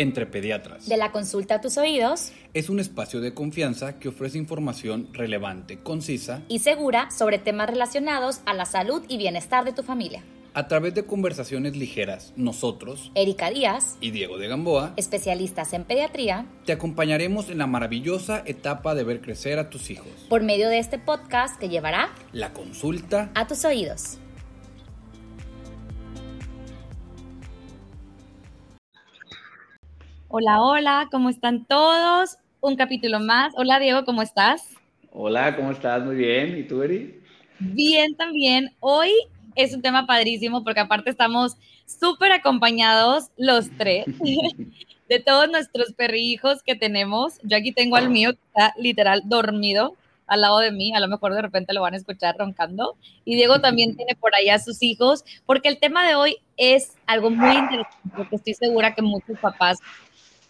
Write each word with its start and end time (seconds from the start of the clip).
entre 0.00 0.24
pediatras. 0.24 0.88
De 0.88 0.96
la 0.96 1.12
consulta 1.12 1.56
a 1.56 1.60
tus 1.60 1.76
oídos. 1.76 2.32
Es 2.54 2.70
un 2.70 2.80
espacio 2.80 3.20
de 3.20 3.34
confianza 3.34 3.98
que 3.98 4.08
ofrece 4.08 4.38
información 4.38 5.08
relevante, 5.12 5.78
concisa 5.82 6.42
y 6.48 6.60
segura 6.60 7.10
sobre 7.10 7.38
temas 7.38 7.68
relacionados 7.68 8.40
a 8.46 8.54
la 8.54 8.64
salud 8.64 9.02
y 9.08 9.18
bienestar 9.18 9.66
de 9.66 9.72
tu 9.72 9.82
familia. 9.82 10.22
A 10.54 10.66
través 10.68 10.94
de 10.94 11.04
conversaciones 11.04 11.76
ligeras, 11.76 12.32
nosotros, 12.34 13.12
Erika 13.14 13.50
Díaz 13.50 13.98
y 14.00 14.10
Diego 14.10 14.38
de 14.38 14.48
Gamboa, 14.48 14.94
especialistas 14.96 15.74
en 15.74 15.84
pediatría, 15.84 16.46
te 16.64 16.72
acompañaremos 16.72 17.50
en 17.50 17.58
la 17.58 17.68
maravillosa 17.68 18.42
etapa 18.46 18.94
de 18.94 19.04
ver 19.04 19.20
crecer 19.20 19.58
a 19.58 19.70
tus 19.70 19.90
hijos. 19.90 20.10
Por 20.28 20.42
medio 20.42 20.68
de 20.70 20.78
este 20.78 20.98
podcast 20.98 21.60
que 21.60 21.68
llevará 21.68 22.08
la 22.32 22.52
consulta 22.52 23.30
a 23.34 23.46
tus 23.46 23.64
oídos. 23.64 24.18
Hola, 30.32 30.62
hola, 30.62 31.08
¿cómo 31.10 31.28
están 31.28 31.64
todos? 31.64 32.36
Un 32.60 32.76
capítulo 32.76 33.18
más. 33.18 33.52
Hola, 33.56 33.80
Diego, 33.80 34.04
¿cómo 34.04 34.22
estás? 34.22 34.62
Hola, 35.10 35.56
¿cómo 35.56 35.72
estás? 35.72 36.04
Muy 36.04 36.14
bien. 36.14 36.56
¿Y 36.56 36.62
tú, 36.62 36.84
Eri? 36.84 37.20
Bien, 37.58 38.14
también. 38.14 38.70
Hoy 38.78 39.10
es 39.56 39.74
un 39.74 39.82
tema 39.82 40.06
padrísimo 40.06 40.62
porque 40.62 40.78
aparte 40.78 41.10
estamos 41.10 41.56
súper 41.84 42.30
acompañados 42.30 43.30
los 43.36 43.76
tres 43.76 44.04
de 45.08 45.18
todos 45.18 45.50
nuestros 45.50 45.94
perrijos 45.94 46.62
que 46.62 46.76
tenemos. 46.76 47.40
Yo 47.42 47.56
aquí 47.56 47.72
tengo 47.72 47.96
al 47.96 48.08
mío 48.08 48.30
que 48.30 48.38
está 48.46 48.72
literal 48.78 49.22
dormido 49.24 49.96
al 50.28 50.42
lado 50.42 50.60
de 50.60 50.70
mí, 50.70 50.94
a 50.94 51.00
lo 51.00 51.08
mejor 51.08 51.34
de 51.34 51.42
repente 51.42 51.74
lo 51.74 51.82
van 51.82 51.94
a 51.94 51.96
escuchar 51.96 52.36
roncando. 52.38 52.96
Y 53.24 53.34
Diego 53.34 53.60
también 53.60 53.96
tiene 53.96 54.14
por 54.14 54.32
allá 54.32 54.54
a 54.54 54.58
sus 54.60 54.80
hijos, 54.80 55.24
porque 55.44 55.68
el 55.68 55.80
tema 55.80 56.06
de 56.06 56.14
hoy 56.14 56.36
es 56.56 56.94
algo 57.06 57.30
muy 57.30 57.56
interesante, 57.56 58.08
porque 58.16 58.36
estoy 58.36 58.54
segura 58.54 58.94
que 58.94 59.02
muchos 59.02 59.36
papás 59.40 59.78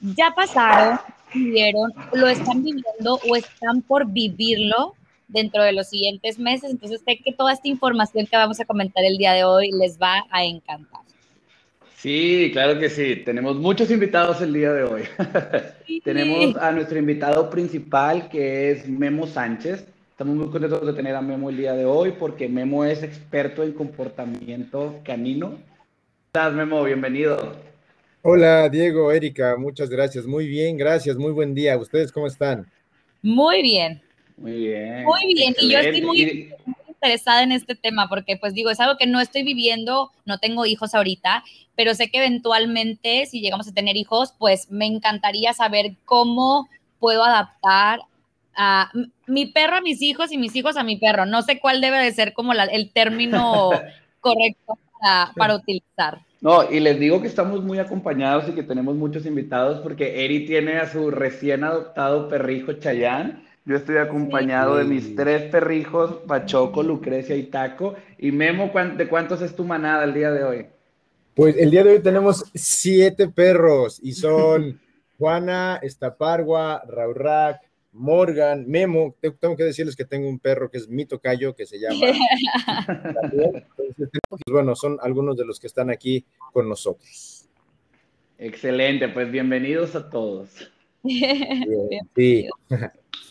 ya 0.00 0.32
pasaron, 0.34 0.98
vivieron, 1.34 1.92
lo 2.12 2.28
están 2.28 2.62
viviendo 2.62 3.20
o 3.28 3.36
están 3.36 3.83
por 3.83 4.06
vivirlo 4.06 4.94
dentro 5.28 5.62
de 5.62 5.72
los 5.72 5.88
siguientes 5.88 6.38
meses. 6.38 6.70
Entonces 6.70 7.02
sé 7.05 7.19
que 7.19 7.33
toda 7.33 7.52
esta 7.52 7.69
información 7.69 8.27
que 8.27 8.36
vamos 8.36 8.60
a 8.60 8.64
comentar 8.64 9.05
el 9.05 9.16
día 9.19 9.33
de 9.33 9.44
hoy 9.44 9.70
les 9.72 9.98
va 9.98 10.25
a 10.30 10.44
encantar. 10.44 11.00
Sí, 11.97 12.50
claro 12.52 12.78
que 12.78 12.88
sí. 12.88 13.16
Tenemos 13.16 13.56
muchos 13.56 13.91
invitados 13.91 14.41
el 14.41 14.55
día 14.55 14.72
de 14.72 14.84
hoy. 14.84 15.02
Tenemos 16.05 16.56
a 16.56 16.72
nuestro 16.72 16.98
invitado 16.98 17.50
principal 17.50 18.28
que 18.28 18.70
es 18.70 18.88
Memo 18.88 19.27
Sánchez. 19.27 19.86
Estamos 20.10 20.34
muy 20.34 20.48
contentos 20.48 20.84
de 20.86 20.92
tener 20.94 21.14
a 21.14 21.20
Memo 21.20 21.50
el 21.50 21.58
día 21.58 21.75
de 21.75 21.84
hoy 21.84 22.12
porque 22.19 22.48
Memo 22.48 22.84
es 22.84 23.03
experto 23.03 23.62
en 23.62 23.72
comportamiento 23.72 24.98
canino. 25.05 25.48
¿Cómo 25.48 25.60
estás, 26.27 26.55
Memo? 26.55 26.82
Bienvenido. 26.84 27.69
Hola, 28.22 28.68
Diego, 28.68 29.10
Erika, 29.10 29.56
muchas 29.56 29.88
gracias. 29.88 30.26
Muy 30.26 30.46
bien, 30.46 30.76
gracias, 30.76 31.16
muy 31.16 31.32
buen 31.32 31.54
día. 31.54 31.78
¿Ustedes 31.78 32.12
cómo 32.12 32.26
están? 32.26 32.70
Muy 33.22 33.62
bien. 33.62 34.02
Muy 34.36 34.58
bien. 34.58 35.04
Muy 35.04 35.34
bien, 35.34 35.54
y 35.58 35.70
yo 35.70 35.78
estoy 35.78 36.02
muy, 36.02 36.52
interesada 36.86 37.42
en 37.42 37.52
este 37.52 37.74
tema 37.74 38.08
porque 38.10 38.36
pues 38.36 38.52
digo, 38.52 38.68
es 38.68 38.78
algo 38.78 38.98
que 38.98 39.06
no 39.06 39.20
estoy 39.20 39.42
viviendo, 39.42 40.12
no 40.26 40.36
tengo 40.36 40.66
hijos 40.66 40.94
ahorita, 40.94 41.44
pero 41.74 41.94
sé 41.94 42.10
que 42.10 42.18
eventualmente 42.18 43.24
si 43.24 43.41
llegamos 43.41 43.68
a 43.68 43.72
tener 43.72 43.96
hijos, 43.96 44.34
pues 44.38 44.70
me 44.70 44.84
encantaría 44.84 45.54
saber 45.54 45.96
cómo 46.04 46.68
puedo 46.98 47.24
adaptar 47.24 48.00
a 48.54 48.91
mi 49.26 49.46
perro 49.46 49.76
a 49.76 49.80
mis 49.80 50.02
hijos 50.02 50.30
y 50.30 50.36
mis 50.36 50.54
hijos 50.56 50.76
a 50.76 50.82
mi 50.82 50.98
perro. 50.98 51.24
No 51.24 51.41
sé 51.41 51.58
cuál 51.58 51.80
debe 51.80 51.96
de 52.04 52.12
ser 52.12 52.34
como 52.34 52.52
el 52.52 52.91
término 52.92 53.70
correcto 54.20 54.78
para, 55.01 55.33
para 55.37 55.56
utilizar. 55.56 56.20
No, 56.41 56.70
y 56.70 56.81
les 56.81 56.98
digo 56.98 57.20
que 57.20 57.29
estamos 57.29 57.62
muy 57.62 57.79
acompañados 57.79 58.48
y 58.48 58.53
que 58.53 58.62
tenemos 58.62 58.97
muchos 58.97 59.27
invitados 59.27 59.81
porque 59.81 60.25
Eri 60.25 60.47
tiene 60.47 60.79
a 60.79 60.91
su 60.91 61.11
recién 61.11 61.65
adoptado 61.65 62.29
perrijo 62.29 62.73
Chayán. 62.75 63.45
Yo 63.67 63.77
estoy 63.77 63.98
acompañado 63.98 64.77
de 64.77 64.84
mis 64.84 65.15
tres 65.15 65.51
perrijos, 65.51 66.22
Pachoco, 66.27 66.83
Lucrecia 66.83 67.37
y 67.37 67.44
Taco. 67.44 67.94
Y 68.19 68.33
Memo, 68.33 68.72
¿de 68.97 69.06
cuántos 69.06 69.43
es 69.43 69.55
tu 69.55 69.65
manada 69.65 70.05
el 70.05 70.15
día 70.15 70.31
de 70.31 70.44
hoy? 70.44 70.66
Pues 71.34 71.56
el 71.59 71.71
día 71.71 71.84
de 71.84 71.93
hoy 71.93 72.00
tenemos 72.00 72.44
siete 72.55 73.28
perros 73.28 74.00
y 74.03 74.12
son 74.12 74.81
Juana, 75.19 75.78
Estapargua, 75.83 76.83
Raurac, 76.89 77.60
Morgan, 77.93 78.67
Memo, 78.69 79.17
tengo 79.41 79.56
que 79.56 79.65
decirles 79.65 79.97
que 79.97 80.05
tengo 80.05 80.28
un 80.28 80.39
perro 80.39 80.71
que 80.71 80.78
es 80.78 80.89
mi 80.89 81.06
tocayo, 81.06 81.55
que 81.55 81.67
se 81.67 81.78
llama. 81.78 81.99
pues 84.28 84.43
bueno, 84.51 84.77
son 84.77 84.99
algunos 85.03 85.37
de 85.37 85.45
los 85.45 85.59
que 85.59 85.67
están 85.67 85.91
aquí 85.91 86.25
con 86.53 86.69
nosotros. 86.69 87.49
Excelente, 88.39 89.09
pues 89.09 89.31
bienvenidos 89.31 89.97
a 89.97 90.09
todos. 90.09 90.71
sí. 92.15 92.49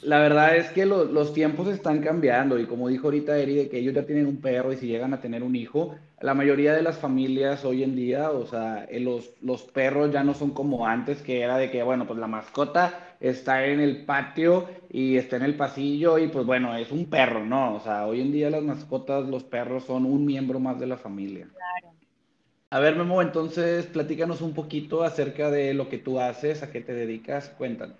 La 0.01 0.19
verdad 0.19 0.55
es 0.55 0.69
que 0.69 0.85
los 0.85 1.33
tiempos 1.33 1.67
están 1.67 2.01
cambiando 2.01 2.59
y 2.59 2.65
como 2.65 2.87
dijo 2.87 3.07
ahorita 3.07 3.37
Eri, 3.37 3.55
de 3.55 3.69
que 3.69 3.79
ellos 3.79 3.93
ya 3.93 4.05
tienen 4.05 4.27
un 4.27 4.37
perro 4.37 4.71
y 4.71 4.77
si 4.77 4.87
llegan 4.87 5.13
a 5.13 5.21
tener 5.21 5.43
un 5.43 5.55
hijo, 5.55 5.95
la 6.21 6.33
mayoría 6.33 6.73
de 6.73 6.81
las 6.81 6.97
familias 6.97 7.65
hoy 7.65 7.83
en 7.83 7.95
día, 7.95 8.31
o 8.31 8.45
sea, 8.45 8.85
eh, 8.89 8.99
los, 8.99 9.31
los 9.41 9.63
perros 9.63 10.11
ya 10.11 10.23
no 10.23 10.33
son 10.33 10.51
como 10.51 10.85
antes, 10.85 11.21
que 11.21 11.41
era 11.41 11.57
de 11.57 11.71
que, 11.71 11.83
bueno, 11.83 12.07
pues 12.07 12.19
la 12.19 12.27
mascota 12.27 13.08
está 13.19 13.65
en 13.65 13.79
el 13.79 14.05
patio 14.05 14.69
y 14.89 15.17
está 15.17 15.35
en 15.35 15.43
el 15.43 15.55
pasillo 15.55 16.17
y 16.17 16.27
pues 16.27 16.45
bueno, 16.45 16.75
es 16.75 16.91
un 16.91 17.09
perro, 17.09 17.45
¿no? 17.45 17.75
O 17.75 17.79
sea, 17.79 18.05
hoy 18.05 18.21
en 18.21 18.31
día 18.31 18.49
las 18.49 18.63
mascotas, 18.63 19.27
los 19.27 19.43
perros 19.43 19.83
son 19.85 20.05
un 20.05 20.25
miembro 20.25 20.59
más 20.59 20.79
de 20.79 20.87
la 20.87 20.97
familia. 20.97 21.47
Claro. 21.53 21.95
A 22.71 22.79
ver, 22.79 22.95
Memo, 22.95 23.21
entonces 23.21 23.87
platícanos 23.87 24.41
un 24.41 24.53
poquito 24.53 25.03
acerca 25.03 25.49
de 25.49 25.73
lo 25.73 25.89
que 25.89 25.97
tú 25.97 26.19
haces, 26.19 26.63
a 26.63 26.71
qué 26.71 26.81
te 26.81 26.93
dedicas, 26.93 27.49
cuéntanos. 27.49 27.97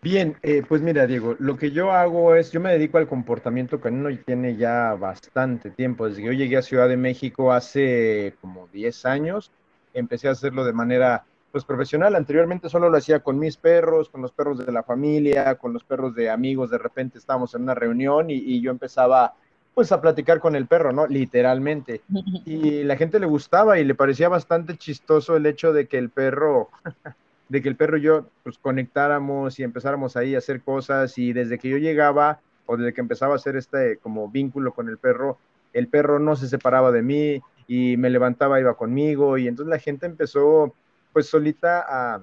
Bien, 0.00 0.36
eh, 0.42 0.64
pues 0.66 0.82
mira, 0.82 1.06
Diego, 1.06 1.36
lo 1.38 1.56
que 1.56 1.70
yo 1.70 1.92
hago 1.92 2.34
es, 2.34 2.50
yo 2.50 2.58
me 2.58 2.72
dedico 2.72 2.98
al 2.98 3.06
comportamiento 3.06 3.80
canino 3.80 4.10
y 4.10 4.16
tiene 4.16 4.56
ya 4.56 4.94
bastante 4.94 5.70
tiempo. 5.70 6.08
Desde 6.08 6.22
que 6.22 6.26
yo 6.26 6.32
llegué 6.32 6.56
a 6.56 6.62
Ciudad 6.62 6.88
de 6.88 6.96
México 6.96 7.52
hace 7.52 8.34
como 8.40 8.66
10 8.72 9.06
años, 9.06 9.52
empecé 9.94 10.26
a 10.26 10.32
hacerlo 10.32 10.64
de 10.64 10.72
manera 10.72 11.24
pues 11.52 11.64
profesional. 11.64 12.16
Anteriormente 12.16 12.68
solo 12.68 12.90
lo 12.90 12.96
hacía 12.96 13.20
con 13.20 13.38
mis 13.38 13.56
perros, 13.56 14.08
con 14.08 14.22
los 14.22 14.32
perros 14.32 14.64
de 14.64 14.72
la 14.72 14.82
familia, 14.82 15.54
con 15.56 15.72
los 15.72 15.84
perros 15.84 16.14
de 16.14 16.30
amigos. 16.30 16.70
De 16.70 16.78
repente 16.78 17.18
estábamos 17.18 17.54
en 17.54 17.62
una 17.62 17.74
reunión 17.74 18.30
y, 18.30 18.34
y 18.34 18.60
yo 18.60 18.70
empezaba 18.70 19.34
pues 19.74 19.90
a 19.92 20.00
platicar 20.00 20.40
con 20.40 20.56
el 20.56 20.66
perro, 20.66 20.92
¿no? 20.92 21.06
Literalmente. 21.06 22.00
Y 22.44 22.82
la 22.82 22.96
gente 22.96 23.20
le 23.20 23.26
gustaba 23.26 23.78
y 23.78 23.84
le 23.84 23.94
parecía 23.94 24.28
bastante 24.28 24.76
chistoso 24.76 25.36
el 25.36 25.46
hecho 25.46 25.72
de 25.72 25.86
que 25.86 25.98
el 25.98 26.10
perro 26.10 26.70
de 27.48 27.60
que 27.60 27.68
el 27.68 27.76
perro 27.76 27.98
y 27.98 28.00
yo 28.00 28.26
pues 28.42 28.56
conectáramos 28.56 29.58
y 29.58 29.62
empezáramos 29.62 30.16
ahí 30.16 30.34
a 30.34 30.38
hacer 30.38 30.62
cosas 30.62 31.18
y 31.18 31.34
desde 31.34 31.58
que 31.58 31.68
yo 31.68 31.76
llegaba 31.76 32.40
o 32.64 32.78
desde 32.78 32.94
que 32.94 33.02
empezaba 33.02 33.34
a 33.34 33.36
hacer 33.36 33.56
este 33.56 33.98
como 33.98 34.30
vínculo 34.30 34.72
con 34.72 34.88
el 34.88 34.96
perro, 34.96 35.36
el 35.74 35.88
perro 35.88 36.18
no 36.18 36.34
se 36.34 36.48
separaba 36.48 36.90
de 36.92 37.02
mí 37.02 37.42
y 37.66 37.98
me 37.98 38.08
levantaba, 38.08 38.58
iba 38.58 38.74
conmigo 38.74 39.36
y 39.36 39.48
entonces 39.48 39.70
la 39.70 39.78
gente 39.78 40.06
empezó 40.06 40.74
pues 41.12 41.26
solita 41.26 41.84
a 41.88 42.22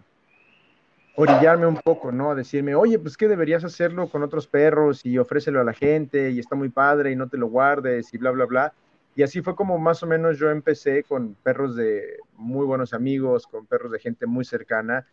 orillarme 1.16 1.68
un 1.68 1.76
poco, 1.76 2.12
¿no? 2.12 2.32
A 2.32 2.36
decirme, 2.36 2.76
oye, 2.76 2.98
pues 2.98 3.18
que 3.18 3.28
deberías 3.28 3.64
hacerlo 3.64 4.10
con 4.10 4.24
otros 4.24 4.48
perros 4.48 5.06
y 5.06 5.18
ofrécelo 5.18 5.60
a 5.60 5.66
la 5.66 5.74
gente 5.74 6.32
y 6.32 6.40
está 6.40 6.56
muy 6.56 6.70
padre 6.70 7.12
y 7.12 7.16
no 7.16 7.28
te 7.28 7.38
lo 7.38 7.48
guardes 7.48 8.14
y 8.14 8.18
bla, 8.18 8.32
bla, 8.32 8.46
bla. 8.46 8.74
Y 9.16 9.24
así 9.24 9.42
fue 9.42 9.56
como 9.56 9.78
más 9.78 10.02
o 10.02 10.08
menos 10.08 10.40
yo 10.40 10.50
empecé 10.50 11.04
con 11.04 11.36
perros 11.44 11.76
de 11.76 12.20
muy 12.36 12.66
buenos 12.66 12.94
amigos, 12.94 13.48
con 13.48 13.66
perros 13.66 13.92
de 13.92 14.00
gente 14.00 14.28
muy 14.28 14.46
cercana, 14.46 15.08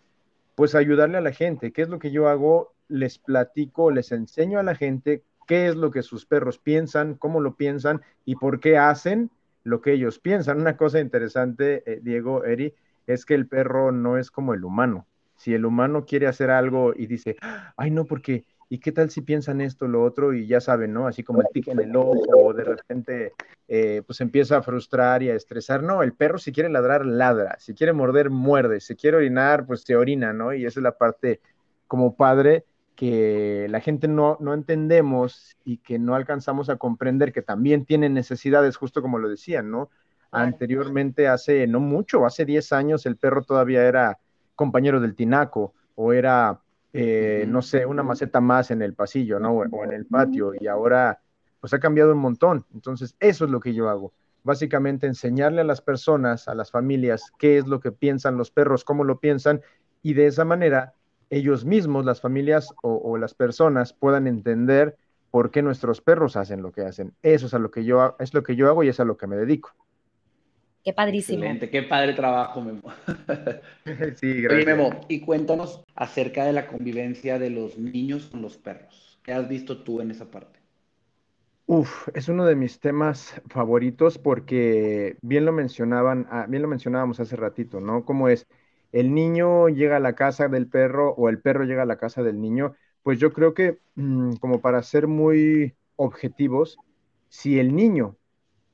pues 0.54 0.75
ayudarle 0.75 1.19
a 1.19 1.22
la 1.22 1.32
gente. 1.32 1.72
¿Qué 1.72 1.82
es 1.82 1.88
lo 1.88 1.98
que 1.98 2.12
yo 2.12 2.28
hago? 2.28 2.72
Les 2.88 3.19
platico, 3.19 3.91
les 3.91 4.12
enseño 4.12 4.60
a 4.60 4.62
la 4.62 4.76
gente 4.76 5.25
qué 5.47 5.66
es 5.66 5.76
lo 5.76 5.91
que 5.91 6.03
sus 6.03 6.26
perros 6.26 6.58
piensan, 6.58 7.14
cómo 7.14 7.41
lo 7.41 7.56
piensan 7.56 8.03
y 8.25 8.37
por 8.37 8.60
qué 8.60 8.78
hacen 8.78 9.31
lo 9.64 9.81
que 9.81 9.93
ellos 9.93 10.19
piensan. 10.19 10.60
Una 10.60 10.76
cosa 10.76 11.00
interesante, 11.00 11.82
eh, 11.87 12.00
Diego, 12.03 12.44
Eri, 12.44 12.75
es 13.06 13.25
que 13.25 13.34
el 13.34 13.47
perro 13.47 13.93
no 13.93 14.19
es 14.19 14.31
como 14.31 14.55
el 14.55 14.64
humano. 14.64 15.06
Si 15.37 15.55
el 15.55 15.67
humano 15.67 16.05
quiere 16.06 16.26
hacer 16.26 16.50
algo 16.50 16.94
y 16.97 17.06
dice, 17.06 17.37
ay 17.76 17.91
no, 17.91 18.05
porque 18.05 18.44
¿y 18.69 18.79
qué 18.79 18.93
tal 18.93 19.11
si 19.11 19.20
piensan 19.20 19.61
esto, 19.61 19.87
lo 19.87 20.03
otro? 20.03 20.32
Y 20.32 20.47
ya 20.47 20.61
saben, 20.61 20.93
¿no? 20.93 21.06
Así 21.06 21.23
como 21.23 21.41
el 21.41 21.49
tic 21.53 21.69
en 21.69 21.81
el 21.81 21.94
ojo, 21.94 22.25
o 22.37 22.53
de 22.53 22.64
repente, 22.64 23.32
eh, 23.69 24.03
pues 24.06 24.20
empieza 24.20 24.56
a 24.56 24.62
frustrar 24.62 25.23
y 25.23 25.31
a 25.31 25.35
estresar. 25.35 25.82
No, 25.82 26.03
el 26.03 26.14
perro 26.14 26.38
si 26.38 26.53
quiere 26.53 26.69
ladrar, 26.69 27.06
ladra. 27.06 27.56
Si 27.58 27.75
quiere 27.75 27.93
morder, 27.93 28.31
muerde. 28.31 28.81
Si 28.81 28.97
quiere 28.97 29.19
orinar, 29.19 29.67
pues 29.67 29.82
se 29.82 29.97
orina, 29.97 30.32
¿no? 30.32 30.52
Y 30.52 30.67
esa 30.67 30.81
es 30.81 30.85
la 30.85 30.97
parte 30.97 31.41
como 31.87 32.17
padre 32.17 32.64
que 32.97 33.67
la 33.69 33.81
gente 33.81 34.09
no, 34.09 34.38
no 34.41 34.55
entendemos 34.55 35.56
y 35.64 35.76
que 35.79 35.99
no 35.99 36.14
alcanzamos 36.14 36.70
a 36.70 36.76
comprender 36.76 37.32
que 37.32 37.43
también 37.43 37.85
tienen 37.85 38.14
necesidades, 38.14 38.76
justo 38.76 39.02
como 39.02 39.19
lo 39.19 39.29
decían, 39.29 39.70
¿no? 39.70 39.91
Anteriormente, 40.43 41.29
hace 41.29 41.67
no 41.67 41.81
mucho, 41.81 42.27
hace 42.27 42.44
10 42.44 42.73
años, 42.73 43.06
el 43.06 43.17
perro 43.17 43.43
todavía 43.43 43.85
era 43.85 44.19
compañero 44.55 45.00
del 45.00 45.15
tinaco 45.15 45.75
o 45.94 46.12
era 46.12 46.61
eh, 46.99 47.44
no 47.47 47.61
sé, 47.61 47.85
una 47.85 48.03
maceta 48.03 48.41
más 48.41 48.71
en 48.71 48.81
el 48.81 48.94
pasillo, 48.94 49.38
¿no? 49.38 49.53
O, 49.53 49.85
en 49.85 49.93
el 49.93 50.06
patio, 50.06 50.53
y 50.59 50.67
ahora 50.67 51.21
pues 51.61 51.75
ha 51.75 51.79
cambiado 51.79 52.12
un 52.12 52.19
montón. 52.19 52.65
Entonces, 52.73 53.15
eso 53.21 53.44
es 53.44 53.50
lo 53.50 53.61
que 53.61 53.75
yo 53.75 53.91
hago. 53.91 54.15
básicamente 54.44 55.06
enseñarle 55.06 55.61
a 55.61 55.65
las 55.65 55.83
personas, 55.83 56.49
a 56.49 56.55
las 56.55 56.71
familias, 56.71 57.33
qué 57.38 57.59
es 57.59 57.67
lo 57.67 57.81
que 57.81 57.93
piensan 57.93 58.38
los 58.38 58.50
perros, 58.50 58.85
cómo 58.85 59.05
lo 59.05 59.19
piensan, 59.19 59.61
y 60.03 60.15
de 60.15 60.29
esa 60.29 60.47
manera 60.47 60.94
ellos 61.29 61.65
mismos, 61.67 62.06
las 62.06 62.21
familias 62.21 62.73
o, 62.83 63.19
las 63.19 63.35
personas, 63.35 63.93
puedan 63.93 64.27
entender 64.27 64.97
por 65.31 65.50
qué 65.50 65.61
nuestros 65.61 66.00
perros 66.00 66.37
hacen 66.37 66.62
lo 66.62 66.73
que 66.73 66.83
hacen. 66.83 67.12
Eso 67.23 67.47
es 67.47 67.53
a 67.55 67.59
lo 67.59 67.71
que 67.71 67.85
yo, 67.85 68.17
es 68.21 68.33
lo 68.33 68.43
que 68.43 68.56
yo 68.56 68.69
hago 68.69 68.85
y 68.85 68.88
es 68.88 69.00
a 69.00 69.05
lo 69.05 69.19
que 69.19 69.27
me 69.27 69.37
dedico. 69.37 69.75
Qué 70.87 70.93
padrísimo. 70.93 71.38
Excelente, 71.38 71.69
qué 71.69 71.83
padre 71.83 72.12
trabajo, 72.12 72.61
Memo. 72.61 72.83
sí, 74.15 74.41
gracias. 74.41 74.53
Oye, 74.53 74.65
Memo, 74.65 75.00
y 75.09 75.19
cuéntanos 75.19 75.83
acerca 75.97 76.44
de 76.44 76.53
la 76.53 76.69
convivencia 76.69 77.41
de 77.41 77.50
los 77.50 77.77
niños 77.77 78.27
con 78.27 78.41
los 78.41 78.56
perros. 78.56 79.19
¿Qué 79.25 79.33
has 79.33 79.49
visto 79.49 79.83
tú 79.83 80.00
en 80.00 80.12
esa 80.12 80.31
parte? 80.31 80.61
Uf, 81.67 82.06
es 82.15 82.29
uno 82.29 82.47
de 82.47 82.55
mis 82.55 82.79
temas 82.79 83.35
favoritos 83.49 84.17
porque 84.17 85.17
bien 85.23 85.44
lo 85.44 85.53
mencionaban, 85.53 86.29
ah, 86.31 86.47
bien 86.49 86.62
lo 86.62 86.69
mencionábamos 86.69 87.19
hace 87.19 87.35
ratito, 87.35 87.81
¿no? 87.81 88.05
Cómo 88.05 88.29
es 88.29 88.47
el 88.93 89.12
niño 89.12 89.69
llega 89.69 89.97
a 89.97 90.00
la 90.00 90.15
casa 90.15 90.47
del 90.47 90.69
perro 90.69 91.11
o 91.15 91.29
el 91.29 91.41
perro 91.41 91.65
llega 91.65 91.83
a 91.83 91.87
la 91.87 91.99
casa 91.99 92.23
del 92.23 92.41
niño, 92.41 92.77
pues 93.03 93.19
yo 93.19 93.33
creo 93.33 93.55
que 93.55 93.81
mm, 93.97 94.35
como 94.37 94.61
para 94.61 94.81
ser 94.85 95.09
muy 95.09 95.75
objetivos, 95.97 96.79
si 97.29 97.59
el 97.59 97.75
niño 97.75 98.17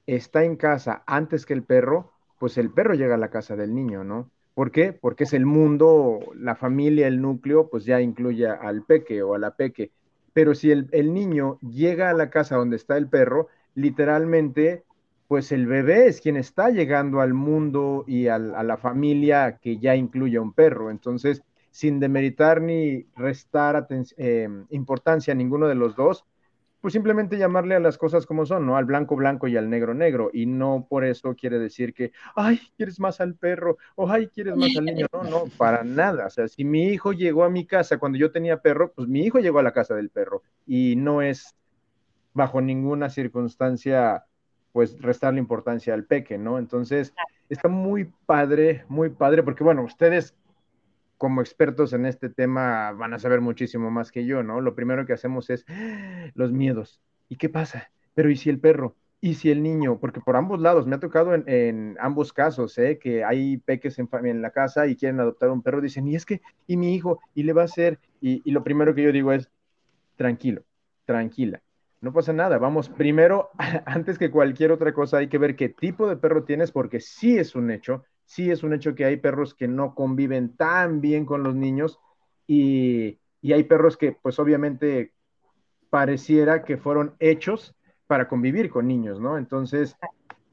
está 0.07 0.45
en 0.45 0.57
casa 0.57 1.03
antes 1.07 1.47
que 1.47 1.55
el 1.55 1.63
perro, 1.63 2.13
pues 2.39 2.59
el 2.59 2.71
perro 2.71 2.95
llega 2.95 3.15
a 3.15 3.19
la 3.19 3.31
casa 3.31 3.57
del 3.57 3.75
niño, 3.75 4.05
¿no? 4.05 4.31
¿Por 4.55 4.71
qué? 4.71 4.93
Porque 4.93 5.25
es 5.25 5.33
el 5.33 5.47
mundo, 5.47 6.21
la 6.37 6.57
familia, 6.57 7.07
el 7.07 7.23
núcleo, 7.23 7.69
pues 7.71 7.85
ya 7.85 8.01
incluye 8.01 8.47
al 8.47 8.83
peque 8.83 9.23
o 9.23 9.35
a 9.35 9.39
la 9.39 9.53
peque. 9.53 9.91
Pero 10.35 10.55
si 10.55 10.71
el, 10.71 11.15
niño 11.15 11.59
llega 11.61 12.11
a 12.11 12.15
la 12.15 12.31
casa 12.31 12.57
donde 12.57 12.77
está 12.77 12.97
el 12.97 13.09
perro, 13.09 13.49
literalmente, 13.75 14.85
pues 15.29 15.53
el 15.53 15.67
bebé 15.67 16.07
es 16.07 16.21
quien 16.21 16.37
está 16.37 16.71
llegando 16.71 17.21
al 17.21 17.33
mundo 17.33 18.05
y 18.07 18.29
a 18.29 18.39
la 18.39 18.77
familia 18.77 19.59
que 19.59 19.79
ya 19.79 19.97
incluye 19.97 20.37
a 20.37 20.43
un 20.43 20.53
perro. 20.53 20.91
Entonces, 20.91 21.43
sin 21.71 22.01
demeritar 22.01 22.61
ni 22.61 23.07
restar 23.17 23.87
eh, 24.19 24.49
importancia 24.71 25.33
a 25.33 25.37
ninguno 25.37 25.67
de 25.69 25.75
los 25.75 25.97
dos, 25.97 26.25
pues 26.83 26.93
simplemente 26.93 27.39
llamarle 27.39 27.77
a 27.77 27.81
las 27.81 27.97
cosas 27.97 28.27
como 28.27 28.45
son, 28.45 28.67
¿no? 28.67 28.77
Al 28.77 28.85
blanco 28.85 29.15
blanco 29.15 29.47
y 29.47 29.57
al 29.57 29.71
negro 29.71 29.95
negro. 29.95 30.31
Y 30.33 30.47
no 30.47 30.85
por 30.91 31.05
eso 31.05 31.37
quiere 31.37 31.61
decir 31.61 31.95
que, 31.95 32.11
ay, 32.35 32.61
quieres 32.77 32.99
más 32.99 33.21
al 33.21 33.37
perro, 33.37 33.79
o 33.95 34.11
ay, 34.11 34.27
quieres 34.27 34.57
más 34.57 34.77
al 34.77 34.87
niño. 34.87 35.07
No, 35.13 35.23
no, 35.23 35.45
para 35.57 35.85
nada. 35.85 36.27
O 36.27 36.31
sea, 36.31 36.49
si 36.49 36.65
mi 36.65 36.89
hijo 36.89 37.13
llegó 37.13 37.45
a 37.45 37.51
mi 37.51 37.67
casa 37.67 37.99
cuando 37.99 38.19
yo 38.19 38.33
tenía 38.33 38.61
perro, 38.61 38.93
pues 38.93 39.07
mi 39.07 39.21
hijo 39.21 39.39
llegó 39.39 39.61
a 39.61 39.63
la 39.63 39.73
casa 39.73 39.95
del 39.95 40.11
perro. 40.11 40.43
Y 40.67 40.97
no 40.97 41.23
es 41.23 41.55
bajo 42.35 42.61
ninguna 42.61 43.11
circunstancia, 43.11 44.25
pues, 44.73 45.01
restarle 45.01 45.39
importancia 45.39 45.95
al 45.95 46.05
peque, 46.05 46.37
¿no? 46.37 46.59
Entonces, 46.59 47.15
está 47.49 47.69
muy 47.69 48.11
padre, 48.27 48.85
muy 48.89 49.11
padre, 49.11 49.45
porque 49.45 49.63
bueno, 49.63 49.85
ustedes 49.85 50.35
como 51.23 51.41
expertos 51.41 51.93
en 51.93 52.05
este 52.05 52.31
tema 52.31 52.91
van 52.91 53.15
a 53.15 53.19
saber 53.21 53.41
muchísimo 53.41 53.93
más 53.93 54.11
que 54.11 54.27
yo, 54.27 54.43
¿no? 54.43 54.61
Lo 54.61 54.75
primero 54.75 55.07
que 55.07 55.13
hacemos 55.13 55.51
es 55.51 55.65
los 56.35 56.51
miedos. 56.51 57.01
¿Y 57.29 57.37
qué 57.37 57.49
pasa? 57.49 57.93
Pero 58.13 58.29
¿y 58.29 58.35
si 58.35 58.51
el 58.51 58.59
perro? 58.59 58.97
¿Y 59.21 59.35
si 59.35 59.53
el 59.53 59.63
niño? 59.63 60.01
Porque 60.01 60.21
por 60.21 60.35
ambos 60.35 60.61
lados, 60.61 60.89
me 60.89 60.97
ha 60.97 60.99
tocado 60.99 61.33
en, 61.33 61.97
ambos 62.01 62.33
casos, 62.33 62.77
¿eh? 62.77 62.99
que 62.99 63.23
hay 63.23 63.59
peques 63.59 64.01
en, 64.01 64.09
en, 64.25 64.43
la 64.43 64.51
casa 64.51 64.89
y 64.89 64.97
quieren 64.97 65.21
adoptar 65.21 65.51
un 65.51 65.63
perro, 65.63 65.81
dicen, 65.81 66.09
y 66.09 66.17
es 66.17 66.27
que, 66.27 66.43
y 66.67 66.77
mi 66.77 66.93
hijo, 66.93 67.21
y 67.35 67.45
le 67.45 67.53
va 67.53 67.63
a 67.63 67.67
hacer, 67.67 68.01
y, 68.21 68.43
y 68.45 68.51
lo 68.51 68.65
primero 68.65 68.93
que 68.93 69.05
yo 69.05 69.13
digo 69.13 69.31
es, 69.31 69.49
tranquilo, 70.17 70.65
tranquila, 71.05 71.63
no 72.01 72.13
pasa 72.13 72.33
nada, 72.33 72.59
vamos, 72.59 72.89
primero, 72.89 73.51
antes 73.87 74.19
que 74.19 74.33
cualquier 74.33 74.73
otra 74.73 74.93
cosa, 74.93 75.19
hay 75.19 75.29
que 75.29 75.39
ver 75.39 75.55
qué 75.55 75.69
tipo 75.69 76.09
de 76.09 76.17
perro 76.17 76.43
tienes, 76.43 76.73
porque 76.73 76.99
sí 76.99 77.39
es 77.39 77.55
un 77.55 77.71
hecho 77.71 78.03
sí 78.33 78.51
es 78.51 78.63
un 78.63 78.73
hecho 78.73 78.95
que 78.95 79.05
hay 79.05 79.19
perros 79.19 79.55
que 79.55 79.69
no 79.69 79.95
conviven 79.95 80.57
tan 80.57 81.03
bien 81.03 81.27
con 81.27 81.43
los 81.43 81.55
niños 81.55 82.01
y, 82.47 83.19
hay 83.43 83.65
perros 83.65 83.97
que 83.97 84.13
pues 84.13 84.39
obviamente 84.39 85.13
pareciera 85.91 86.65
que 86.65 86.79
fueron 86.79 87.15
hechos 87.19 87.75
para 88.07 88.29
convivir 88.29 88.71
con 88.71 88.87
niños, 88.87 89.21
¿no? 89.21 89.37
Entonces, 89.37 89.97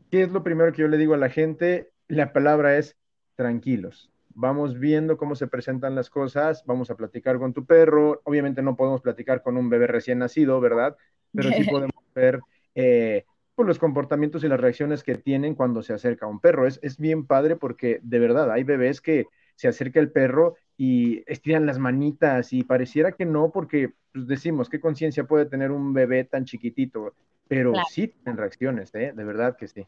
¿qué 0.09 0.23
es 0.23 0.31
lo 0.31 0.43
primero 0.43 0.73
que 0.73 0.81
yo 0.81 0.87
le 0.87 0.97
digo 0.97 1.13
a 1.13 1.17
la 1.17 1.29
gente? 1.29 1.91
La 2.07 2.33
palabra 2.33 2.77
es 2.77 2.97
tranquilos. 3.35 4.11
Vamos 4.29 4.79
viendo 4.79 5.17
cómo 5.17 5.35
se 5.35 5.47
presentan 5.47 5.95
las 5.95 6.09
cosas, 6.09 6.63
vamos 6.65 6.89
a 6.89 6.95
platicar 6.95 7.37
con 7.37 7.53
tu 7.53 7.65
perro. 7.65 8.21
Obviamente 8.25 8.61
no 8.61 8.75
podemos 8.75 9.01
platicar 9.01 9.41
con 9.43 9.55
un 9.55 9.69
bebé 9.69 9.87
recién 9.87 10.17
nacido, 10.17 10.59
¿verdad? 10.59 10.97
Pero 11.31 11.51
sí 11.51 11.63
podemos 11.69 12.03
ver 12.13 12.41
eh, 12.75 13.25
los 13.67 13.79
comportamientos 13.79 14.43
y 14.43 14.47
las 14.47 14.59
reacciones 14.59 15.03
que 15.03 15.15
tienen 15.15 15.55
cuando 15.55 15.81
se 15.81 15.93
acerca 15.93 16.27
un 16.27 16.39
perro. 16.39 16.67
Es, 16.67 16.79
es 16.81 16.97
bien 16.97 17.25
padre 17.25 17.55
porque 17.55 17.99
de 18.03 18.19
verdad 18.19 18.51
hay 18.51 18.63
bebés 18.63 19.01
que 19.01 19.27
se 19.55 19.67
acerca 19.67 19.99
el 19.99 20.11
perro 20.11 20.55
y 20.77 21.23
estiran 21.27 21.65
las 21.65 21.79
manitas 21.79 22.53
y 22.53 22.63
pareciera 22.63 23.11
que 23.11 23.25
no 23.25 23.51
porque 23.51 23.91
pues, 24.13 24.27
decimos, 24.27 24.69
¿qué 24.69 24.79
conciencia 24.79 25.25
puede 25.25 25.45
tener 25.45 25.71
un 25.71 25.93
bebé 25.93 26.23
tan 26.23 26.45
chiquitito? 26.45 27.13
Pero 27.47 27.73
sí 27.89 28.07
tienen 28.07 28.37
reacciones, 28.37 28.93
¿eh? 28.95 29.11
de 29.13 29.23
verdad 29.23 29.57
que 29.57 29.67
sí. 29.67 29.83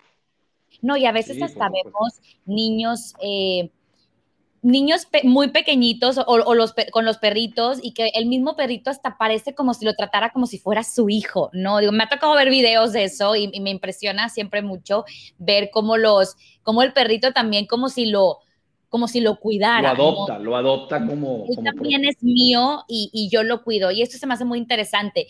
No, 0.81 0.97
y 0.97 1.05
a 1.05 1.11
veces 1.11 1.41
hasta 1.41 1.69
vemos 1.69 2.21
niños 2.45 3.13
eh, 3.21 3.71
niños 4.61 5.07
muy 5.23 5.49
pequeñitos 5.49 6.19
o, 6.25 6.53
los 6.53 6.73
con 6.91 7.05
los 7.05 7.17
perritos 7.17 7.79
y 7.81 7.93
que 7.93 8.11
el 8.13 8.27
mismo 8.27 8.55
perrito 8.55 8.89
hasta 8.89 9.17
parece 9.17 9.55
como 9.55 9.73
si 9.73 9.85
lo 9.85 9.95
tratara 9.95 10.31
como 10.31 10.45
si 10.45 10.59
fuera 10.59 10.83
su 10.83 11.09
hijo, 11.09 11.49
¿no? 11.53 11.79
Digo, 11.79 11.91
me 11.91 12.03
ha 12.03 12.09
tocado 12.09 12.35
ver 12.35 12.49
videos 12.49 12.93
de 12.93 13.05
eso 13.05 13.35
y, 13.35 13.47
me 13.59 13.71
impresiona 13.71 14.29
siempre 14.29 14.61
mucho 14.61 15.03
ver 15.37 15.69
cómo 15.71 15.97
los, 15.97 16.35
cómo 16.63 16.83
el 16.83 16.93
perrito 16.93 17.31
también 17.31 17.65
como 17.65 17.89
si 17.89 18.05
lo, 18.05 18.39
como 18.89 19.07
si 19.07 19.19
lo 19.19 19.39
cuidara. 19.39 19.93
Lo 19.93 20.03
adopta, 20.03 20.39
lo 20.39 20.55
adopta 20.55 21.05
como... 21.05 21.45
Él 21.49 21.63
también 21.63 22.05
es 22.05 22.21
mío 22.21 22.83
y, 22.87 23.29
yo 23.31 23.43
lo 23.43 23.63
cuido 23.63 23.89
y 23.89 24.01
esto 24.01 24.17
se 24.17 24.27
me 24.27 24.35
hace 24.35 24.45
muy 24.45 24.59
interesante 24.59 25.27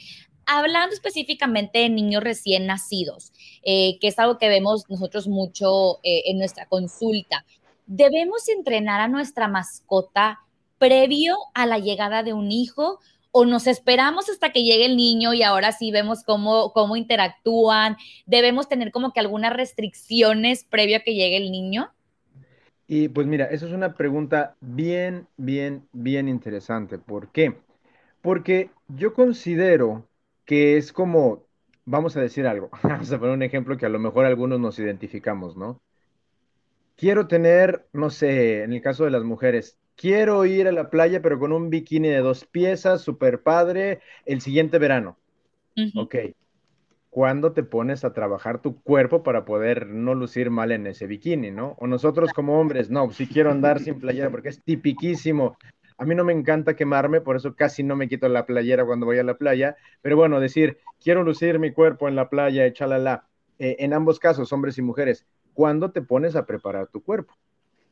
hablando 0.47 0.93
específicamente 0.93 1.79
de 1.79 1.89
niños 1.89 2.23
recién 2.23 2.65
nacidos, 2.65 3.31
eh, 3.61 3.99
que 3.99 4.07
es 4.07 4.19
algo 4.19 4.37
que 4.37 4.49
vemos 4.49 4.89
nosotros 4.89 5.27
mucho 5.27 5.99
eh, 6.03 6.23
en 6.25 6.39
nuestra 6.39 6.65
consulta, 6.65 7.45
¿Debemos 7.93 8.47
entrenar 8.47 9.01
a 9.01 9.09
nuestra 9.09 9.49
mascota 9.49 10.39
previo 10.77 11.35
a 11.53 11.65
la 11.65 11.77
llegada 11.77 12.23
de 12.23 12.31
un 12.31 12.49
hijo 12.49 13.01
o 13.31 13.43
nos 13.43 13.67
esperamos 13.67 14.29
hasta 14.29 14.53
que 14.53 14.63
llegue 14.63 14.85
el 14.85 14.95
niño 14.95 15.33
y 15.33 15.43
ahora 15.43 15.73
sí 15.73 15.91
vemos 15.91 16.23
cómo, 16.23 16.71
cómo 16.71 16.95
interactúan? 16.95 17.97
¿Debemos 18.25 18.69
tener 18.69 18.93
como 18.93 19.11
que 19.11 19.19
algunas 19.19 19.51
restricciones 19.51 20.63
previo 20.63 20.95
a 20.95 20.99
que 21.01 21.15
llegue 21.15 21.35
el 21.35 21.51
niño? 21.51 21.91
Y 22.87 23.09
pues 23.09 23.27
mira, 23.27 23.47
eso 23.47 23.67
es 23.67 23.73
una 23.73 23.97
pregunta 23.97 24.55
bien, 24.61 25.27
bien, 25.35 25.85
bien 25.91 26.29
interesante. 26.29 26.97
¿Por 26.97 27.29
qué? 27.33 27.57
Porque 28.21 28.69
yo 28.87 29.13
considero 29.13 30.07
que 30.45 30.77
es 30.77 30.93
como, 30.93 31.43
vamos 31.83 32.15
a 32.15 32.21
decir 32.21 32.47
algo, 32.47 32.69
vamos 32.83 33.11
a 33.11 33.19
poner 33.19 33.35
un 33.35 33.43
ejemplo 33.43 33.77
que 33.77 33.85
a 33.85 33.89
lo 33.89 33.99
mejor 33.99 34.25
algunos 34.25 34.61
nos 34.61 34.79
identificamos, 34.79 35.57
¿no? 35.57 35.81
Quiero 36.97 37.27
tener, 37.27 37.87
no 37.93 38.09
sé, 38.09 38.63
en 38.63 38.73
el 38.73 38.81
caso 38.81 39.05
de 39.05 39.11
las 39.11 39.23
mujeres, 39.23 39.77
quiero 39.95 40.45
ir 40.45 40.67
a 40.67 40.71
la 40.71 40.89
playa, 40.89 41.21
pero 41.21 41.39
con 41.39 41.51
un 41.51 41.69
bikini 41.69 42.09
de 42.09 42.19
dos 42.19 42.45
piezas, 42.45 43.01
super 43.01 43.41
padre, 43.43 44.01
el 44.25 44.41
siguiente 44.41 44.79
verano. 44.79 45.17
Ok. 45.95 46.15
¿Cuándo 47.09 47.51
te 47.51 47.63
pones 47.63 48.05
a 48.05 48.13
trabajar 48.13 48.61
tu 48.61 48.81
cuerpo 48.81 49.21
para 49.21 49.43
poder 49.43 49.87
no 49.87 50.15
lucir 50.15 50.49
mal 50.49 50.71
en 50.71 50.87
ese 50.87 51.07
bikini, 51.07 51.51
no? 51.51 51.75
O 51.79 51.87
nosotros 51.87 52.31
como 52.33 52.59
hombres, 52.59 52.89
no, 52.89 53.11
si 53.11 53.27
quiero 53.27 53.51
andar 53.51 53.79
sin 53.79 53.99
playera 53.99 54.29
porque 54.29 54.49
es 54.49 54.63
tipiquísimo. 54.63 55.57
A 55.97 56.05
mí 56.05 56.15
no 56.15 56.23
me 56.23 56.33
encanta 56.33 56.75
quemarme, 56.75 57.21
por 57.21 57.35
eso 57.35 57.53
casi 57.53 57.83
no 57.83 57.95
me 57.95 58.07
quito 58.07 58.29
la 58.29 58.45
playera 58.45 58.85
cuando 58.85 59.05
voy 59.05 59.19
a 59.19 59.23
la 59.23 59.37
playa. 59.37 59.75
Pero 60.01 60.15
bueno, 60.15 60.39
decir, 60.39 60.77
quiero 61.03 61.23
lucir 61.23 61.59
mi 61.59 61.71
cuerpo 61.73 62.07
en 62.07 62.15
la 62.15 62.29
playa, 62.29 62.65
échala 62.65 63.25
Eh, 63.59 63.75
en 63.79 63.93
ambos 63.93 64.17
casos, 64.19 64.51
hombres 64.53 64.77
y 64.79 64.81
mujeres, 64.81 65.25
¿cuándo 65.53 65.91
te 65.91 66.01
pones 66.01 66.35
a 66.35 66.45
preparar 66.45 66.87
tu 66.87 67.03
cuerpo? 67.03 67.35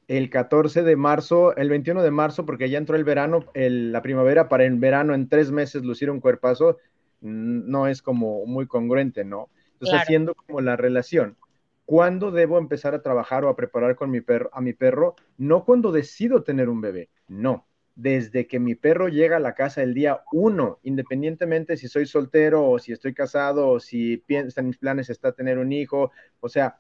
El 0.07 0.29
14 0.29 0.83
de 0.83 0.95
marzo, 0.95 1.55
el 1.55 1.69
21 1.69 2.01
de 2.01 2.11
marzo, 2.11 2.45
porque 2.45 2.69
ya 2.69 2.77
entró 2.79 2.95
el 2.95 3.03
verano, 3.03 3.45
la 3.53 4.01
primavera, 4.01 4.49
para 4.49 4.65
el 4.65 4.75
verano 4.77 5.13
en 5.13 5.29
tres 5.29 5.51
meses 5.51 5.83
lucir 5.83 6.09
un 6.09 6.19
cuerpazo, 6.19 6.77
no 7.21 7.87
es 7.87 8.01
como 8.01 8.45
muy 8.45 8.65
congruente, 8.65 9.23
¿no? 9.23 9.49
Entonces, 9.73 10.01
haciendo 10.01 10.33
como 10.35 10.61
la 10.61 10.75
relación. 10.75 11.37
¿Cuándo 11.85 12.31
debo 12.31 12.57
empezar 12.57 12.93
a 12.93 13.01
trabajar 13.01 13.45
o 13.45 13.49
a 13.49 13.55
preparar 13.55 13.95
con 13.95 14.11
mi 14.11 14.21
perro, 14.21 14.49
a 14.53 14.61
mi 14.61 14.73
perro? 14.73 15.15
No 15.37 15.65
cuando 15.65 15.91
decido 15.91 16.43
tener 16.43 16.69
un 16.69 16.81
bebé, 16.81 17.09
no. 17.27 17.65
Desde 17.95 18.47
que 18.47 18.59
mi 18.59 18.75
perro 18.75 19.09
llega 19.09 19.37
a 19.37 19.39
la 19.41 19.55
casa 19.55 19.83
el 19.83 19.93
día 19.93 20.21
uno, 20.31 20.79
independientemente 20.83 21.77
si 21.77 21.87
soy 21.87 22.05
soltero 22.05 22.69
o 22.69 22.79
si 22.79 22.93
estoy 22.93 23.13
casado 23.13 23.67
o 23.69 23.79
si 23.79 24.17
piensa 24.17 24.61
en 24.61 24.67
mis 24.67 24.77
planes 24.77 25.09
está 25.09 25.31
tener 25.31 25.57
un 25.57 25.71
hijo, 25.71 26.11
o 26.39 26.47
sea, 26.47 26.79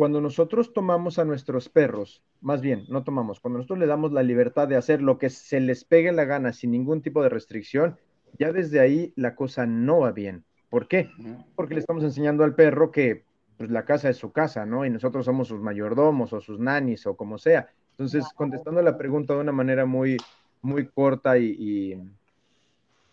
cuando 0.00 0.22
nosotros 0.22 0.72
tomamos 0.72 1.18
a 1.18 1.26
nuestros 1.26 1.68
perros, 1.68 2.22
más 2.40 2.62
bien, 2.62 2.86
no 2.88 3.04
tomamos, 3.04 3.38
cuando 3.38 3.58
nosotros 3.58 3.80
le 3.80 3.86
damos 3.86 4.12
la 4.12 4.22
libertad 4.22 4.66
de 4.66 4.76
hacer 4.76 5.02
lo 5.02 5.18
que 5.18 5.28
se 5.28 5.60
les 5.60 5.84
pegue 5.84 6.10
la 6.10 6.24
gana 6.24 6.54
sin 6.54 6.70
ningún 6.70 7.02
tipo 7.02 7.22
de 7.22 7.28
restricción, 7.28 7.98
ya 8.38 8.50
desde 8.50 8.80
ahí 8.80 9.12
la 9.14 9.34
cosa 9.34 9.66
no 9.66 9.98
va 10.00 10.12
bien. 10.12 10.42
¿Por 10.70 10.88
qué? 10.88 11.10
Porque 11.54 11.74
le 11.74 11.80
estamos 11.80 12.02
enseñando 12.02 12.44
al 12.44 12.54
perro 12.54 12.90
que 12.90 13.24
pues 13.58 13.70
la 13.70 13.84
casa 13.84 14.08
es 14.08 14.16
su 14.16 14.32
casa, 14.32 14.64
¿no? 14.64 14.86
Y 14.86 14.88
nosotros 14.88 15.26
somos 15.26 15.48
sus 15.48 15.60
mayordomos 15.60 16.32
o 16.32 16.40
sus 16.40 16.58
nanis 16.58 17.06
o 17.06 17.14
como 17.14 17.36
sea. 17.36 17.68
Entonces, 17.90 18.24
contestando 18.34 18.80
la 18.80 18.96
pregunta 18.96 19.34
de 19.34 19.40
una 19.40 19.52
manera 19.52 19.84
muy, 19.84 20.16
muy 20.62 20.86
corta 20.86 21.36
y, 21.36 22.00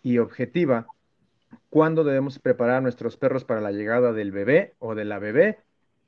y, 0.02 0.16
objetiva, 0.16 0.86
¿cuándo 1.68 2.02
debemos 2.02 2.38
preparar 2.38 2.76
a 2.76 2.80
nuestros 2.80 3.18
perros 3.18 3.44
para 3.44 3.60
la 3.60 3.72
llegada 3.72 4.14
del 4.14 4.32
bebé 4.32 4.72
o 4.78 4.94
de 4.94 5.04
la 5.04 5.18
bebé? 5.18 5.58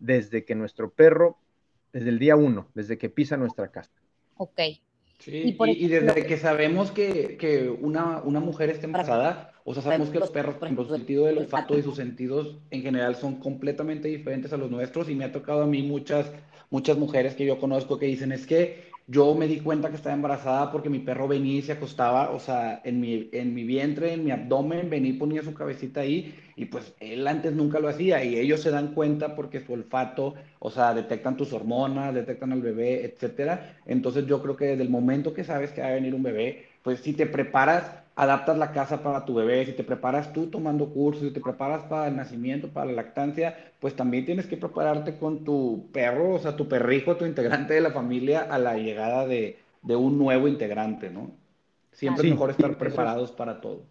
Desde 0.00 0.45
que 0.45 0.54
nuestro 0.54 0.90
perro, 0.90 1.38
desde 1.92 2.09
el 2.09 2.19
día 2.19 2.35
uno, 2.37 2.69
desde 2.75 2.99
que 2.99 3.09
pisa 3.09 3.37
nuestra 3.37 3.71
casa. 3.71 3.92
Ok. 4.37 4.61
Sí, 5.21 5.54
y, 5.59 5.88
desde 5.88 6.25
que 6.25 6.38
sabemos 6.38 6.90
que, 6.90 7.37
que 7.37 7.69
una, 7.69 8.23
una, 8.23 8.40
mujer 8.40 8.71
está 8.71 8.87
embarazada, 8.87 9.52
o 9.64 9.75
sea, 9.75 9.83
sabemos 9.83 10.09
que 10.09 10.19
los 10.19 10.30
perros, 10.30 10.54
por 10.54 10.64
ejemplo, 10.66 10.87
su 10.87 10.95
sentido 10.95 11.26
del 11.26 11.37
olfato 11.37 11.78
y 11.78 11.83
sus 11.83 11.97
sentidos 11.97 12.57
en 12.71 12.80
general 12.80 13.16
son 13.16 13.38
completamente 13.38 14.09
diferentes 14.09 14.50
a 14.54 14.57
los 14.57 14.71
nuestros, 14.71 15.11
y 15.11 15.14
me 15.14 15.26
ha 15.26 15.33
tocado 15.33 15.62
a 15.62 15.66
mí 15.66 15.83
muchas, 15.83 16.33
muchas 16.71 16.97
mujeres 16.97 17.35
que 17.35 17.45
yo 17.45 17.59
conozco 17.59 17.99
que 17.99 18.07
dicen, 18.07 18.33
es 18.33 18.47
que 18.47 18.89
yo 19.10 19.34
me 19.34 19.48
di 19.48 19.58
cuenta 19.58 19.90
que 19.90 19.96
estaba 19.96 20.14
embarazada 20.14 20.70
porque 20.70 20.88
mi 20.88 21.00
perro 21.00 21.26
venía 21.26 21.58
y 21.58 21.62
se 21.62 21.72
acostaba, 21.72 22.30
o 22.30 22.38
sea, 22.38 22.80
en 22.84 23.00
mi, 23.00 23.28
en 23.32 23.54
mi 23.54 23.64
vientre, 23.64 24.12
en 24.12 24.24
mi 24.24 24.30
abdomen, 24.30 24.88
venía 24.88 25.10
y 25.10 25.14
ponía 25.14 25.42
su 25.42 25.52
cabecita 25.52 26.02
ahí, 26.02 26.32
y 26.54 26.66
pues 26.66 26.94
él 27.00 27.26
antes 27.26 27.52
nunca 27.52 27.80
lo 27.80 27.88
hacía, 27.88 28.22
y 28.22 28.36
ellos 28.38 28.60
se 28.60 28.70
dan 28.70 28.94
cuenta 28.94 29.34
porque 29.34 29.60
su 29.66 29.72
olfato, 29.72 30.34
o 30.60 30.70
sea, 30.70 30.94
detectan 30.94 31.36
tus 31.36 31.52
hormonas, 31.52 32.14
detectan 32.14 32.52
al 32.52 32.62
bebé, 32.62 33.04
etcétera. 33.04 33.80
Entonces 33.84 34.26
yo 34.26 34.40
creo 34.42 34.56
que 34.56 34.66
desde 34.66 34.84
el 34.84 34.90
momento 34.90 35.34
que 35.34 35.42
sabes 35.42 35.72
que 35.72 35.80
va 35.80 35.88
a 35.88 35.94
venir 35.94 36.14
un 36.14 36.22
bebé, 36.22 36.66
pues 36.84 37.00
si 37.00 37.12
te 37.12 37.26
preparas 37.26 38.00
adaptas 38.16 38.58
la 38.58 38.72
casa 38.72 39.02
para 39.02 39.24
tu 39.24 39.34
bebé, 39.34 39.64
si 39.64 39.72
te 39.72 39.84
preparas 39.84 40.32
tú 40.32 40.46
tomando 40.48 40.90
cursos, 40.90 41.22
si 41.22 41.30
te 41.30 41.40
preparas 41.40 41.84
para 41.84 42.08
el 42.08 42.16
nacimiento, 42.16 42.68
para 42.68 42.86
la 42.86 42.92
lactancia, 42.92 43.72
pues 43.80 43.94
también 43.94 44.26
tienes 44.26 44.46
que 44.46 44.56
prepararte 44.56 45.16
con 45.16 45.44
tu 45.44 45.88
perro, 45.92 46.34
o 46.34 46.38
sea, 46.38 46.56
tu 46.56 46.68
perrijo, 46.68 47.16
tu 47.16 47.24
integrante 47.24 47.74
de 47.74 47.80
la 47.80 47.92
familia 47.92 48.40
a 48.40 48.58
la 48.58 48.76
llegada 48.76 49.26
de, 49.26 49.58
un 49.82 50.18
nuevo 50.18 50.48
integrante, 50.48 51.10
¿no? 51.10 51.30
Siempre 51.92 52.26
es 52.26 52.32
mejor 52.32 52.50
estar 52.50 52.76
preparados 52.76 53.32
para 53.32 53.60
todo. 53.60 53.82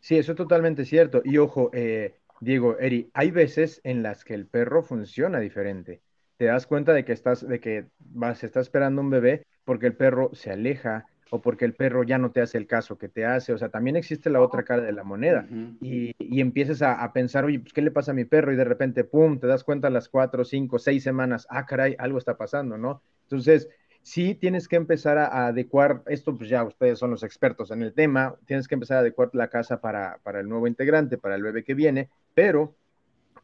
Sí, 0.00 0.16
eso 0.16 0.32
es 0.32 0.36
totalmente 0.36 0.84
cierto. 0.84 1.20
Y 1.24 1.38
ojo, 1.38 1.70
eh, 1.72 2.14
Diego, 2.40 2.78
Eri, 2.78 3.10
hay 3.14 3.30
veces 3.30 3.80
en 3.84 4.02
las 4.02 4.24
que 4.24 4.34
el 4.34 4.46
perro 4.46 4.82
funciona 4.82 5.40
diferente. 5.40 6.00
Te 6.36 6.46
das 6.46 6.66
cuenta 6.66 6.92
de 6.92 7.04
que 7.04 7.12
estás, 7.12 7.46
de 7.46 7.60
que 7.60 7.86
vas, 7.98 8.44
está 8.44 8.60
esperando 8.60 9.00
un 9.00 9.10
bebé 9.10 9.46
porque 9.64 9.86
el 9.86 9.96
perro 9.96 10.30
se 10.34 10.50
aleja, 10.50 11.06
o 11.30 11.40
porque 11.40 11.64
el 11.64 11.74
perro 11.74 12.04
ya 12.04 12.18
no 12.18 12.30
te 12.30 12.40
hace 12.40 12.58
el 12.58 12.66
caso 12.66 12.98
que 12.98 13.08
te 13.08 13.24
hace, 13.24 13.52
o 13.52 13.58
sea, 13.58 13.68
también 13.68 13.96
existe 13.96 14.30
la 14.30 14.40
otra 14.40 14.64
cara 14.64 14.82
de 14.82 14.92
la 14.92 15.02
moneda 15.02 15.46
y, 15.80 16.14
y, 16.18 16.40
empiezas 16.40 16.82
a, 16.82 17.12
pensar, 17.12 17.44
oye, 17.44 17.58
pues, 17.58 17.72
¿qué 17.72 17.82
le 17.82 17.90
pasa 17.90 18.12
a 18.12 18.14
mi 18.14 18.24
perro? 18.24 18.52
Y 18.52 18.56
de 18.56 18.64
repente, 18.64 19.04
¡pum!, 19.04 19.38
te 19.38 19.46
das 19.46 19.64
cuenta 19.64 19.88
a 19.88 19.90
las 19.90 20.08
cuatro, 20.08 20.44
cinco, 20.44 20.78
seis 20.78 21.02
semanas, 21.02 21.46
ah, 21.50 21.66
caray, 21.66 21.96
algo 21.98 22.18
está 22.18 22.36
pasando, 22.36 22.78
¿no? 22.78 23.02
Entonces, 23.22 23.68
sí 24.02 24.36
tienes 24.36 24.68
que 24.68 24.76
empezar 24.76 25.18
a, 25.18 25.48
adecuar, 25.48 26.02
esto 26.06 26.36
pues 26.36 26.48
ya 26.48 26.62
ustedes 26.62 26.98
son 26.98 27.10
los 27.10 27.24
expertos 27.24 27.72
en 27.72 27.82
el 27.82 27.92
tema, 27.92 28.36
tienes 28.46 28.68
que 28.68 28.76
empezar 28.76 28.98
a 28.98 29.00
adecuar 29.00 29.30
la 29.32 29.48
casa 29.48 29.80
para, 29.80 30.20
para 30.22 30.38
el 30.38 30.48
nuevo 30.48 30.68
integrante, 30.68 31.18
para 31.18 31.34
el 31.34 31.42
bebé 31.42 31.64
que 31.64 31.74
viene, 31.74 32.08
pero 32.34 32.76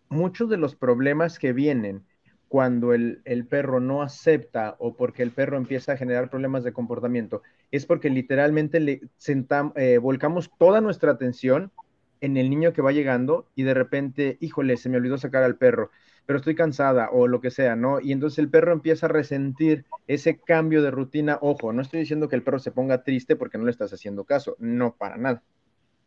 muchos 0.08 0.48
de 0.48 0.58
los 0.58 0.76
problemas 0.76 1.40
que 1.40 1.52
vienen 1.52 2.04
cuando 2.52 2.92
el, 2.92 3.46
perro 3.48 3.80
no 3.80 4.02
acepta 4.02 4.76
o 4.78 4.94
porque 4.94 5.22
el 5.22 5.30
perro 5.30 5.56
empieza 5.56 5.92
a 5.92 5.96
generar 5.96 6.28
problemas 6.28 6.64
de 6.64 6.74
comportamiento, 6.74 7.40
es 7.70 7.86
porque 7.86 8.10
literalmente 8.10 8.78
le 8.78 9.00
sentamos, 9.16 9.72
eh, 9.74 9.96
volcamos 9.96 10.50
toda 10.58 10.82
nuestra 10.82 11.12
atención 11.12 11.72
en 12.20 12.36
el 12.36 12.50
niño 12.50 12.74
que 12.74 12.82
va 12.82 12.92
llegando 12.92 13.46
y 13.54 13.62
de 13.62 13.72
repente, 13.72 14.36
híjole, 14.40 14.76
se 14.76 14.90
me 14.90 14.98
olvidó 14.98 15.16
sacar 15.16 15.44
al 15.44 15.56
perro, 15.56 15.90
pero 16.26 16.40
estoy 16.40 16.54
cansada 16.54 17.08
o 17.10 17.26
lo 17.26 17.40
que 17.40 17.50
sea, 17.50 17.74
¿no? 17.74 18.00
Y 18.02 18.12
entonces 18.12 18.38
el 18.38 18.50
perro 18.50 18.74
empieza 18.74 19.06
a 19.06 19.08
resentir 19.08 19.86
ese 20.06 20.36
cambio 20.36 20.82
de 20.82 20.90
rutina. 20.90 21.38
Ojo, 21.40 21.72
no 21.72 21.80
estoy 21.80 22.00
diciendo 22.00 22.28
que 22.28 22.36
el 22.36 22.42
perro 22.42 22.58
se 22.58 22.70
ponga 22.70 23.02
triste 23.02 23.34
porque 23.34 23.56
no 23.56 23.64
le 23.64 23.70
estás 23.70 23.94
haciendo 23.94 24.24
caso, 24.24 24.56
no 24.58 24.94
para 24.94 25.16
nada. 25.16 25.42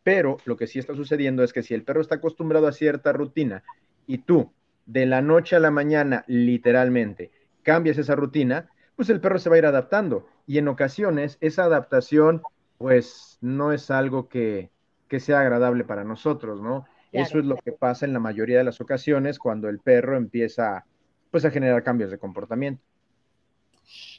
Pero 0.04 0.36
lo 0.44 0.56
que 0.56 0.68
sí 0.68 0.78
está 0.78 0.94
sucediendo 0.94 1.42
es 1.42 1.52
que 1.52 1.64
si 1.64 1.74
el 1.74 1.82
perro 1.82 2.02
está 2.02 2.14
acostumbrado 2.14 2.68
a 2.68 2.72
cierta 2.72 3.12
rutina 3.12 3.64
y 4.06 4.18
tú 4.18 4.52
de 4.86 5.06
la 5.06 5.20
noche 5.20 5.56
a 5.56 5.60
la 5.60 5.70
mañana, 5.70 6.24
literalmente, 6.26 7.30
cambias 7.62 7.98
esa 7.98 8.14
rutina, 8.14 8.70
pues 8.94 9.10
el 9.10 9.20
perro 9.20 9.38
se 9.38 9.50
va 9.50 9.56
a 9.56 9.58
ir 9.58 9.66
adaptando. 9.66 10.26
Y 10.46 10.58
en 10.58 10.68
ocasiones 10.68 11.38
esa 11.40 11.64
adaptación, 11.64 12.42
pues 12.78 13.38
no 13.40 13.72
es 13.72 13.90
algo 13.90 14.28
que, 14.28 14.70
sea 15.18 15.40
agradable 15.40 15.84
para 15.84 16.04
nosotros, 16.04 16.60
¿no? 16.60 16.86
Eso 17.12 17.38
es 17.38 17.46
lo 17.46 17.56
que 17.56 17.72
pasa 17.72 18.04
en 18.04 18.12
la 18.12 18.20
mayoría 18.20 18.58
de 18.58 18.64
las 18.64 18.80
ocasiones 18.80 19.38
cuando 19.38 19.68
el 19.68 19.78
perro 19.78 20.16
empieza, 20.16 20.84
pues, 21.30 21.44
a 21.46 21.50
generar 21.50 21.82
cambios 21.82 22.10
de 22.10 22.18
comportamiento. 22.18 22.82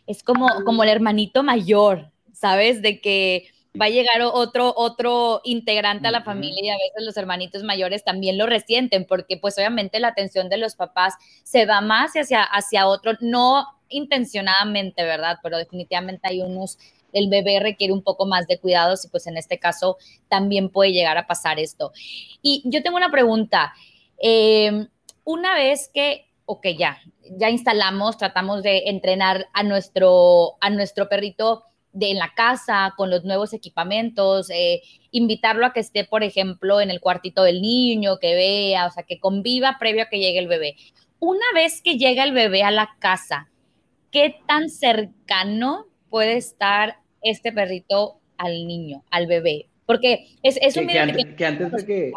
Es 0.08 0.24
como, 0.24 0.48
como 0.66 0.84
el 0.84 0.90
hermanito 0.90 1.44
mayor, 1.44 2.12
¿sabes? 2.34 2.82
De 2.82 3.00
que 3.00 3.50
va 3.80 3.86
a 3.86 3.90
llegar 3.90 4.22
otro, 4.22 4.74
otro 4.76 5.42
integrante 5.44 6.08
a 6.08 6.12
la 6.12 6.24
familia 6.24 6.62
y 6.64 6.70
a 6.70 6.74
veces 6.74 7.06
los 7.06 7.18
hermanitos 7.18 7.64
mayores 7.64 8.04
también 8.04 8.38
lo 8.38 8.46
resienten 8.46 9.06
porque 9.06 9.38
pues 9.38 9.58
obviamente 9.58 10.00
la 10.00 10.10
atención 10.10 10.50
de 10.50 10.58
los 10.58 10.76
papás 10.76 11.14
se 11.44 11.66
va 11.66 11.82
más 11.82 12.14
hacia, 12.14 12.44
hacia 12.44 12.88
otro, 12.88 13.14
no 13.22 13.66
intencionadamente, 13.90 15.04
¿verdad? 15.04 15.38
Pero 15.44 15.58
definitivamente 15.58 16.28
hay 16.28 16.42
unos, 16.42 16.78
el 17.14 17.30
bebé 17.30 17.60
requiere 17.60 17.94
un 17.94 18.04
poco 18.04 18.26
más 18.26 18.48
de 18.48 18.60
cuidados 18.60 19.06
y 19.06 19.10
pues 19.10 19.28
en 19.28 19.38
este 19.38 19.60
caso 19.60 19.98
también 20.28 20.70
puede 20.70 20.92
llegar 20.92 21.18
a 21.18 21.28
pasar 21.28 21.60
esto. 21.60 21.92
Y 22.42 22.64
yo 22.66 22.84
tengo 22.84 22.98
una 22.98 23.12
pregunta. 23.12 23.74
Em, 24.20 24.88
una 25.24 25.56
vez 25.56 25.90
que, 25.94 26.26
ok, 26.46 26.68
ya, 26.78 27.00
ya 27.38 27.50
instalamos, 27.50 28.18
tratamos 28.18 28.64
de 28.64 28.84
entrenar 28.88 29.48
a 29.54 29.64
nuestro, 29.64 30.58
a 30.62 30.70
nuestro 30.70 31.10
perrito 31.10 31.64
de 31.94 32.12
en 32.12 32.18
la 32.18 32.34
casa, 32.36 32.94
con 32.96 33.10
los 33.10 33.24
nuevos 33.24 33.54
equipamientos, 33.54 34.50
eh, 34.50 34.82
invitarlo 35.12 35.66
a 35.66 35.74
que 35.74 35.80
esté, 35.80 36.04
por 36.04 36.24
ejemplo, 36.24 36.82
en 36.82 36.92
el 36.92 37.00
cuartito 37.00 37.44
del 37.44 37.62
niño, 37.62 38.18
que 38.20 38.36
vea, 38.36 38.88
o 38.88 38.92
sea, 38.92 39.04
que 39.04 39.20
conviva 39.20 39.78
previo 39.80 40.04
a 40.04 40.10
que 40.10 40.20
llegue 40.20 40.40
el 40.40 40.48
bebé. 40.48 40.76
Una 41.20 41.46
vez 41.56 41.82
que 41.82 41.98
llega 41.98 42.24
el 42.24 42.34
bebé 42.34 42.64
a 42.64 42.72
la 42.72 42.90
casa, 43.00 43.50
¿qué 44.12 44.36
tan 44.48 44.70
cercano 44.70 45.88
puede 46.10 46.38
estar 46.38 46.98
este 47.22 47.52
perrito 47.52 48.20
al 48.38 48.68
niño, 48.68 49.04
al 49.10 49.26
bebé? 49.26 49.68
Porque 49.86 50.28
es, 50.44 50.60
es 50.62 50.78
un 50.78 50.88
que, 50.88 51.00
antes, 51.00 51.26
de 51.72 51.86
que, 51.86 52.12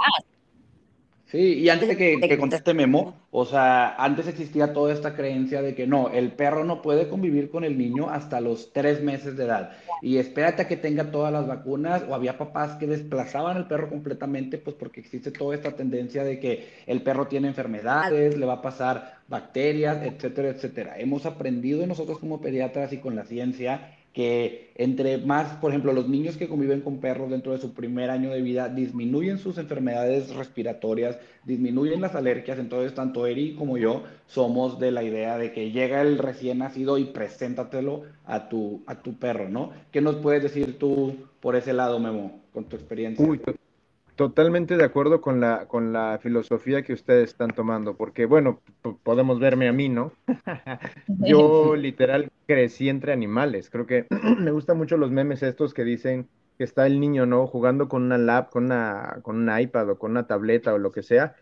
Sí, 1.31 1.61
y 1.61 1.69
antes 1.69 1.89
de 1.89 1.97
que, 1.97 2.39
conteste 2.39 2.75
Memo, 2.75 3.15
o 3.31 3.45
sea, 3.45 3.95
antes 3.95 4.27
existía 4.27 4.73
toda 4.73 4.93
esta 4.93 5.15
creencia 5.15 5.63
de 5.63 5.77
que 5.77 5.87
no, 5.87 6.09
el 6.09 6.33
perro 6.33 6.65
no 6.65 6.83
puede 6.83 7.09
convivir 7.09 7.51
con 7.51 7.63
el 7.63 7.79
niño 7.79 8.11
hasta 8.11 8.41
los 8.41 8.73
tres 8.73 9.01
meses 9.01 9.37
de 9.37 9.45
edad. 9.45 9.71
Y 10.03 10.17
espérate 10.17 10.63
a 10.63 10.69
que 10.69 10.77
tenga 10.77 11.13
todas 11.13 11.33
las 11.33 11.47
vacunas, 11.47 12.03
o 12.09 12.17
había 12.17 12.37
papás 12.37 12.77
que 12.79 12.89
desplazaban 12.89 13.57
al 13.57 13.69
perro 13.69 13.89
completamente, 13.89 14.59
pues 14.59 14.75
porque 14.75 14.99
existe 14.99 15.31
toda 15.31 15.55
esta 15.55 15.77
tendencia 15.77 16.25
de 16.25 16.41
que 16.41 16.69
el 16.89 17.03
perro 17.03 17.29
tiene 17.29 17.47
enfermedades, 17.47 18.37
le 18.37 18.47
va 18.47 18.55
a 18.55 18.63
pasar 18.63 19.21
bacterias, 19.29 20.03
etcétera, 20.03 20.49
etcétera. 20.49 20.99
Hemos 20.99 21.27
aprendido 21.27 21.87
nosotros 21.87 22.19
como 22.19 22.41
pediatras 22.41 22.93
y 22.93 22.99
con 22.99 23.15
la 23.15 23.25
ciencia 23.25 23.95
que 24.13 24.73
entre 24.75 25.19
más, 25.19 25.55
por 25.57 25.71
ejemplo, 25.71 25.93
los 25.93 26.09
niños 26.09 26.37
que 26.37 26.49
conviven 26.49 26.81
con 26.81 26.99
perros 26.99 27.31
dentro 27.31 27.53
de 27.53 27.59
su 27.59 27.75
primer 27.75 28.11
año 28.11 28.31
de 28.31 28.43
vida 28.43 28.69
disminuyen 28.69 29.39
sus 29.39 29.59
enfermedades 29.59 30.35
respiratorias, 30.35 31.19
disminuyen 31.45 32.01
las 32.01 32.15
alergias, 32.15 32.59
entonces 32.59 32.95
tanto 32.95 33.27
Eri 33.27 33.55
como 33.55 33.79
yo 33.79 34.03
somos 34.27 34.81
de 34.81 34.91
la 34.91 35.05
idea 35.05 35.39
de 35.39 35.53
que 35.53 35.71
llega 35.71 36.03
el 36.03 36.19
recién 36.19 36.59
nacido 36.59 36.99
y 36.99 37.05
preséntatelo 37.05 38.03
a 38.25 38.49
tu, 38.49 38.83
a 38.87 39.01
tu 39.01 39.15
perro, 39.15 39.49
¿no? 39.49 39.71
¿Qué 39.93 40.01
nos 40.01 40.17
puedes 40.17 40.43
decir 40.43 40.79
tú 40.79 41.17
por 41.41 41.55
ese 41.55 41.73
lado, 41.73 42.01
Memo, 42.01 42.41
con 42.53 42.65
tu 42.65 42.77
experiencia? 42.77 43.25
Totalmente 44.21 44.77
de 44.77 44.85
acuerdo 44.85 45.23
con 45.23 45.41
la, 45.41 45.67
con 45.67 45.95
la 45.95 46.19
filosofía 46.23 46.83
que 46.83 46.93
ustedes 46.93 47.31
están 47.31 47.53
tomando, 47.53 47.97
porque 47.97 48.27
bueno, 48.27 48.61
podemos 49.03 49.41
verme 49.41 49.67
a 49.67 49.73
mí, 49.73 49.89
¿no? 49.89 50.13
Yo 51.07 51.75
literal 51.75 52.31
crecí 52.47 52.91
entre 52.91 53.15
animales, 53.15 53.71
creo 53.71 53.87
que 53.87 54.07
me 54.39 54.51
gustan 54.51 54.77
mucho 54.77 54.99
los 54.99 55.11
memes 55.11 55.43
estos 55.43 55.73
que 55.73 55.85
dicen 55.85 56.29
que 56.59 56.65
está 56.65 56.87
el 56.87 57.01
niño, 57.01 57.25
¿no? 57.25 57.47
Jugando 57.47 57.89
con 57.89 58.03
una 58.03 58.19
lap, 58.19 58.51
con 58.51 58.67
una, 58.67 59.21
con 59.23 59.37
un 59.37 59.59
iPad 59.59 59.89
o 59.89 59.99
con 59.99 60.11
una 60.11 60.27
tableta 60.27 60.75
o 60.75 60.79
lo 60.79 60.93
que 60.93 61.03
sea, 61.03 61.35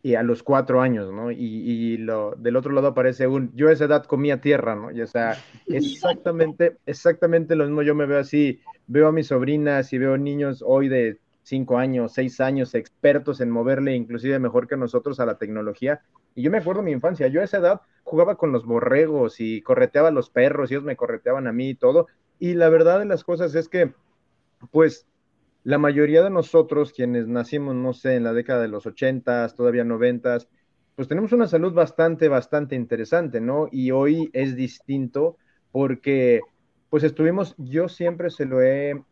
y 0.00 0.14
a 0.14 0.22
los 0.22 0.44
cuatro 0.44 0.82
años, 0.82 1.12
¿no? 1.12 1.32
Y, 1.32 1.36
y 1.36 1.96
lo, 1.96 2.36
del 2.36 2.54
otro 2.54 2.70
lado 2.70 2.86
aparece 2.86 3.26
un, 3.26 3.52
yo 3.56 3.70
a 3.70 3.72
esa 3.72 3.86
edad 3.86 4.04
comía 4.04 4.40
tierra, 4.40 4.76
¿no? 4.76 4.92
Y 4.92 5.02
o 5.02 5.06
sea, 5.08 5.36
exactamente, 5.66 6.76
exactamente 6.86 7.56
lo 7.56 7.64
mismo, 7.64 7.82
yo 7.82 7.96
me 7.96 8.06
veo 8.06 8.20
así, 8.20 8.60
veo 8.86 9.08
a 9.08 9.12
mis 9.12 9.26
sobrinas 9.26 9.92
y 9.92 9.98
veo 9.98 10.16
niños 10.16 10.62
hoy 10.64 10.88
de 10.88 11.18
cinco 11.50 11.76
años, 11.76 12.12
seis 12.14 12.40
años, 12.40 12.74
expertos 12.74 13.40
en 13.40 13.50
moverle 13.50 13.94
inclusive 13.94 14.38
mejor 14.38 14.66
que 14.66 14.76
nosotros 14.76 15.20
a 15.20 15.26
la 15.26 15.36
tecnología. 15.36 16.00
Y 16.34 16.42
yo 16.42 16.50
me 16.50 16.58
acuerdo 16.58 16.80
de 16.80 16.86
mi 16.86 16.92
infancia, 16.92 17.26
yo 17.26 17.42
a 17.42 17.44
esa 17.44 17.58
edad 17.58 17.80
jugaba 18.04 18.36
con 18.36 18.52
los 18.52 18.64
borregos 18.64 19.40
y 19.40 19.60
correteaba 19.60 20.08
a 20.08 20.12
los 20.12 20.30
perros 20.30 20.70
y 20.70 20.74
ellos 20.74 20.84
me 20.84 20.96
correteaban 20.96 21.46
a 21.46 21.52
mí 21.52 21.70
y 21.70 21.74
todo. 21.74 22.06
Y 22.38 22.54
la 22.54 22.70
verdad 22.70 23.00
de 23.00 23.04
las 23.04 23.24
cosas 23.24 23.54
es 23.54 23.68
que, 23.68 23.92
pues, 24.70 25.06
la 25.64 25.76
mayoría 25.76 26.22
de 26.22 26.30
nosotros 26.30 26.92
quienes 26.92 27.26
nacimos, 27.26 27.74
no 27.74 27.92
sé, 27.92 28.14
en 28.14 28.24
la 28.24 28.32
década 28.32 28.62
de 28.62 28.68
los 28.68 28.86
ochentas, 28.86 29.54
todavía 29.54 29.84
noventas, 29.84 30.48
pues 30.96 31.08
tenemos 31.08 31.32
una 31.32 31.48
salud 31.48 31.74
bastante, 31.74 32.28
bastante 32.28 32.76
interesante, 32.76 33.40
¿no? 33.40 33.68
Y 33.70 33.90
hoy 33.90 34.30
es 34.32 34.56
distinto 34.56 35.36
porque, 35.72 36.40
pues 36.88 37.04
estuvimos, 37.04 37.54
yo 37.58 37.88
siempre 37.88 38.30
se 38.30 38.46
lo 38.46 38.62
he 38.62 39.02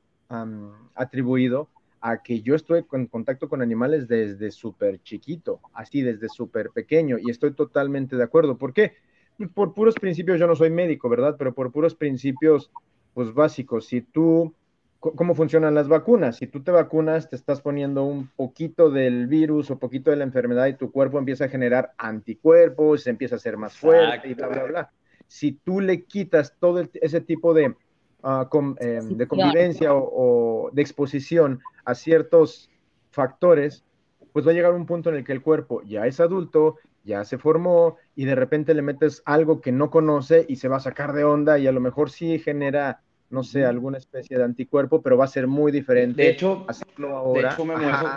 atribuido 0.94 1.68
a 2.00 2.22
que 2.22 2.40
yo 2.42 2.54
estoy 2.54 2.84
en 2.92 3.06
contacto 3.06 3.48
con 3.48 3.62
animales 3.62 4.08
desde 4.08 4.50
súper 4.50 5.02
chiquito, 5.02 5.60
así 5.72 6.02
desde 6.02 6.28
súper 6.28 6.70
pequeño, 6.70 7.18
y 7.18 7.30
estoy 7.30 7.52
totalmente 7.52 8.16
de 8.16 8.22
acuerdo. 8.22 8.56
¿Por 8.56 8.72
qué? 8.72 8.94
Pues 9.36 9.50
por 9.50 9.74
puros 9.74 9.94
principios, 9.94 10.38
yo 10.38 10.46
no 10.46 10.56
soy 10.56 10.70
médico, 10.70 11.08
¿verdad? 11.08 11.36
Pero 11.38 11.54
por 11.54 11.70
puros 11.70 11.94
principios, 11.94 12.70
pues 13.14 13.32
básicos, 13.32 13.86
si 13.86 14.00
tú, 14.00 14.54
¿cómo 14.98 15.34
funcionan 15.34 15.74
las 15.74 15.88
vacunas? 15.88 16.36
Si 16.36 16.46
tú 16.46 16.62
te 16.62 16.70
vacunas, 16.70 17.28
te 17.28 17.36
estás 17.36 17.60
poniendo 17.60 18.04
un 18.04 18.28
poquito 18.28 18.90
del 18.90 19.26
virus 19.26 19.70
o 19.70 19.78
poquito 19.78 20.10
de 20.10 20.16
la 20.16 20.24
enfermedad 20.24 20.66
y 20.66 20.74
tu 20.74 20.90
cuerpo 20.90 21.18
empieza 21.18 21.44
a 21.44 21.48
generar 21.48 21.92
anticuerpos, 21.98 23.02
se 23.02 23.10
empieza 23.10 23.36
a 23.36 23.40
ser 23.40 23.56
más 23.56 23.76
fuerte 23.76 24.28
y 24.28 24.34
bla, 24.34 24.48
bla, 24.48 24.64
bla. 24.64 24.92
Si 25.26 25.52
tú 25.52 25.80
le 25.80 26.04
quitas 26.04 26.56
todo 26.58 26.82
ese 26.94 27.20
tipo 27.20 27.54
de 27.54 27.74
Ah, 28.22 28.48
eh, 28.80 29.00
de 29.02 29.28
convivencia 29.28 29.94
o, 29.94 30.70
de 30.72 30.82
exposición 30.82 31.60
a 31.84 31.94
ciertos 31.94 32.68
factores, 33.10 33.84
pues 34.32 34.46
va 34.46 34.50
a 34.50 34.54
llegar 34.54 34.74
un 34.74 34.86
punto 34.86 35.08
en 35.08 35.16
el 35.16 35.24
que 35.24 35.32
el 35.32 35.40
cuerpo 35.40 35.82
ya 35.82 36.04
es 36.06 36.18
adulto, 36.18 36.76
ya 37.04 37.24
se 37.24 37.38
formó 37.38 37.96
y 38.16 38.24
de 38.24 38.34
repente 38.34 38.74
le 38.74 38.82
metes 38.82 39.22
algo 39.24 39.60
que 39.60 39.70
no 39.70 39.90
conoce 39.90 40.44
y 40.48 40.56
se 40.56 40.66
va 40.66 40.78
a 40.78 40.80
sacar 40.80 41.12
de 41.12 41.22
onda 41.22 41.58
y 41.60 41.68
a 41.68 41.72
lo 41.72 41.80
mejor 41.80 42.10
sí 42.10 42.40
genera, 42.40 43.02
no 43.30 43.44
sé, 43.44 43.64
alguna 43.64 43.98
especie 43.98 44.36
de 44.36 44.44
anticuerpo, 44.44 45.00
pero 45.00 45.16
va 45.16 45.24
a 45.24 45.28
ser 45.28 45.46
muy 45.46 45.70
diferente. 45.70 46.20
De 46.20 46.30
hecho, 46.30 46.66
ahora. 46.98 47.56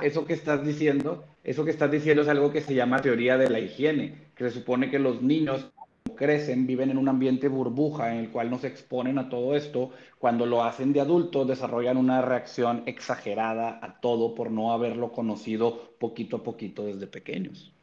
eso 0.02 0.26
que 0.26 0.34
estás 0.34 0.66
diciendo, 0.66 1.26
eso 1.44 1.64
que 1.64 1.72
estás 1.72 1.92
diciendo 1.92 2.24
es 2.24 2.28
algo 2.28 2.52
que 2.52 2.62
se 2.62 2.74
llama 2.74 3.02
teoría 3.02 3.38
de 3.38 3.52
la 3.52 3.60
higiene, 3.60 4.16
que 4.36 4.46
se 4.46 4.52
supone 4.52 4.90
que 4.90 4.98
los 4.98 5.22
niños 5.22 5.72
crecen, 6.22 6.68
viven 6.68 6.92
en 6.92 7.00
un 7.00 7.10
ambiente 7.10 7.48
burbuja 7.48 8.14
en 8.14 8.20
el 8.20 8.30
cual 8.30 8.52
no 8.52 8.60
se 8.60 8.68
exponen 8.68 9.18
a 9.18 9.28
todo 9.28 9.56
esto, 9.56 9.90
cuando 10.20 10.46
lo 10.46 10.64
hacen 10.64 10.94
de 10.94 11.02
adultos 11.02 11.48
desarrollan 11.48 11.98
una 11.98 12.22
reacción 12.22 12.84
exagerada 12.86 13.80
a 13.82 14.00
todo 14.00 14.36
por 14.36 14.52
no 14.52 14.72
haberlo 14.72 15.12
conocido 15.12 15.96
poquito 15.98 16.38
a 16.38 16.44
poquito 16.44 16.86
desde 16.86 17.08
pequeños. 17.08 17.74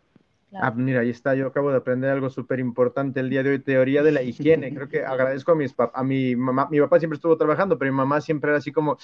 Ah, 0.54 0.71
mira, 0.71 1.00
ahí 1.00 1.11
está, 1.11 1.35
yo 1.35 1.49
acabo 1.49 1.73
de 1.73 1.78
aprender 1.78 2.11
algo 2.11 2.30
súper 2.30 2.61
importante 2.61 3.18
el 3.18 3.28
día 3.28 3.42
de 3.42 3.50
hoy, 3.50 3.59
teoría 3.59 4.04
de 4.04 4.12
la 4.12 4.23
higiene. 4.23 4.73
Creo 4.75 4.88
que 4.88 5.04
agradezco 5.04 5.50
a, 5.50 5.54
mis 5.57 5.75
a 5.76 6.04
mi 6.04 6.37
mamá, 6.37 6.68
mi 6.71 6.78
papá 6.78 7.00
siempre 7.00 7.16
estuvo 7.16 7.37
trabajando, 7.37 7.76
pero 7.76 7.90
mi 7.90 7.97
mamá 7.97 8.21
siempre 8.21 8.50
era 8.50 8.59
así 8.59 8.71
como, 8.71 8.99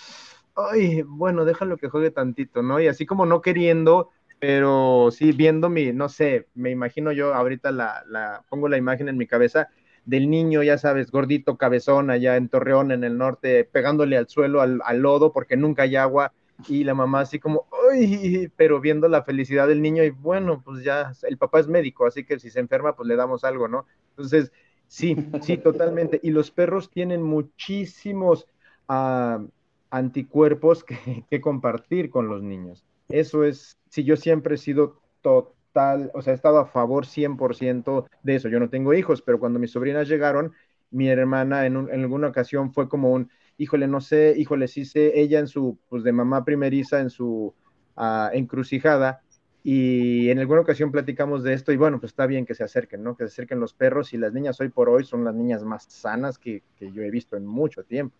ay, 0.54 1.02
bueno, 1.02 1.44
déjalo 1.44 1.76
que 1.76 1.88
juegue 1.88 2.12
tantito, 2.12 2.62
¿no? 2.62 2.80
Y 2.80 2.86
así 2.86 3.04
como 3.04 3.26
no 3.26 3.42
queriendo, 3.42 4.10
pero 4.46 5.08
sí, 5.10 5.32
viendo 5.32 5.70
mi, 5.70 5.94
no 5.94 6.10
sé, 6.10 6.48
me 6.52 6.70
imagino 6.70 7.12
yo 7.12 7.32
ahorita 7.32 7.70
la, 7.70 8.04
la, 8.06 8.44
pongo 8.50 8.68
la 8.68 8.76
imagen 8.76 9.08
en 9.08 9.16
mi 9.16 9.26
cabeza 9.26 9.70
del 10.04 10.28
niño, 10.28 10.62
ya 10.62 10.76
sabes, 10.76 11.10
gordito, 11.10 11.56
cabezón, 11.56 12.10
allá 12.10 12.36
en 12.36 12.50
Torreón, 12.50 12.92
en 12.92 13.04
el 13.04 13.16
norte, 13.16 13.64
pegándole 13.64 14.18
al 14.18 14.28
suelo, 14.28 14.60
al, 14.60 14.98
lodo, 14.98 15.32
porque 15.32 15.56
nunca 15.56 15.84
hay 15.84 15.96
agua, 15.96 16.34
y 16.68 16.84
la 16.84 16.92
mamá 16.92 17.20
así 17.20 17.38
como, 17.38 17.66
¡ay! 17.90 18.52
Pero 18.54 18.82
viendo 18.82 19.08
la 19.08 19.22
felicidad 19.22 19.66
del 19.66 19.80
niño, 19.80 20.04
y 20.04 20.10
bueno, 20.10 20.60
pues 20.62 20.84
ya, 20.84 21.12
el 21.22 21.38
papá 21.38 21.60
es 21.60 21.66
médico, 21.66 22.04
así 22.04 22.24
que 22.24 22.38
si 22.38 22.50
se 22.50 22.60
enferma, 22.60 22.94
pues 22.94 23.08
le 23.08 23.16
damos 23.16 23.44
algo, 23.44 23.66
¿no? 23.66 23.86
Entonces, 24.10 24.52
sí, 24.88 25.16
sí, 25.40 25.56
totalmente. 25.56 26.20
Y 26.22 26.32
los 26.32 26.50
perros 26.50 26.90
tienen 26.90 27.22
muchísimos 27.22 28.46
ah, 28.88 29.42
anticuerpos 29.88 30.84
que, 30.84 31.24
que 31.30 31.40
compartir 31.40 32.10
con 32.10 32.28
los 32.28 32.42
niños. 32.42 32.84
Eso 33.08 33.44
es, 33.44 33.78
si 33.88 34.04
yo 34.04 34.16
siempre 34.16 34.54
he 34.54 34.58
sido 34.58 35.02
total, 35.20 36.10
o 36.14 36.22
sea, 36.22 36.32
he 36.32 36.36
estado 36.36 36.58
a 36.58 36.66
favor 36.66 37.06
100% 37.06 38.06
de 38.22 38.36
eso. 38.36 38.48
Yo 38.48 38.60
no 38.60 38.70
tengo 38.70 38.94
hijos, 38.94 39.22
pero 39.22 39.38
cuando 39.38 39.58
mis 39.58 39.72
sobrinas 39.72 40.08
llegaron, 40.08 40.52
mi 40.90 41.08
hermana 41.08 41.66
en, 41.66 41.76
alguna 41.76 42.28
ocasión 42.28 42.72
fue 42.72 42.88
como 42.88 43.12
un, 43.12 43.30
híjole, 43.58 43.88
no 43.88 44.00
sé, 44.00 44.34
híjole, 44.36 44.68
sí 44.68 44.84
sé, 44.84 45.18
ella 45.20 45.38
en 45.40 45.48
su, 45.48 45.78
pues 45.88 46.04
de 46.04 46.12
mamá 46.12 46.44
primeriza, 46.44 47.00
en 47.00 47.10
su 47.10 47.54
uh, 47.96 48.28
encrucijada, 48.32 49.22
y 49.66 50.28
en 50.28 50.38
alguna 50.38 50.60
ocasión 50.60 50.92
platicamos 50.92 51.42
de 51.42 51.54
esto 51.54 51.72
y 51.72 51.78
bueno, 51.78 51.98
pues 51.98 52.12
está 52.12 52.26
bien 52.26 52.44
que 52.44 52.54
se 52.54 52.64
acerquen, 52.64 53.02
¿no? 53.02 53.16
Que 53.16 53.24
se 53.24 53.32
acerquen 53.32 53.60
los 53.60 53.72
perros 53.72 54.12
y 54.12 54.18
las 54.18 54.32
niñas 54.34 54.60
hoy 54.60 54.68
por 54.68 54.90
hoy 54.90 55.04
son 55.04 55.24
las 55.24 55.34
niñas 55.34 55.64
más 55.64 55.84
sanas 55.88 56.38
que, 56.38 56.62
que 56.76 56.92
yo 56.92 57.02
he 57.02 57.10
visto 57.10 57.34
en 57.36 57.46
mucho 57.46 57.82
tiempo. 57.82 58.14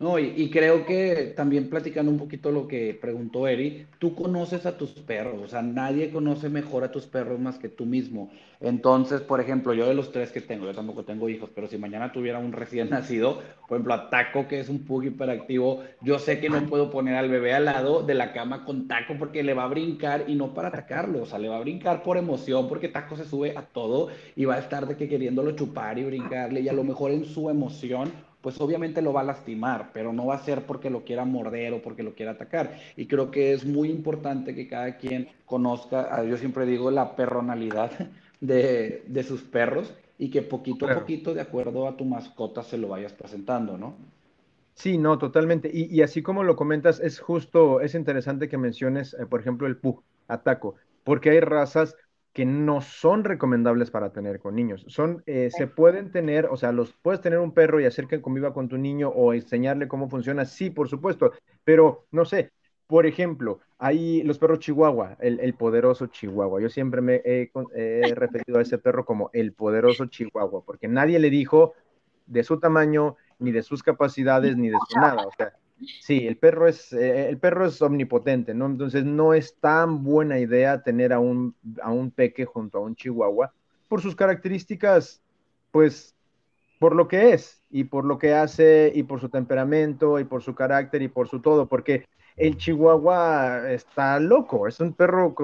No, 0.00 0.16
y, 0.20 0.48
creo 0.50 0.86
que 0.86 1.32
también 1.36 1.68
platicando 1.68 2.12
un 2.12 2.18
poquito 2.18 2.52
lo 2.52 2.68
que 2.68 2.96
preguntó 3.00 3.48
Eri, 3.48 3.86
tú 3.98 4.14
conoces 4.14 4.64
a 4.64 4.78
tus 4.78 4.90
perros, 4.90 5.42
o 5.42 5.48
sea, 5.48 5.60
nadie 5.60 6.10
conoce 6.12 6.48
mejor 6.48 6.84
a 6.84 6.92
tus 6.92 7.06
perros 7.06 7.40
más 7.40 7.58
que 7.58 7.68
tú 7.68 7.84
mismo. 7.84 8.30
Entonces, 8.60 9.20
por 9.22 9.40
ejemplo, 9.40 9.74
yo 9.74 9.88
de 9.88 9.94
los 9.94 10.12
tres 10.12 10.30
que 10.30 10.40
tengo, 10.40 10.66
yo 10.66 10.74
tampoco 10.74 11.04
tengo 11.04 11.28
hijos, 11.28 11.50
pero 11.52 11.66
si 11.66 11.78
mañana 11.78 12.12
tuviera 12.12 12.38
un 12.38 12.52
recién 12.52 12.90
nacido, 12.90 13.42
por 13.66 13.76
ejemplo, 13.76 13.94
a 13.94 14.08
Taco, 14.08 14.46
que 14.46 14.60
es 14.60 14.68
un 14.68 14.84
pug 14.84 15.02
hiperactivo, 15.02 15.82
yo 16.00 16.20
sé 16.20 16.38
que 16.38 16.48
no 16.48 16.64
puedo 16.66 16.92
poner 16.92 17.16
al 17.16 17.28
bebé 17.28 17.54
al 17.54 17.64
lado 17.64 18.04
de 18.04 18.14
la 18.14 18.32
cama 18.32 18.64
con 18.64 18.86
Taco 18.86 19.16
porque 19.18 19.42
le 19.42 19.54
va 19.54 19.64
a 19.64 19.68
brincar 19.68 20.26
y 20.28 20.36
no 20.36 20.54
para 20.54 20.68
atacarlo, 20.68 21.22
o 21.22 21.26
sea, 21.26 21.40
le 21.40 21.48
va 21.48 21.56
a 21.56 21.60
brincar 21.60 22.04
por 22.04 22.18
emoción 22.18 22.68
porque 22.68 22.88
Taco 22.88 23.16
se 23.16 23.24
sube 23.24 23.56
a 23.56 23.62
todo 23.62 24.10
y 24.36 24.44
va 24.44 24.54
a 24.54 24.58
estar 24.60 24.86
de 24.86 24.96
que 24.96 25.08
queriéndolo 25.08 25.56
chupar 25.56 25.98
y 25.98 26.04
brincarle 26.04 26.60
y 26.60 26.68
a 26.68 26.72
lo 26.72 26.84
mejor 26.84 27.10
en 27.10 27.24
su 27.24 27.50
emoción 27.50 28.12
pues 28.48 28.62
obviamente 28.62 29.02
lo 29.02 29.12
va 29.12 29.20
a 29.20 29.24
lastimar, 29.24 29.90
pero 29.92 30.10
no 30.10 30.24
va 30.24 30.36
a 30.36 30.42
ser 30.42 30.62
porque 30.62 30.88
lo 30.88 31.04
quiera 31.04 31.26
morder 31.26 31.74
o 31.74 31.82
porque 31.82 32.02
lo 32.02 32.14
quiera 32.14 32.32
atacar. 32.32 32.78
Y 32.96 33.04
creo 33.04 33.30
que 33.30 33.52
es 33.52 33.66
muy 33.66 33.90
importante 33.90 34.54
que 34.54 34.66
cada 34.66 34.96
quien 34.96 35.28
conozca, 35.44 36.08
ah, 36.10 36.24
yo 36.24 36.38
siempre 36.38 36.64
digo, 36.64 36.90
la 36.90 37.14
perronalidad 37.14 37.90
de, 38.40 39.22
sus 39.22 39.42
perros 39.42 39.92
y 40.18 40.30
que 40.30 40.40
poquito 40.40 40.88
a 40.88 40.94
poquito, 40.94 41.34
de 41.34 41.42
acuerdo 41.42 41.86
a 41.86 41.98
tu 41.98 42.06
mascota, 42.06 42.62
se 42.62 42.78
lo 42.78 42.88
vayas 42.88 43.12
presentando, 43.12 43.76
¿no? 43.76 43.96
Sí, 44.72 44.96
no, 44.96 45.18
totalmente. 45.18 45.70
Y, 45.70 46.00
así 46.00 46.22
como 46.22 46.42
lo 46.42 46.56
comentas, 46.56 47.00
es 47.00 47.20
justo, 47.20 47.82
es 47.82 47.94
interesante 47.94 48.48
que 48.48 48.56
menciones, 48.56 49.12
eh, 49.12 49.26
por 49.26 49.40
ejemplo, 49.40 49.66
el 49.66 49.76
Pug, 49.76 50.02
Ataco, 50.26 50.76
porque 51.04 51.28
hay 51.28 51.40
razas 51.40 51.96
que 52.38 52.46
no 52.46 52.80
son 52.80 53.24
recomendables 53.24 53.90
para 53.90 54.12
tener 54.12 54.38
con 54.38 54.54
niños. 54.54 54.84
Son, 54.86 55.24
eh, 55.26 55.50
se 55.50 55.66
pueden 55.66 56.12
tener, 56.12 56.46
o 56.46 56.56
sea, 56.56 56.70
los 56.70 56.92
puedes 56.92 57.20
tener 57.20 57.40
un 57.40 57.50
perro 57.50 57.80
y 57.80 57.84
hacer 57.84 58.06
que 58.06 58.22
conviva 58.22 58.54
con 58.54 58.68
tu 58.68 58.78
niño 58.78 59.08
o 59.08 59.34
enseñarle 59.34 59.88
cómo 59.88 60.08
funciona, 60.08 60.44
sí, 60.44 60.70
por 60.70 60.88
supuesto, 60.88 61.32
pero 61.64 62.06
no 62.12 62.24
sé, 62.24 62.52
por 62.86 63.06
ejemplo, 63.06 63.58
hay 63.76 64.22
los 64.22 64.38
perros 64.38 64.60
chihuahua, 64.60 65.16
el, 65.18 65.52
poderoso 65.54 66.06
chihuahua. 66.06 66.60
Yo 66.60 66.68
siempre 66.68 67.00
me 67.00 67.22
he, 67.24 67.50
he, 67.74 68.14
referido 68.14 68.60
a 68.60 68.62
ese 68.62 68.78
perro 68.78 69.04
como 69.04 69.30
el 69.32 69.52
poderoso 69.52 70.06
chihuahua, 70.06 70.62
porque 70.64 70.86
nadie 70.86 71.18
le 71.18 71.30
dijo 71.30 71.72
de 72.28 72.44
su 72.44 72.60
tamaño, 72.60 73.16
ni 73.40 73.50
de 73.50 73.64
sus 73.64 73.82
capacidades, 73.82 74.56
ni 74.56 74.68
de 74.68 74.78
su 74.88 75.00
nada. 75.00 75.26
O 75.26 75.32
sea, 75.36 75.54
Sí, 76.00 76.26
el 76.26 76.36
perro 76.36 76.66
es, 76.66 76.92
eh, 76.92 77.28
el 77.28 77.38
perro 77.38 77.66
es 77.66 77.80
omnipotente, 77.80 78.54
¿no? 78.54 78.66
Entonces 78.66 79.04
no 79.04 79.34
es 79.34 79.54
tan 79.60 80.02
buena 80.02 80.38
idea 80.38 80.82
tener 80.82 81.12
a 81.12 81.20
un, 81.20 81.54
a 81.82 81.90
un 81.90 82.10
peque 82.10 82.44
junto 82.44 82.78
a 82.78 82.80
un 82.80 82.96
chihuahua 82.96 83.52
por 83.88 84.02
sus 84.02 84.16
características, 84.16 85.20
pues, 85.70 86.14
por 86.78 86.94
lo 86.94 87.08
que 87.08 87.32
es 87.32 87.62
y 87.70 87.84
por 87.84 88.04
lo 88.04 88.18
que 88.18 88.34
hace 88.34 88.92
y 88.94 89.02
por 89.02 89.20
su 89.20 89.28
temperamento 89.28 90.18
y 90.18 90.24
por 90.24 90.42
su 90.42 90.54
carácter 90.54 91.02
y 91.02 91.08
por 91.08 91.28
su 91.28 91.40
todo, 91.40 91.66
porque 91.66 92.04
el 92.36 92.56
chihuahua 92.56 93.70
está 93.70 94.20
loco, 94.20 94.68
es 94.68 94.78
un 94.80 94.92
perro 94.92 95.34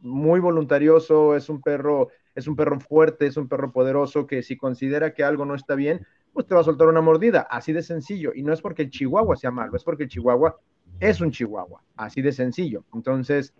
muy 0.00 0.40
voluntarioso, 0.40 1.36
es 1.36 1.48
un 1.48 1.60
perro, 1.60 2.08
es 2.34 2.46
un 2.46 2.56
perro 2.56 2.80
fuerte, 2.80 3.26
es 3.26 3.36
un 3.36 3.48
perro 3.48 3.72
poderoso 3.72 4.26
que 4.26 4.42
si 4.42 4.56
considera 4.56 5.14
que 5.14 5.24
algo 5.24 5.44
no 5.44 5.54
está 5.54 5.74
bien, 5.74 6.06
pues 6.32 6.46
te 6.46 6.54
va 6.54 6.60
a 6.60 6.64
soltar 6.64 6.88
una 6.88 7.00
mordida, 7.00 7.46
así 7.50 7.72
de 7.72 7.82
sencillo. 7.82 8.32
Y 8.34 8.42
no 8.42 8.52
es 8.52 8.60
porque 8.60 8.82
el 8.82 8.90
chihuahua 8.90 9.36
sea 9.36 9.50
malo, 9.50 9.76
es 9.76 9.84
porque 9.84 10.04
el 10.04 10.08
chihuahua 10.08 10.56
es 11.00 11.20
un 11.20 11.30
chihuahua, 11.30 11.82
así 11.96 12.22
de 12.22 12.32
sencillo. 12.32 12.84
Entonces, 12.92 13.54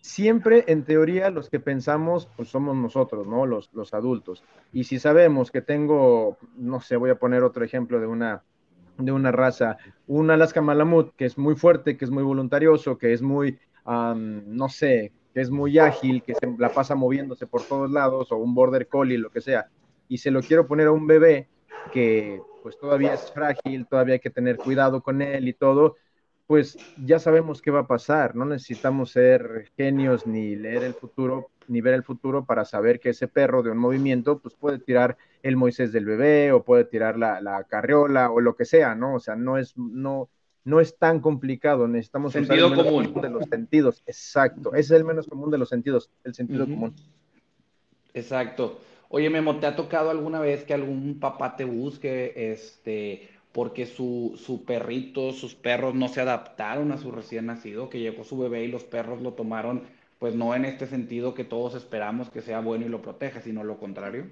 siempre 0.00 0.64
en 0.66 0.84
teoría 0.84 1.30
los 1.30 1.48
que 1.48 1.60
pensamos, 1.60 2.28
pues 2.36 2.48
somos 2.48 2.76
nosotros, 2.76 3.26
¿no? 3.26 3.46
Los, 3.46 3.70
los 3.72 3.94
adultos. 3.94 4.42
Y 4.72 4.84
si 4.84 4.98
sabemos 4.98 5.50
que 5.50 5.62
tengo, 5.62 6.36
no 6.56 6.80
sé, 6.80 6.96
voy 6.96 7.10
a 7.10 7.18
poner 7.18 7.44
otro 7.44 7.64
ejemplo 7.64 8.00
de 8.00 8.06
una, 8.06 8.42
de 8.98 9.12
una 9.12 9.30
raza, 9.32 9.78
un 10.06 10.30
Alaska 10.30 10.60
Malamut, 10.60 11.14
que 11.16 11.24
es 11.24 11.38
muy 11.38 11.54
fuerte, 11.54 11.96
que 11.96 12.04
es 12.04 12.10
muy 12.10 12.22
voluntarioso, 12.22 12.98
que 12.98 13.12
es 13.12 13.22
muy, 13.22 13.58
no 13.84 14.68
sé, 14.68 15.12
que 15.34 15.40
es 15.40 15.50
muy 15.50 15.78
ágil, 15.78 16.22
que 16.22 16.34
se 16.34 16.46
la 16.58 16.68
pasa 16.68 16.94
moviéndose 16.94 17.46
por 17.46 17.62
todos 17.62 17.90
lados, 17.90 18.30
o 18.32 18.36
un 18.36 18.54
Border 18.54 18.86
Collie, 18.88 19.18
lo 19.18 19.30
que 19.30 19.40
sea 19.40 19.68
y 20.12 20.18
se 20.18 20.30
lo 20.30 20.42
quiero 20.42 20.66
poner 20.66 20.88
a 20.88 20.92
un 20.92 21.06
bebé 21.06 21.48
que 21.90 22.42
pues 22.62 22.78
todavía 22.78 23.14
es 23.14 23.32
frágil, 23.32 23.86
todavía 23.86 24.14
hay 24.14 24.20
que 24.20 24.28
tener 24.28 24.58
cuidado 24.58 25.02
con 25.02 25.22
él 25.22 25.48
y 25.48 25.54
todo, 25.54 25.96
pues 26.46 26.76
ya 27.02 27.18
sabemos 27.18 27.62
qué 27.62 27.70
va 27.70 27.80
a 27.80 27.86
pasar, 27.86 28.36
no 28.36 28.44
necesitamos 28.44 29.10
ser 29.10 29.70
genios 29.74 30.26
ni 30.26 30.54
leer 30.54 30.84
el 30.84 30.92
futuro, 30.92 31.48
ni 31.66 31.80
ver 31.80 31.94
el 31.94 32.02
futuro 32.02 32.44
para 32.44 32.66
saber 32.66 33.00
que 33.00 33.08
ese 33.08 33.26
perro 33.26 33.62
de 33.62 33.70
un 33.70 33.78
movimiento 33.78 34.38
pues 34.38 34.54
puede 34.54 34.78
tirar 34.78 35.16
el 35.42 35.56
Moisés 35.56 35.92
del 35.92 36.04
bebé 36.04 36.52
o 36.52 36.62
puede 36.62 36.84
tirar 36.84 37.16
la, 37.16 37.40
la 37.40 37.64
carriola 37.64 38.30
o 38.30 38.42
lo 38.42 38.54
que 38.54 38.66
sea, 38.66 38.94
¿no? 38.94 39.14
O 39.14 39.18
sea, 39.18 39.34
no 39.34 39.56
es, 39.56 39.72
no, 39.78 40.28
no 40.64 40.80
es 40.80 40.96
tan 40.96 41.20
complicado, 41.20 41.88
necesitamos 41.88 42.32
sentido 42.32 42.66
usar 42.66 42.78
el 42.78 42.84
menos 42.84 43.04
común. 43.04 43.22
de 43.22 43.30
los 43.30 43.44
sentidos, 43.48 44.02
exacto, 44.06 44.70
ese 44.74 44.94
es 44.94 45.00
el 45.00 45.04
menos 45.04 45.26
común 45.26 45.50
de 45.50 45.58
los 45.58 45.68
sentidos, 45.68 46.10
el 46.24 46.34
sentido 46.34 46.66
común. 46.66 46.94
Exacto. 48.14 48.80
Oye, 49.08 49.28
Memo, 49.28 49.58
¿te 49.58 49.66
ha 49.66 49.76
tocado 49.76 50.10
alguna 50.10 50.40
vez 50.40 50.64
que 50.64 50.72
algún 50.72 51.18
papá 51.20 51.56
te 51.56 51.64
busque, 51.64 52.32
este, 52.52 53.28
porque 53.52 53.86
su, 53.86 54.40
su 54.42 54.64
perrito, 54.64 55.32
sus 55.32 55.54
perros 55.54 55.94
no 55.94 56.08
se 56.08 56.20
adaptaron 56.20 56.92
a 56.92 56.98
su 56.98 57.10
recién 57.10 57.46
nacido, 57.46 57.90
que 57.90 58.00
llegó 58.00 58.24
su 58.24 58.38
bebé 58.38 58.64
y 58.64 58.68
los 58.68 58.84
perros 58.84 59.20
lo 59.20 59.34
tomaron, 59.34 59.82
pues 60.18 60.34
no 60.34 60.54
en 60.54 60.64
este 60.64 60.86
sentido 60.86 61.34
que 61.34 61.44
todos 61.44 61.74
esperamos 61.74 62.30
que 62.30 62.40
sea 62.40 62.60
bueno 62.60 62.86
y 62.86 62.88
lo 62.88 63.02
proteja, 63.02 63.40
sino 63.42 63.64
lo 63.64 63.78
contrario? 63.78 64.26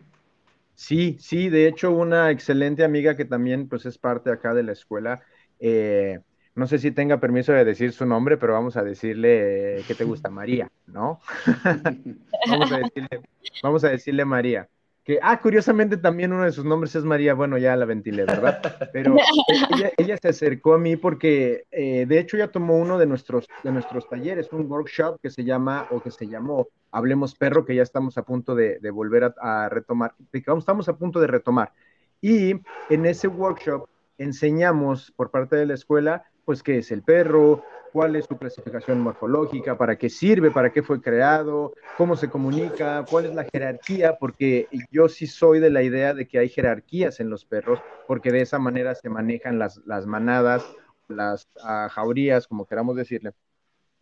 Sí, 0.74 1.18
sí, 1.20 1.50
de 1.50 1.68
hecho 1.68 1.90
una 1.90 2.30
excelente 2.30 2.84
amiga 2.84 3.14
que 3.14 3.26
también 3.26 3.68
pues 3.68 3.84
es 3.84 3.98
parte 3.98 4.30
acá 4.30 4.54
de 4.54 4.62
la 4.62 4.72
escuela, 4.72 5.20
eh, 5.60 6.20
no 6.54 6.66
sé 6.66 6.78
si 6.78 6.90
tenga 6.90 7.20
permiso 7.20 7.52
de 7.52 7.64
decir 7.64 7.92
su 7.92 8.04
nombre, 8.06 8.36
pero 8.36 8.54
vamos 8.54 8.76
a 8.76 8.82
decirle 8.82 9.82
que 9.86 9.94
te 9.94 10.04
gusta, 10.04 10.30
María, 10.30 10.70
¿no? 10.86 11.20
vamos, 12.48 12.72
a 12.72 12.78
decirle, 12.78 13.22
vamos 13.62 13.84
a 13.84 13.90
decirle 13.90 14.24
María. 14.24 14.68
Que, 15.02 15.18
ah, 15.22 15.40
curiosamente 15.40 15.96
también 15.96 16.32
uno 16.32 16.44
de 16.44 16.52
sus 16.52 16.66
nombres 16.66 16.94
es 16.94 17.04
María, 17.04 17.32
bueno, 17.32 17.56
ya 17.56 17.74
la 17.74 17.86
ventilé, 17.86 18.26
¿verdad? 18.26 18.60
Pero 18.92 19.16
ella, 19.96 20.18
se 20.18 20.28
acercó 20.28 20.74
a 20.74 20.78
mí 20.78 20.96
porque, 20.96 21.64
eh, 21.70 22.04
de 22.06 22.18
hecho, 22.18 22.36
ya 22.36 22.48
tomó 22.48 22.76
uno 22.76 22.98
de 22.98 23.06
nuestros, 23.06 23.48
de 23.64 23.72
nuestros 23.72 24.06
talleres, 24.08 24.52
un 24.52 24.70
workshop 24.70 25.18
que 25.22 25.30
se 25.30 25.44
llama, 25.44 25.86
o 25.90 26.02
que 26.02 26.10
se 26.10 26.26
llamó 26.26 26.68
Hablemos 26.90 27.34
Perro, 27.34 27.64
que 27.64 27.74
ya 27.74 27.82
estamos 27.82 28.18
a 28.18 28.24
punto 28.24 28.54
de, 28.54 28.78
volver 28.90 29.24
a, 29.24 29.64
a 29.64 29.68
retomar, 29.70 30.14
estamos 30.32 30.88
a 30.90 30.96
punto 30.96 31.18
de 31.18 31.28
retomar. 31.28 31.72
Y 32.20 32.60
en 32.90 33.06
ese 33.06 33.26
workshop 33.28 33.88
enseñamos 34.20 35.12
por 35.16 35.30
parte 35.30 35.56
de 35.56 35.64
la 35.64 35.74
escuela, 35.74 36.24
pues 36.44 36.62
qué 36.62 36.78
es 36.78 36.92
el 36.92 37.02
perro, 37.02 37.64
cuál 37.90 38.16
es 38.16 38.26
su 38.26 38.36
clasificación 38.36 39.00
morfológica, 39.00 39.78
para 39.78 39.96
qué 39.96 40.10
sirve, 40.10 40.50
para 40.50 40.70
qué 40.70 40.82
fue 40.82 41.00
creado, 41.00 41.72
cómo 41.96 42.16
se 42.16 42.28
comunica, 42.28 43.04
cuál 43.08 43.24
es 43.24 43.34
la 43.34 43.44
jerarquía, 43.44 44.18
porque 44.20 44.68
yo 44.90 45.08
sí 45.08 45.26
soy 45.26 45.58
de 45.58 45.70
la 45.70 45.82
idea 45.82 46.12
de 46.12 46.28
que 46.28 46.38
hay 46.38 46.50
jerarquías 46.50 47.18
en 47.20 47.30
los 47.30 47.46
perros, 47.46 47.80
porque 48.06 48.30
de 48.30 48.42
esa 48.42 48.58
manera 48.58 48.94
se 48.94 49.08
manejan 49.08 49.58
las, 49.58 49.80
manadas, 50.06 50.70
las 51.08 51.48
uh, 51.56 51.88
jaurías, 51.88 52.46
como 52.46 52.66
queramos 52.66 52.96
decirle. 52.96 53.32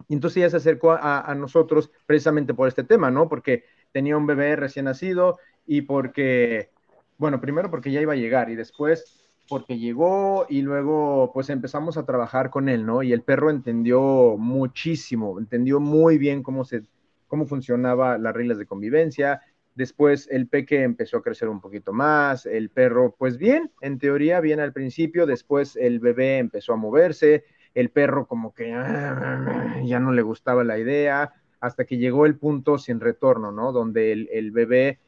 Y 0.09 0.15
entonces 0.15 0.39
ella 0.39 0.51
se 0.51 0.57
acercó 0.57 0.93
a, 0.93 1.21
a, 1.21 1.35
nosotros 1.37 1.93
precisamente 2.07 2.55
por 2.55 2.67
este 2.67 2.83
tema, 2.83 3.11
¿no? 3.13 3.29
Porque 3.29 3.65
tenía 3.93 4.17
un 4.17 4.27
bebé 4.27 4.57
recién 4.57 4.87
nacido 4.87 5.39
y 5.65 5.83
porque, 5.83 6.71
bueno, 7.19 7.41
primero 7.41 7.71
porque 7.71 7.93
ya 7.93 8.01
iba 8.01 8.15
a 8.15 8.17
llegar 8.17 8.51
y 8.51 8.57
después 8.57 9.28
porque 9.49 9.79
llegó 9.79 10.47
y 10.49 10.63
luego 10.63 11.31
pues 11.33 11.51
empezamos 11.51 11.97
a 11.97 12.05
trabajar 12.05 12.51
con 12.51 12.69
él, 12.69 12.85
¿no? 12.85 13.03
Y 13.03 13.13
el 13.13 13.23
perro 13.23 13.51
entendió 13.51 14.37
muchísimo, 14.39 15.39
entendió 15.39 15.81
muy 15.81 16.19
bien 16.19 16.43
cómo 16.43 16.65
se 16.65 16.83
cómo 17.27 17.47
funcionaba 17.47 18.19
las 18.19 18.35
reglas 18.35 18.59
de 18.59 18.67
convivencia. 18.67 19.41
Después 19.75 20.29
el 20.31 20.49
peque 20.49 20.83
empezó 20.83 21.19
a 21.19 21.23
crecer 21.23 21.49
un 21.49 21.61
poquito 21.61 21.93
más, 21.93 22.47
el 22.47 22.71
perro 22.71 23.15
pues 23.17 23.39
bien, 23.39 23.71
en 23.81 23.99
teoría 23.99 24.41
bien 24.41 24.61
al 24.61 24.73
principio, 24.73 25.25
después 25.27 25.77
el 25.77 26.01
bebé 26.01 26.39
empezó 26.39 26.73
a 26.73 26.77
moverse, 26.77 27.45
el 27.75 27.91
perro 27.91 28.27
como 28.27 28.53
que 28.53 28.73
ah, 28.75 29.81
ya 29.85 30.01
no 30.01 30.13
le 30.13 30.23
gustaba 30.23 30.65
la 30.65 30.79
idea, 30.79 31.33
hasta 31.61 31.85
que 31.85 31.97
llegó 31.97 32.27
el 32.27 32.37
punto 32.37 32.79
sin 32.79 33.01
retorno, 33.01 33.53
¿no? 33.53 33.73
Donde 33.73 34.13
el, 34.13 34.29
el 34.33 34.51
bebé 34.51 34.99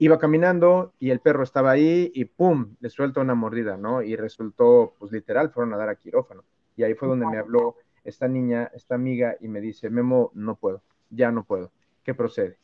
iba 0.00 0.18
caminando 0.18 0.94
y 0.98 1.10
el 1.10 1.20
perro 1.20 1.42
estaba 1.42 1.70
ahí 1.70 2.10
y 2.14 2.24
¡pum! 2.24 2.74
le 2.80 2.88
suelta 2.88 3.20
una 3.20 3.34
mordida, 3.34 3.76
¿no? 3.76 4.00
Y 4.02 4.16
resultó, 4.16 4.94
pues 4.98 5.12
literal, 5.12 5.50
fueron 5.50 5.74
a 5.74 5.76
dar 5.76 5.90
a 5.90 5.96
quirófano. 5.96 6.42
Y 6.74 6.84
ahí 6.84 6.94
fue 6.94 7.06
donde 7.06 7.26
me 7.26 7.36
habló 7.36 7.76
esta 8.02 8.26
niña, 8.26 8.70
esta 8.74 8.94
amiga, 8.94 9.36
y 9.40 9.48
me 9.48 9.60
dice, 9.60 9.90
Memo, 9.90 10.30
no 10.34 10.56
puedo, 10.56 10.82
ya 11.10 11.30
no 11.30 11.44
puedo, 11.44 11.70
¿qué 12.02 12.14
procede? 12.14 12.56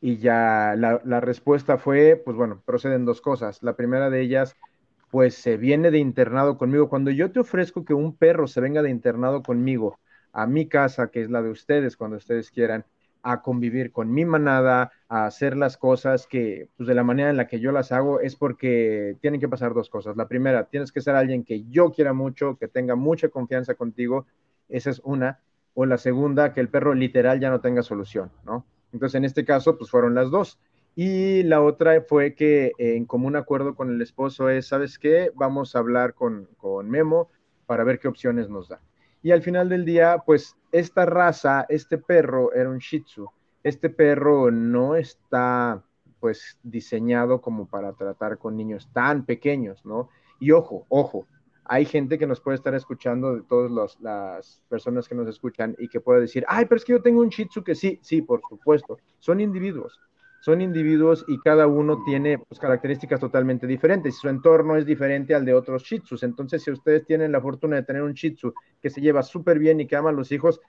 Y 0.00 0.18
ya 0.18 0.74
la, 0.78 1.00
la 1.04 1.20
respuesta 1.20 1.78
fue, 1.78 2.20
pues 2.24 2.36
bueno, 2.36 2.62
proceden 2.64 3.04
dos 3.04 3.20
cosas. 3.20 3.60
La 3.64 3.74
primera 3.74 4.08
de 4.08 4.20
ellas, 4.20 4.54
pues 5.10 5.34
se 5.34 5.56
viene 5.56 5.90
de 5.90 5.98
internado 5.98 6.56
conmigo. 6.56 6.88
Cuando 6.88 7.10
yo 7.10 7.32
te 7.32 7.40
ofrezco 7.40 7.84
que 7.84 7.94
un 7.94 8.16
perro 8.16 8.46
se 8.46 8.60
venga 8.60 8.82
de 8.82 8.90
internado 8.90 9.42
conmigo 9.42 9.98
a 10.32 10.46
mi 10.46 10.68
casa, 10.68 11.08
que 11.08 11.22
es 11.22 11.30
la 11.30 11.42
de 11.42 11.50
ustedes, 11.50 11.96
cuando 11.96 12.18
ustedes 12.18 12.52
quieran, 12.52 12.84
a 13.24 13.40
convivir 13.40 13.90
con 13.90 14.12
mi 14.12 14.24
manada, 14.24 14.92
a 15.08 15.24
hacer 15.24 15.56
las 15.56 15.78
cosas 15.78 16.26
que, 16.26 16.68
pues 16.76 16.86
de 16.86 16.94
la 16.94 17.02
manera 17.02 17.30
en 17.30 17.38
la 17.38 17.46
que 17.46 17.58
yo 17.58 17.72
las 17.72 17.90
hago, 17.90 18.20
es 18.20 18.36
porque 18.36 19.16
tienen 19.20 19.40
que 19.40 19.48
pasar 19.48 19.72
dos 19.72 19.88
cosas. 19.88 20.16
La 20.16 20.28
primera, 20.28 20.64
tienes 20.64 20.92
que 20.92 21.00
ser 21.00 21.16
alguien 21.16 21.42
que 21.42 21.64
yo 21.64 21.90
quiera 21.90 22.12
mucho, 22.12 22.56
que 22.58 22.68
tenga 22.68 22.94
mucha 22.94 23.30
confianza 23.30 23.74
contigo, 23.74 24.26
esa 24.68 24.90
es 24.90 25.00
una. 25.04 25.40
O 25.72 25.86
la 25.86 25.96
segunda, 25.98 26.52
que 26.52 26.60
el 26.60 26.68
perro 26.68 26.94
literal 26.94 27.40
ya 27.40 27.50
no 27.50 27.60
tenga 27.60 27.82
solución, 27.82 28.30
¿no? 28.44 28.66
Entonces, 28.92 29.16
en 29.16 29.24
este 29.24 29.44
caso, 29.44 29.76
pues 29.78 29.90
fueron 29.90 30.14
las 30.14 30.30
dos. 30.30 30.60
Y 30.94 31.42
la 31.44 31.62
otra 31.62 32.00
fue 32.02 32.34
que 32.34 32.72
en 32.78 33.06
común 33.06 33.36
acuerdo 33.36 33.74
con 33.74 33.90
el 33.90 34.00
esposo 34.02 34.50
es, 34.50 34.68
¿sabes 34.68 34.98
qué? 34.98 35.32
Vamos 35.34 35.74
a 35.74 35.80
hablar 35.80 36.14
con, 36.14 36.48
con 36.58 36.88
Memo 36.88 37.30
para 37.66 37.82
ver 37.84 37.98
qué 37.98 38.06
opciones 38.06 38.48
nos 38.48 38.68
da. 38.68 38.80
Y 39.24 39.32
al 39.32 39.40
final 39.40 39.70
del 39.70 39.86
día, 39.86 40.22
pues 40.26 40.54
esta 40.70 41.06
raza, 41.06 41.64
este 41.70 41.96
perro 41.96 42.52
era 42.52 42.68
un 42.68 42.76
Shih 42.76 43.00
Tzu. 43.00 43.26
Este 43.62 43.88
perro 43.88 44.50
no 44.50 44.96
está 44.96 45.82
pues 46.20 46.58
diseñado 46.62 47.40
como 47.40 47.66
para 47.66 47.94
tratar 47.94 48.36
con 48.36 48.54
niños 48.54 48.90
tan 48.92 49.24
pequeños, 49.24 49.82
¿no? 49.86 50.10
Y 50.40 50.50
ojo, 50.50 50.84
ojo, 50.90 51.26
hay 51.64 51.86
gente 51.86 52.18
que 52.18 52.26
nos 52.26 52.42
puede 52.42 52.56
estar 52.56 52.74
escuchando 52.74 53.34
de 53.34 53.42
todas 53.44 53.98
las 53.98 54.62
personas 54.68 55.08
que 55.08 55.14
nos 55.14 55.26
escuchan 55.26 55.74
y 55.78 55.88
que 55.88 56.02
puede 56.02 56.20
decir, 56.20 56.44
ay, 56.46 56.66
pero 56.66 56.76
es 56.76 56.84
que 56.84 56.92
yo 56.92 57.00
tengo 57.00 57.22
un 57.22 57.30
Shih 57.30 57.46
Tzu 57.46 57.64
que 57.64 57.74
sí, 57.74 57.98
sí, 58.02 58.20
por 58.20 58.42
supuesto, 58.46 58.98
son 59.20 59.40
individuos 59.40 59.98
son 60.44 60.60
individuos 60.60 61.24
y 61.26 61.38
cada 61.38 61.66
uno 61.66 62.04
tiene 62.04 62.36
pues, 62.36 62.60
características 62.60 63.18
totalmente 63.18 63.66
diferentes. 63.66 64.18
Su 64.18 64.28
entorno 64.28 64.76
es 64.76 64.84
diferente 64.84 65.34
al 65.34 65.46
de 65.46 65.54
otros 65.54 65.84
shih 65.84 66.02
Entonces, 66.20 66.62
si 66.62 66.70
ustedes 66.70 67.06
tienen 67.06 67.32
la 67.32 67.40
fortuna 67.40 67.76
de 67.76 67.82
tener 67.82 68.02
un 68.02 68.12
shih 68.12 68.36
que 68.82 68.90
se 68.90 69.00
lleva 69.00 69.22
súper 69.22 69.58
bien 69.58 69.80
y 69.80 69.86
que 69.86 69.96
ama 69.96 70.10
a 70.10 70.12
los 70.12 70.32
hijos, 70.32 70.60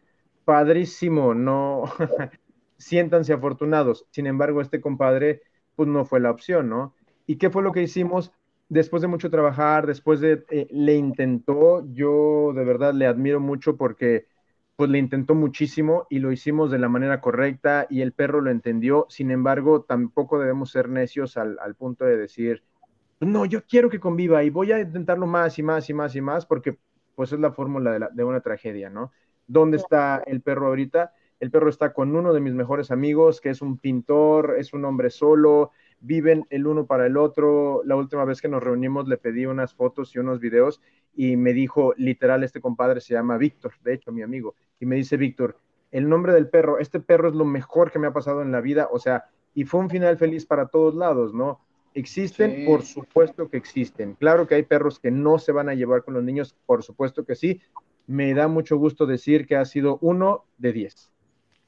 padrísimo, 0.45 1.33
no 1.33 1.83
siéntanse 2.77 3.33
afortunados. 3.33 4.05
Sin 4.11 4.27
embargo, 4.27 4.61
este 4.61 4.79
compadre, 4.79 5.41
pues 5.75 5.89
no 5.89 6.05
fue 6.05 6.21
la 6.21 6.31
opción, 6.31 6.69
¿no? 6.69 6.95
¿Y 7.27 7.35
qué 7.35 7.49
fue 7.49 7.61
lo 7.61 7.73
que 7.73 7.83
hicimos? 7.83 8.31
Después 8.69 9.01
de 9.01 9.09
mucho 9.09 9.29
trabajar, 9.29 9.87
después 9.87 10.21
de, 10.21 10.45
eh, 10.51 10.67
le 10.71 10.95
intentó, 10.95 11.85
yo 11.91 12.53
de 12.55 12.63
verdad 12.63 12.93
le 12.93 13.07
admiro 13.07 13.41
mucho 13.41 13.75
porque 13.75 14.27
pues 14.75 14.89
le 14.89 14.97
intentó 14.97 15.35
muchísimo 15.35 16.05
y 16.09 16.19
lo 16.19 16.31
hicimos 16.31 16.69
de 16.69 16.79
la 16.79 16.89
manera 16.89 17.21
correcta 17.21 17.87
y 17.89 18.01
el 18.01 18.11
perro 18.11 18.41
lo 18.41 18.51
entendió. 18.51 19.05
Sin 19.09 19.31
embargo, 19.31 19.83
tampoco 19.83 20.39
debemos 20.39 20.71
ser 20.71 20.89
necios 20.89 21.37
al, 21.37 21.75
punto 21.75 22.05
de 22.05 22.17
decir, 22.17 22.63
no, 23.19 23.45
yo 23.45 23.63
quiero 23.63 23.89
que 23.89 23.99
conviva 23.99 24.43
y 24.43 24.49
voy 24.49 24.71
a 24.71 24.79
intentarlo 24.81 25.27
más 25.27 25.57
y 25.59 25.63
más 25.63 25.89
y 25.89 25.93
más 25.93 26.15
y 26.15 26.21
más 26.21 26.45
porque 26.45 26.77
pues 27.15 27.31
es 27.31 27.39
la 27.39 27.51
fórmula 27.51 27.97
de, 27.97 28.07
de 28.11 28.23
una 28.25 28.41
tragedia, 28.41 28.89
¿no? 28.89 29.11
¿Dónde 29.47 29.77
está 29.77 30.21
el 30.25 30.41
perro 30.41 30.67
ahorita? 30.67 31.13
El 31.39 31.51
perro 31.51 31.69
está 31.69 31.93
con 31.93 32.15
uno 32.15 32.33
de 32.33 32.41
mis 32.41 32.53
mejores 32.53 32.91
amigos, 32.91 33.39
que 33.39 33.49
es 33.49 33.61
un 33.61 33.77
pintor, 33.77 34.55
es 34.57 34.73
un 34.73 34.83
hombre 34.83 35.09
solo, 35.09 35.71
viven 35.99 36.45
el 36.49 36.67
uno 36.67 36.85
para 36.85 37.05
el 37.05 37.17
otro. 37.17 37.81
La 37.85 37.95
última 37.95 38.25
vez 38.25 38.41
que 38.41 38.47
nos 38.47 38.63
reunimos 38.63 39.07
le 39.07 39.17
pedí 39.17 39.45
unas 39.45 39.73
fotos 39.73 40.15
y 40.15 40.19
unos 40.19 40.39
videos 40.39 40.81
y 41.15 41.37
me 41.37 41.53
dijo, 41.53 41.93
literal, 41.97 42.43
este 42.43 42.61
compadre 42.61 43.01
se 43.01 43.13
llama 43.13 43.37
Víctor, 43.37 43.73
de 43.83 43.93
hecho, 43.93 44.11
mi 44.11 44.21
amigo, 44.21 44.55
y 44.79 44.85
me 44.85 44.95
dice, 44.95 45.17
Víctor, 45.17 45.57
el 45.91 46.09
nombre 46.09 46.33
del 46.33 46.49
perro, 46.49 46.77
este 46.79 46.99
perro 46.99 47.29
es 47.29 47.35
lo 47.35 47.45
mejor 47.45 47.91
que 47.91 47.99
me 47.99 48.07
ha 48.07 48.13
pasado 48.13 48.41
en 48.41 48.51
la 48.51 48.61
vida, 48.61 48.89
o 48.91 48.99
sea, 48.99 49.25
y 49.53 49.63
fue 49.63 49.79
un 49.79 49.89
final 49.89 50.17
feliz 50.17 50.45
para 50.45 50.67
todos 50.67 50.93
lados, 50.95 51.33
¿no? 51.33 51.61
¿Existen? 51.93 52.65
Por 52.65 52.83
supuesto 52.83 53.49
que 53.49 53.55
existen. 53.55 54.15
Claro 54.15 54.47
que 54.47 54.55
hay 54.55 54.63
perros 54.63 54.99
que 54.99 55.11
no 55.11 55.39
se 55.39 55.53
van 55.53 55.69
a 55.69 55.75
llevar 55.75 56.03
con 56.03 56.13
los 56.13 56.23
niños, 56.23 56.53
por 56.65 56.83
supuesto 56.83 57.23
que 57.23 57.35
sí. 57.35 57.61
Me 58.05 58.33
da 58.33 58.49
mucho 58.49 58.75
gusto 58.75 59.05
decir 59.05 59.47
que 59.47 59.55
ha 59.55 59.63
sido 59.63 59.97
uno 60.01 60.43
de 60.57 60.73
diez. 60.73 61.09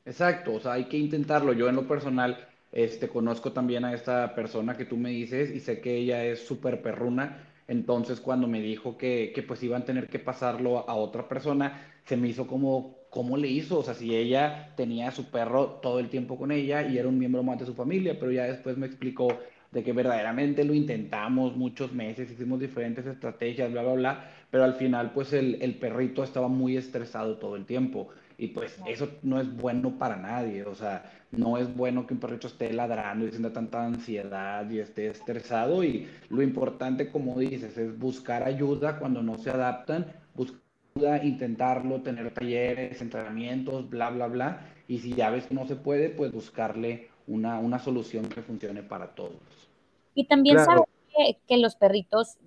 Exacto, 0.06 0.56
o 0.56 0.60
sea, 0.60 0.74
hay 0.74 0.90
que 0.90 0.98
intentarlo. 0.98 1.54
Yo 1.54 1.70
en 1.70 1.78
lo 1.78 1.88
personal, 1.88 2.46
este, 2.74 3.08
conozco 3.08 3.54
también 3.54 3.86
a 3.86 3.94
esta 3.94 4.36
persona 4.36 4.76
que 4.76 4.84
tú 4.84 4.98
me 4.98 5.12
dices 5.12 5.50
y 5.50 5.62
sé 5.62 5.80
que 5.80 5.96
ella 5.96 6.26
es 6.26 6.46
súper 6.46 6.82
perruna 6.82 7.48
entonces, 7.68 8.22
cuando 8.22 8.48
me 8.48 8.62
dijo 8.62 8.98
que, 8.98 9.32
que, 9.36 9.44
pues 9.44 9.62
iban 9.64 9.82
a 9.82 9.86
tener 9.86 10.08
que 10.08 10.20
pasarlo 10.20 10.90
a 10.90 10.96
otra 10.96 11.28
persona, 11.28 11.82
se 12.06 12.16
me 12.16 12.30
hizo 12.30 12.48
como, 12.48 12.98
¿cómo 13.10 13.36
le 13.36 13.50
hizo? 13.50 13.80
O 13.80 13.84
sea, 13.84 13.94
si 13.94 14.16
ella 14.16 14.74
tenía 14.78 15.10
a 15.10 15.12
su 15.12 15.30
perro 15.30 15.80
todo 15.82 16.00
el 16.00 16.10
tiempo 16.10 16.38
con 16.38 16.52
ella 16.52 16.88
y 16.88 16.98
era 16.98 17.08
un 17.10 17.20
miembro 17.20 17.44
más 17.44 17.60
de 17.60 17.66
su 17.66 17.74
familia, 17.74 18.18
pero 18.20 18.32
ya 18.32 18.46
después 18.46 18.78
me 18.78 18.86
explicó 18.86 19.38
de 19.72 19.84
que 19.84 19.92
verdaderamente 19.92 20.64
lo 20.64 20.74
intentamos 20.74 21.58
muchos 21.58 21.92
meses, 21.92 22.32
hicimos 22.32 22.60
diferentes 22.60 23.06
estrategias, 23.06 23.72
bla, 23.72 23.84
bla, 23.84 23.94
bla, 23.94 24.32
pero 24.50 24.64
al 24.64 24.76
final 24.76 25.12
pues 25.12 25.34
el, 25.34 25.62
el 25.62 25.76
perrito 25.76 26.24
estaba 26.24 26.48
muy 26.48 26.78
estresado 26.78 27.38
todo 27.38 27.58
el 27.58 27.66
tiempo. 27.66 28.10
Y 28.38 28.50
pues 28.50 28.80
eso 28.86 29.10
no 29.24 29.42
es 29.42 29.52
bueno 29.58 29.98
para 29.98 30.16
nadie, 30.16 30.64
o 30.64 30.76
sea, 30.76 31.12
no 31.32 31.58
es 31.58 31.76
bueno 31.76 32.08
que 32.08 32.14
un 32.14 32.20
perrito 32.20 32.48
esté 32.48 32.72
ladrando 32.72 33.26
y 33.26 33.32
sienta 33.32 33.52
tanta 33.52 33.86
ansiedad 33.86 34.70
y 34.70 34.80
esté 34.80 35.08
estresado. 35.08 35.84
Y 35.84 36.08
lo 36.30 36.42
importante, 36.42 37.12
como 37.12 37.38
dices, 37.38 37.78
es 37.78 37.98
buscar 37.98 38.44
ayuda 38.44 39.00
cuando 39.00 39.22
no 39.22 39.38
se 39.38 39.50
adaptan, 39.50 40.14
buscar 40.36 40.62
duda 40.98 41.24
intentarlo, 41.24 42.02
tener 42.02 42.32
talleres, 42.34 43.02
entrenamientos, 43.02 43.90
bla, 43.90 44.10
bla, 44.10 44.28
bla. 44.28 44.62
Y 44.88 45.00
si 45.00 45.14
ya 45.14 45.30
ves 45.30 45.48
que 45.48 45.56
no 45.56 45.66
se 45.68 45.76
puede, 45.76 46.10
pues 46.10 46.32
buscarle 46.32 47.10
una, 47.28 47.60
una 47.60 47.80
solución 47.80 48.28
que 48.28 48.42
funcione 48.42 48.84
para 48.84 49.14
todos. 49.16 49.70
Y 50.14 50.26
también 50.26 50.60
saber 50.60 50.86
que, 51.48 51.58
los 51.58 51.76
perritos, 51.76 52.38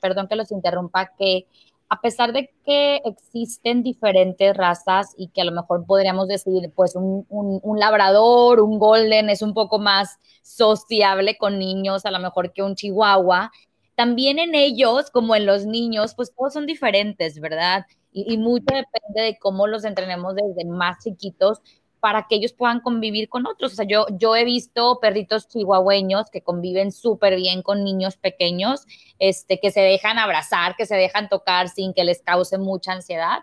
perdón 0.00 0.28
que 0.28 0.36
los 0.36 0.52
interrumpa, 0.52 1.12
que 1.18 1.46
a 1.88 2.00
pesar 2.00 2.32
de 2.32 2.50
que 2.64 3.00
existen 3.04 3.82
diferentes 3.82 4.56
razas 4.56 5.14
y 5.16 5.28
que 5.28 5.40
a 5.40 5.44
lo 5.44 5.52
mejor 5.52 5.86
podríamos 5.86 6.26
decir, 6.28 6.72
pues 6.74 6.96
un, 6.96 7.26
un, 7.28 7.78
labrador, 7.78 8.60
un 8.60 8.78
golden 8.78 9.30
es 9.30 9.42
un 9.42 9.54
poco 9.54 9.78
más 9.78 10.18
sociable 10.42 11.36
con 11.38 11.58
niños, 11.58 12.04
a 12.04 12.10
lo 12.10 12.18
mejor 12.18 12.52
que 12.52 12.62
un 12.62 12.74
chihuahua, 12.74 13.52
también 13.94 14.38
en 14.38 14.54
ellos, 14.54 15.10
como 15.10 15.36
en 15.36 15.46
los 15.46 15.64
niños, 15.64 16.14
pues 16.14 16.34
todos 16.34 16.52
son 16.52 16.66
diferentes, 16.66 17.40
¿verdad? 17.40 17.86
Y, 18.12 18.32
y 18.34 18.36
mucho 18.36 18.66
depende 18.74 19.22
de 19.22 19.38
cómo 19.38 19.66
los 19.66 19.84
entrenemos 19.84 20.34
desde 20.34 20.68
más 20.68 21.02
chiquitos 21.02 21.62
para 22.06 22.28
que 22.28 22.36
ellos 22.36 22.52
puedan 22.52 22.78
convivir 22.78 23.28
con 23.28 23.48
otros. 23.48 23.72
O 23.72 23.74
sea, 23.74 23.84
yo, 23.84 24.06
yo 24.12 24.36
he 24.36 24.44
visto 24.44 25.00
perritos 25.00 25.48
chihuahueños 25.48 26.30
que 26.30 26.40
conviven 26.40 26.92
súper 26.92 27.34
bien 27.34 27.62
con 27.62 27.82
niños 27.82 28.16
pequeños, 28.16 28.86
este, 29.18 29.58
que 29.58 29.72
se 29.72 29.80
dejan 29.80 30.16
abrazar, 30.16 30.76
que 30.76 30.86
se 30.86 30.94
dejan 30.94 31.28
tocar 31.28 31.68
sin 31.68 31.92
que 31.94 32.04
les 32.04 32.22
cause 32.22 32.58
mucha 32.58 32.92
ansiedad. 32.92 33.40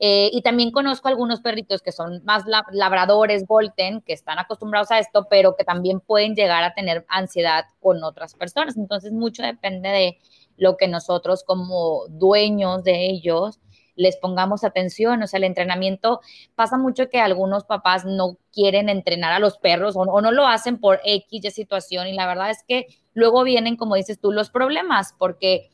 Eh, 0.00 0.28
y 0.34 0.42
también 0.42 0.70
conozco 0.70 1.08
algunos 1.08 1.40
perritos 1.40 1.80
que 1.80 1.92
son 1.92 2.22
más 2.26 2.44
labradores, 2.72 3.46
Volten, 3.46 4.02
que 4.02 4.12
están 4.12 4.38
acostumbrados 4.38 4.90
a 4.90 4.98
esto, 4.98 5.26
pero 5.30 5.56
que 5.56 5.64
también 5.64 6.00
pueden 6.00 6.34
llegar 6.34 6.62
a 6.62 6.74
tener 6.74 7.06
ansiedad 7.08 7.64
con 7.80 8.04
otras 8.04 8.34
personas. 8.34 8.76
Entonces, 8.76 9.12
mucho 9.12 9.42
depende 9.42 9.88
de 9.88 10.18
lo 10.58 10.76
que 10.76 10.88
nosotros 10.88 11.42
como 11.42 12.02
dueños 12.10 12.84
de 12.84 13.06
ellos 13.06 13.60
les 13.96 14.16
pongamos 14.16 14.64
atención. 14.64 15.22
O 15.22 15.26
sea, 15.26 15.38
el 15.38 15.44
entrenamiento 15.44 16.20
pasa 16.54 16.78
mucho 16.78 17.08
que 17.08 17.20
algunos 17.20 17.64
papás 17.64 18.04
no 18.04 18.36
quieren 18.52 18.88
entrenar 18.88 19.32
a 19.32 19.38
los 19.38 19.58
perros 19.58 19.94
o, 19.96 20.04
no 20.04 20.32
lo 20.32 20.46
hacen 20.46 20.78
por 20.78 21.00
X 21.04 21.42
de 21.42 21.50
situación 21.50 22.06
y 22.06 22.14
la 22.14 22.26
verdad 22.26 22.50
es 22.50 22.64
que 22.66 22.86
luego 23.12 23.44
vienen, 23.44 23.76
como 23.76 23.94
dices 23.94 24.20
tú, 24.20 24.32
los 24.32 24.50
problemas 24.50 25.14
porque 25.18 25.70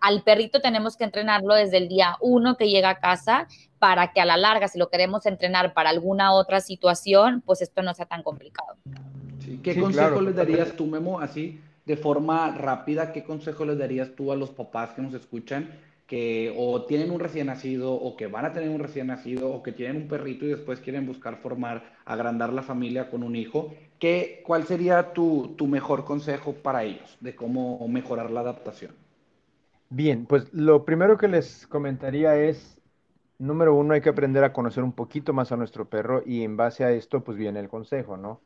al 0.00 0.22
perrito 0.22 0.60
tenemos 0.60 0.96
que 0.96 1.04
entrenarlo 1.04 1.54
desde 1.54 1.76
el 1.76 1.88
día 1.88 2.16
uno 2.20 2.56
que 2.56 2.68
llega 2.68 2.90
a 2.90 3.00
casa 3.00 3.46
para 3.78 4.12
que 4.12 4.20
a 4.20 4.24
la 4.24 4.36
larga, 4.36 4.68
si 4.68 4.78
lo 4.78 4.88
queremos 4.88 5.26
entrenar 5.26 5.74
para 5.74 5.90
alguna 5.90 6.32
otra 6.32 6.60
situación, 6.60 7.42
pues 7.44 7.60
esto 7.60 7.82
no 7.82 7.92
sea 7.94 8.06
tan 8.06 8.22
complicado. 8.22 8.76
¿Qué 9.62 9.78
consejo 9.78 10.20
les 10.22 10.34
darías 10.34 10.72
tú, 10.72 10.86
Memo, 10.86 11.20
así 11.20 11.60
de 11.84 11.96
forma 11.96 12.50
rápida? 12.50 13.12
¿Qué 13.12 13.24
consejo 13.24 13.64
les 13.64 13.78
darías 13.78 14.14
tú 14.16 14.32
a 14.32 14.36
los 14.36 14.50
papás 14.50 14.94
que 14.94 15.02
nos 15.02 15.12
escuchan 15.12 15.68
que 16.06 16.54
o 16.56 16.84
tienen 16.84 17.10
un 17.10 17.20
recién 17.20 17.46
nacido 17.46 17.92
o 17.94 18.16
que 18.16 18.26
van 18.26 18.44
a 18.44 18.52
tener 18.52 18.70
un 18.70 18.80
recién 18.80 19.06
nacido 19.08 19.50
o 19.50 19.62
que 19.62 19.72
tienen 19.72 19.96
un 19.96 20.08
perrito 20.08 20.44
y 20.44 20.50
después 20.50 20.80
quieren 20.80 21.06
buscar 21.06 21.38
formar, 21.38 21.94
agrandar 22.04 22.52
la 22.52 22.62
familia 22.62 23.10
con 23.10 23.22
un 23.22 23.36
hijo, 23.36 23.74
¿qué, 23.98 24.42
¿cuál 24.46 24.64
sería 24.66 25.12
tu, 25.14 25.54
tu 25.56 25.66
mejor 25.66 26.04
consejo 26.04 26.54
para 26.54 26.84
ellos 26.84 27.16
de 27.20 27.34
cómo 27.34 27.86
mejorar 27.88 28.30
la 28.30 28.40
adaptación? 28.40 28.92
Bien, 29.88 30.26
pues 30.26 30.52
lo 30.52 30.84
primero 30.84 31.16
que 31.18 31.28
les 31.28 31.66
comentaría 31.68 32.36
es, 32.36 32.80
número 33.38 33.74
uno, 33.74 33.94
hay 33.94 34.00
que 34.00 34.08
aprender 34.10 34.44
a 34.44 34.52
conocer 34.52 34.84
un 34.84 34.92
poquito 34.94 35.32
más 35.32 35.52
a 35.52 35.56
nuestro 35.56 35.88
perro 35.88 36.22
y 36.26 36.42
en 36.42 36.56
base 36.56 36.84
a 36.84 36.92
esto, 36.92 37.24
pues 37.24 37.38
viene 37.38 37.60
el 37.60 37.68
consejo, 37.68 38.16
¿no? 38.16 38.42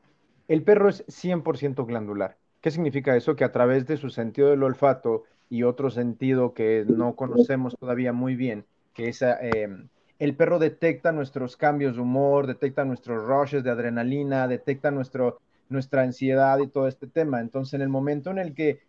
El 0.49 0.63
perro 0.65 0.89
es 0.91 1.05
100% 1.09 1.87
glandular. 1.87 2.39
¿Qué 2.61 2.71
significa 2.71 3.17
eso? 3.17 3.37
Que 3.37 3.45
a 3.45 3.53
través 3.53 3.87
de 3.87 3.97
su 3.97 4.11
sentido 4.11 4.51
del 4.51 4.63
olfato 4.63 5.25
y 5.51 5.63
otro 5.63 5.91
sentido 5.91 6.55
que 6.55 6.85
no 6.87 7.15
conocemos 7.15 7.77
todavía 7.79 8.13
muy 8.13 8.37
bien, 8.37 8.65
que 8.95 9.09
es 9.09 9.23
em, 9.23 9.89
el 10.19 10.35
perro 10.35 10.59
detecta 10.59 11.13
nuestros 11.13 11.57
cambios 11.57 11.97
de 11.97 12.03
humor, 12.03 12.47
detecta 12.47 12.85
nuestros 12.85 13.25
rushes 13.25 13.63
de 13.63 13.71
adrenalina, 13.71 14.49
detecta 14.49 14.91
nuestro, 14.91 15.41
nuestra 15.69 16.03
ansiedad 16.03 16.59
y 16.59 16.67
todo 16.67 16.89
este 16.89 17.07
tema. 17.07 17.41
Entonces, 17.41 17.75
en 17.75 17.83
el 17.83 17.89
momento 17.89 18.31
en 18.31 18.39
el 18.39 18.55
que 18.55 18.81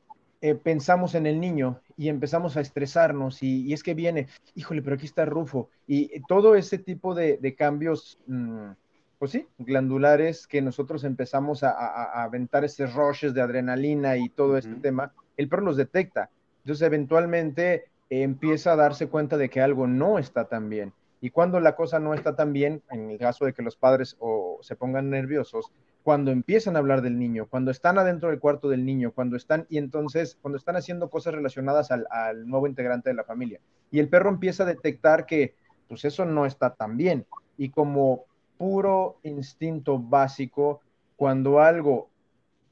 eh, 0.42 0.56
pensamos 0.56 1.16
en 1.16 1.28
el 1.28 1.40
niño 1.40 1.82
y 1.98 2.10
empezamos 2.10 2.58
a 2.58 2.62
estresarnos 2.62 3.44
y, 3.44 3.74
es 3.74 3.84
que 3.84 3.94
viene, 3.94 4.28
híjole, 4.56 4.82
pero 4.82 4.96
aquí 4.96 5.06
está 5.06 5.26
Rufo, 5.26 5.70
y 5.86 6.22
todo 6.28 6.56
ese 6.56 6.78
tipo 6.78 7.14
de, 7.14 7.56
cambios, 7.58 8.20
mm, 8.26 8.70
pues 9.18 9.32
sí, 9.32 9.46
glandulares 9.58 10.48
que 10.48 10.62
nosotros 10.62 11.04
empezamos 11.04 11.64
a, 11.64 12.24
aventar 12.24 12.64
esos 12.64 12.94
rushes 12.94 13.34
de 13.34 13.42
adrenalina 13.42 14.16
y 14.16 14.30
todo 14.30 14.58
este 14.58 14.76
tema, 14.76 15.12
el 15.36 15.50
perro 15.50 15.64
los 15.64 15.78
detecta 15.78 16.30
entonces, 16.64 16.86
eventualmente 16.86 17.86
empieza 18.10 18.74
a 18.74 18.76
darse 18.76 19.08
cuenta 19.08 19.38
de 19.38 19.50
que 19.50 19.62
algo 19.62 19.88
no 19.88 20.20
está 20.20 20.46
tan 20.46 20.70
bien. 20.70 20.94
Y 21.22 21.32
cuando 21.32 21.60
la 21.60 21.76
cosa 21.76 22.00
no 22.00 22.14
está 22.14 22.36
tan 22.36 22.54
bien, 22.54 22.82
en 22.90 23.10
el 23.10 23.18
caso 23.18 23.46
de 23.46 23.54
que 23.54 23.62
los 23.62 23.76
padres 23.76 24.16
o 24.20 24.60
se 24.62 24.76
pongan 24.76 25.10
nerviosos, 25.10 25.72
cuando 26.04 26.32
empiezan 26.32 26.76
a 26.76 26.80
hablar 26.80 27.02
del 27.02 27.20
niño, 27.20 27.48
cuando 27.50 27.72
están 27.72 27.98
adentro 27.98 28.30
del 28.30 28.40
cuarto 28.40 28.70
del 28.70 28.86
niño, 28.86 29.12
cuando 29.12 29.36
están, 29.36 29.66
y 29.70 29.78
entonces, 29.78 30.38
cuando 30.42 30.58
están 30.58 30.78
haciendo 30.78 31.10
cosas 31.10 31.34
relacionadas 31.34 31.92
al, 31.92 32.08
al 32.10 32.48
nuevo 32.48 32.68
integrante 32.68 33.10
de 33.10 33.16
la 33.16 33.26
familia. 33.26 33.60
Y 33.92 34.00
el 34.00 34.08
perro 34.08 34.30
empieza 34.30 34.64
a 34.64 34.68
detectar 34.68 35.26
que, 35.26 35.56
pues 35.88 36.06
eso 36.06 36.26
no 36.26 36.46
está 36.46 36.74
tan 36.74 36.96
bien. 36.96 37.26
Y 37.58 37.70
como 37.70 38.26
puro 38.58 39.18
instinto 39.24 40.00
básico, 40.00 40.82
cuando 41.18 41.60
algo 41.60 42.10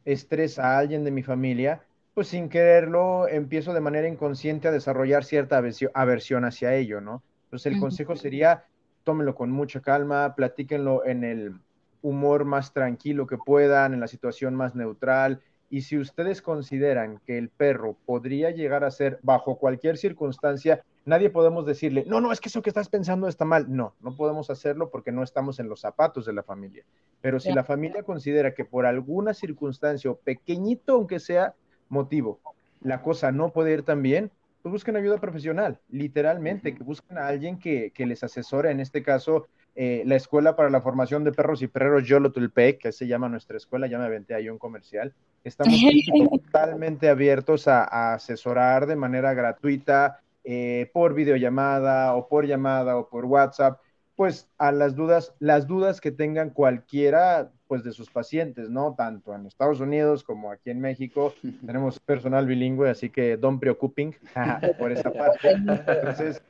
estresa 0.06 0.72
a 0.72 0.78
alguien 0.78 1.04
de 1.04 1.12
mi 1.12 1.22
familia, 1.22 1.82
pues 2.18 2.30
sin 2.30 2.50
quererlo 2.50 3.28
empiezo 3.28 3.76
de 3.76 3.80
manera 3.80 4.08
inconsciente 4.08 4.68
a 4.68 4.72
desarrollar 4.72 5.24
cierta 5.24 5.62
aversión 5.94 6.46
hacia 6.46 6.74
ello, 6.74 7.00
¿no? 7.00 7.22
Entonces 7.44 7.72
el 7.72 7.80
consejo 7.80 8.16
sería, 8.16 8.64
tómenlo 9.04 9.36
con 9.36 9.52
mucha 9.52 9.82
calma, 9.82 10.34
platíquenlo 10.34 11.06
en 11.06 11.24
el 11.24 11.60
humor 12.02 12.44
más 12.44 12.74
tranquilo 12.74 13.28
que 13.28 13.38
puedan, 13.38 13.94
en 13.94 14.00
la 14.00 14.08
situación 14.08 14.56
más 14.56 14.74
neutral, 14.74 15.44
y 15.70 15.82
si 15.82 16.00
ustedes 16.00 16.42
consideran 16.42 17.22
que 17.24 17.38
el 17.38 17.50
perro 17.50 17.96
podría 18.08 18.50
llegar 18.50 18.84
a 18.84 18.90
ser 18.90 19.20
bajo 19.22 19.60
cualquier 19.60 19.96
circunstancia, 20.00 20.84
nadie 21.06 21.30
podemos 21.30 21.68
decirle, 21.68 22.04
no, 22.08 22.20
no, 22.20 22.32
es 22.32 22.42
que 22.42 22.50
eso 22.50 22.64
que 22.64 22.72
estás 22.72 22.90
pensando 22.90 23.28
está 23.28 23.46
mal. 23.46 23.68
No, 23.70 23.94
no 24.02 24.16
podemos 24.16 24.50
hacerlo 24.50 24.90
porque 24.90 25.12
no 25.12 25.22
estamos 25.22 25.60
en 25.60 25.70
los 25.70 25.82
zapatos 25.82 26.26
de 26.26 26.34
la 26.34 26.42
familia. 26.42 26.84
Pero 27.22 27.40
si 27.40 27.54
la 27.54 27.64
familia 27.64 28.02
considera 28.02 28.56
que 28.56 28.66
por 28.66 28.88
alguna 28.88 29.36
circunstancia, 29.36 30.12
pequeñito 30.24 30.94
aunque 30.94 31.20
sea, 31.20 31.54
motivo, 31.90 32.40
la 32.82 33.02
cosa 33.02 33.32
no 33.32 33.52
puede 33.52 33.74
ir 33.74 33.84
tan 33.84 34.02
bien, 34.02 34.32
pues 34.62 34.72
busquen 34.72 34.96
ayuda 34.96 35.20
profesional, 35.20 35.80
literalmente, 35.90 36.76
que 36.76 36.84
busquen 36.84 37.18
a 37.18 37.28
alguien 37.28 37.58
que, 37.60 37.92
les 37.98 38.24
asesore, 38.24 38.72
en 38.72 38.80
este 38.80 39.04
caso, 39.04 39.48
eh, 39.76 40.04
la 40.06 40.16
Escuela 40.16 40.56
para 40.56 40.70
la 40.70 40.82
Formación 40.82 41.24
de 41.24 41.32
Perros 41.32 41.62
y 41.62 41.68
Perreros 41.68 42.08
Yolo 42.08 42.32
Tulpec, 42.32 42.80
que 42.80 42.92
se 42.92 43.08
llama 43.08 43.30
nuestra 43.30 43.58
escuela, 43.58 43.88
ya 43.88 43.98
me 44.00 44.06
aventé 44.06 44.34
ahí 44.34 44.50
un 44.50 44.58
comercial. 44.58 45.14
Estamos 45.44 45.74
totalmente 46.52 47.10
abiertos 47.10 47.68
a, 47.68 48.14
asesorar 48.14 48.88
de 48.88 48.96
manera 48.96 49.34
gratuita 49.34 50.20
eh, 50.44 50.90
por 50.94 51.14
videollamada 51.14 52.16
o 52.16 52.28
por 52.28 52.46
llamada 52.46 52.98
o 52.98 53.08
por 53.08 53.26
WhatsApp, 53.26 53.80
pues 54.16 54.50
a 54.58 54.72
las 54.72 54.96
dudas, 54.96 55.36
las 55.40 55.68
dudas 55.68 56.02
que 56.02 56.12
tengan 56.12 56.50
cualquiera 56.50 57.52
pues 57.68 57.84
de 57.84 57.92
sus 57.92 58.10
pacientes, 58.10 58.70
¿no? 58.70 58.96
Tanto 58.96 59.36
en 59.36 59.46
Estados 59.46 59.80
Unidos 59.80 60.24
como 60.24 60.52
aquí 60.52 60.70
en 60.70 60.80
México. 60.80 61.34
Tenemos 61.66 62.00
personal 62.00 62.46
bilingüe, 62.46 62.90
así 62.90 63.10
que 63.10 63.38
don't 63.38 63.60
preocuping 63.60 64.16
por 64.80 64.92
esa 64.92 65.12
parte. 65.12 65.52
Entonces, 65.52 66.42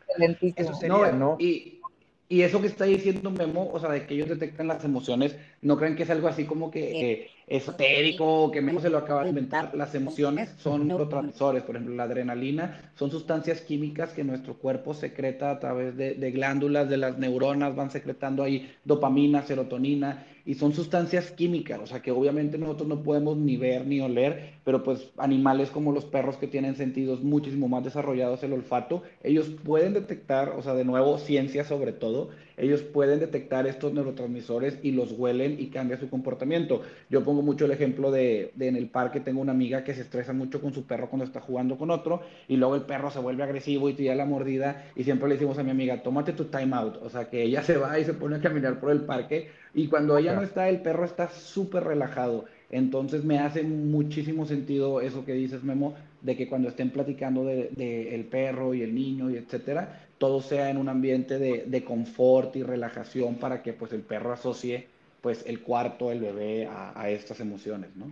eso 0.55 0.73
sería, 0.73 1.11
¿no? 1.11 1.37
Y, 1.39 1.81
y, 2.29 2.41
eso 2.41 2.61
que 2.61 2.67
está 2.67 2.85
diciendo 2.85 3.31
Memo, 3.31 3.69
o 3.71 3.79
sea, 3.79 3.89
de 3.89 4.05
que 4.05 4.13
ellos 4.13 4.29
detectan 4.29 4.67
las 4.67 4.83
emociones, 4.83 5.37
no 5.61 5.77
creen 5.77 5.95
que 5.95 6.03
es 6.03 6.09
algo 6.09 6.27
así 6.27 6.45
como 6.45 6.71
que 6.71 7.29
esotérico, 7.47 8.51
que 8.51 8.61
Memo 8.61 8.81
se 8.81 8.89
lo 8.89 8.97
acaba 8.97 9.23
de 9.23 9.29
inventar. 9.29 9.73
Las 9.73 9.95
emociones 9.95 10.53
son 10.57 10.87
neurotransmisores, 10.87 11.63
por 11.63 11.75
ejemplo, 11.75 11.95
la 11.95 12.03
adrenalina 12.03 12.91
son 12.95 13.09
sustancias 13.09 13.61
químicas 13.61 14.11
que 14.11 14.25
nuestro 14.25 14.55
cuerpo 14.55 14.93
secreta 14.93 15.49
a 15.51 15.59
través 15.59 15.95
de, 15.95 16.15
de 16.15 16.31
glándulas, 16.31 16.89
de 16.89 16.97
las 16.97 17.17
neuronas, 17.17 17.75
van 17.75 17.89
secretando 17.89 18.43
ahí 18.43 18.69
dopamina, 18.83 19.43
serotonina 19.43 20.25
y 20.47 20.53
son 20.55 20.73
sustancias 20.73 21.31
químicas, 21.31 21.77
o 21.83 21.85
sea 21.85 22.01
que 22.01 22.11
obviamente 22.11 22.57
nosotros 22.57 22.87
no 22.87 23.03
podemos 23.03 23.35
ni 23.35 23.57
ver 23.57 23.85
ni 23.85 23.99
oler, 23.99 24.53
pero 24.63 24.81
pues 24.81 25.09
animales 25.17 25.69
como 25.69 25.91
los 25.91 26.05
perros 26.05 26.37
que 26.37 26.47
tienen 26.47 26.77
sentidos 26.77 27.21
muchísimo 27.21 27.67
más 27.67 27.83
desarrollados 27.83 28.43
el 28.43 28.53
olfato, 28.53 29.03
ellos 29.23 29.49
pueden 29.65 29.93
detectar, 29.93 30.51
o 30.57 30.61
sea, 30.61 30.73
de 30.73 30.85
nuevo, 30.85 31.17
ciencia 31.17 31.65
sobre 31.65 31.91
todo, 31.91 32.29
ellos 32.57 32.81
pueden 32.81 33.19
detectar 33.19 33.67
estos 33.67 33.93
neurotransmisores 33.93 34.79
y 34.81 34.91
los 34.91 35.11
huelen 35.11 35.57
y 35.59 35.67
cambia 35.67 35.97
su 35.97 36.09
comportamiento. 36.09 36.81
Yo 37.09 37.23
pongo 37.23 37.43
mucho 37.43 37.65
el 37.65 37.71
ejemplo 37.71 38.11
de, 38.11 38.51
de, 38.55 38.67
en 38.67 38.75
el 38.75 38.89
parque 38.89 39.19
tengo 39.19 39.41
una 39.41 39.51
amiga 39.51 39.83
que 39.83 39.93
se 39.93 40.01
estresa 40.01 40.33
mucho 40.33 40.59
con 40.59 40.73
su 40.73 40.85
perro 40.85 41.09
cuando 41.09 41.25
está 41.25 41.39
jugando 41.39 41.77
con 41.77 41.91
otro 41.91 42.21
y 42.47 42.57
luego 42.57 42.75
el 42.75 42.81
perro 42.81 43.11
se 43.11 43.19
vuelve 43.19 43.43
agresivo 43.43 43.89
y 43.89 43.93
tira 43.93 44.15
la 44.15 44.25
mordida 44.25 44.85
y 44.95 45.03
siempre 45.03 45.29
le 45.29 45.35
decimos 45.35 45.57
a 45.59 45.63
mi 45.63 45.69
amiga, 45.69 46.01
tómate 46.01 46.33
tu 46.33 46.45
time 46.45 46.75
out, 46.75 46.97
o 47.03 47.09
sea 47.09 47.29
que 47.29 47.43
ella 47.43 47.61
se 47.63 47.77
va 47.77 47.99
y 47.99 48.05
se 48.05 48.13
pone 48.13 48.37
a 48.37 48.41
caminar 48.41 48.79
por 48.79 48.91
el 48.91 49.01
parque 49.01 49.49
y 49.73 49.87
cuando 49.87 50.17
ella 50.17 50.33
no 50.33 50.41
está, 50.41 50.69
el 50.69 50.81
perro 50.81 51.05
está 51.05 51.29
súper 51.29 51.83
relajado. 51.83 52.45
Entonces 52.69 53.23
me 53.23 53.39
hace 53.39 53.63
muchísimo 53.63 54.45
sentido 54.45 55.01
eso 55.01 55.23
que 55.23 55.33
dices, 55.33 55.63
Memo, 55.63 55.93
de 56.21 56.35
que 56.35 56.47
cuando 56.49 56.67
estén 56.69 56.89
platicando 56.89 57.45
del 57.45 57.69
de, 57.75 58.15
el 58.15 58.25
perro 58.25 58.73
y 58.73 58.81
el 58.81 58.95
niño 58.95 59.29
y 59.29 59.37
etcétera, 59.37 60.06
todo 60.17 60.41
sea 60.41 60.69
en 60.69 60.77
un 60.77 60.89
ambiente 60.89 61.37
de, 61.39 61.63
de, 61.67 61.83
confort 61.83 62.55
y 62.55 62.63
relajación 62.63 63.35
para 63.35 63.61
que 63.61 63.73
pues 63.73 63.93
el 63.93 64.01
perro 64.01 64.33
asocie 64.33 64.87
pues 65.21 65.43
el 65.45 65.61
cuarto, 65.61 66.11
el 66.11 66.21
bebé 66.21 66.67
a, 66.67 67.09
estas 67.09 67.39
emociones, 67.39 67.89
¿no? 67.95 68.11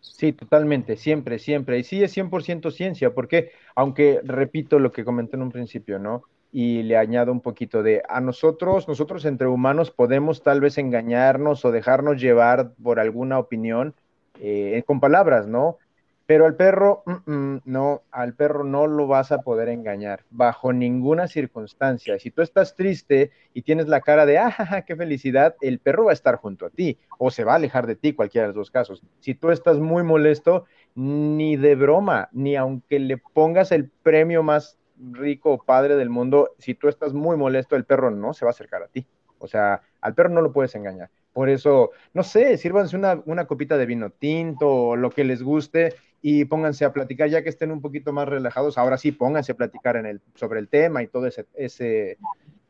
Sí, 0.00 0.32
totalmente, 0.32 0.96
siempre, 0.96 1.38
siempre. 1.38 1.78
Y 1.78 1.84
sí 1.84 2.02
es 2.02 2.14
100% 2.14 2.70
ciencia, 2.70 3.14
porque 3.14 3.52
aunque 3.74 4.20
repito 4.22 4.78
lo 4.78 4.92
que 4.92 5.04
comenté 5.04 5.36
en 5.36 5.42
un 5.42 5.50
principio, 5.50 5.98
¿no? 5.98 6.24
Y 6.52 6.82
le 6.82 6.96
añado 6.96 7.32
un 7.32 7.40
poquito 7.40 7.82
de, 7.82 8.02
a 8.08 8.20
nosotros, 8.20 8.86
nosotros 8.86 9.24
entre 9.24 9.46
humanos 9.46 9.90
podemos 9.90 10.42
tal 10.42 10.60
vez 10.60 10.76
engañarnos 10.76 11.64
o 11.64 11.72
dejarnos 11.72 12.20
llevar 12.20 12.72
por 12.82 13.00
alguna 13.00 13.38
opinión 13.38 13.94
eh, 14.38 14.82
con 14.86 15.00
palabras, 15.00 15.46
¿no? 15.46 15.78
Pero 16.26 16.46
al 16.46 16.56
perro, 16.56 17.02
no, 17.26 18.02
al 18.10 18.34
perro 18.34 18.64
no 18.64 18.86
lo 18.86 19.06
vas 19.06 19.30
a 19.30 19.42
poder 19.42 19.68
engañar 19.68 20.24
bajo 20.30 20.72
ninguna 20.72 21.28
circunstancia. 21.28 22.18
Si 22.18 22.30
tú 22.30 22.40
estás 22.40 22.76
triste 22.76 23.30
y 23.52 23.60
tienes 23.60 23.88
la 23.88 24.00
cara 24.00 24.24
de, 24.24 24.38
ah, 24.38 24.84
qué 24.86 24.96
felicidad, 24.96 25.54
el 25.60 25.80
perro 25.80 26.06
va 26.06 26.12
a 26.12 26.14
estar 26.14 26.36
junto 26.36 26.64
a 26.64 26.70
ti 26.70 26.98
o 27.18 27.30
se 27.30 27.44
va 27.44 27.52
a 27.52 27.56
alejar 27.56 27.86
de 27.86 27.96
ti, 27.96 28.14
cualquiera 28.14 28.46
de 28.46 28.54
los 28.54 28.56
dos 28.56 28.70
casos. 28.70 29.02
Si 29.20 29.34
tú 29.34 29.50
estás 29.50 29.78
muy 29.78 30.02
molesto, 30.02 30.64
ni 30.94 31.56
de 31.56 31.74
broma, 31.74 32.30
ni 32.32 32.56
aunque 32.56 32.98
le 32.98 33.18
pongas 33.18 33.70
el 33.70 33.90
premio 33.90 34.42
más 34.42 34.78
rico 35.12 35.52
o 35.52 35.58
padre 35.58 35.96
del 35.96 36.08
mundo, 36.08 36.54
si 36.58 36.74
tú 36.74 36.88
estás 36.88 37.12
muy 37.12 37.36
molesto, 37.36 37.76
el 37.76 37.84
perro 37.84 38.10
no 38.10 38.32
se 38.32 38.46
va 38.46 38.50
a 38.50 38.52
acercar 38.52 38.82
a 38.82 38.88
ti. 38.88 39.06
O 39.38 39.46
sea, 39.46 39.82
al 40.00 40.14
perro 40.14 40.30
no 40.30 40.40
lo 40.40 40.52
puedes 40.52 40.74
engañar. 40.74 41.10
Por 41.34 41.50
eso, 41.50 41.90
no 42.14 42.22
sé, 42.22 42.56
sírvanse 42.56 42.96
una, 42.96 43.20
una 43.26 43.46
copita 43.46 43.76
de 43.76 43.84
vino 43.84 44.08
tinto 44.08 44.72
o 44.72 44.96
lo 44.96 45.10
que 45.10 45.24
les 45.24 45.42
guste 45.42 45.94
y 46.26 46.46
pónganse 46.46 46.86
a 46.86 46.92
platicar, 46.94 47.28
ya 47.28 47.42
que 47.42 47.50
estén 47.50 47.70
un 47.70 47.82
poquito 47.82 48.10
más 48.10 48.26
relajados, 48.26 48.78
ahora 48.78 48.96
sí, 48.96 49.12
pónganse 49.12 49.52
a 49.52 49.56
platicar 49.56 49.96
en 49.96 50.06
el, 50.06 50.22
sobre 50.36 50.58
el 50.58 50.70
tema 50.70 51.02
y 51.02 51.06
todo 51.06 51.26
ese, 51.26 51.44
ese 51.52 52.16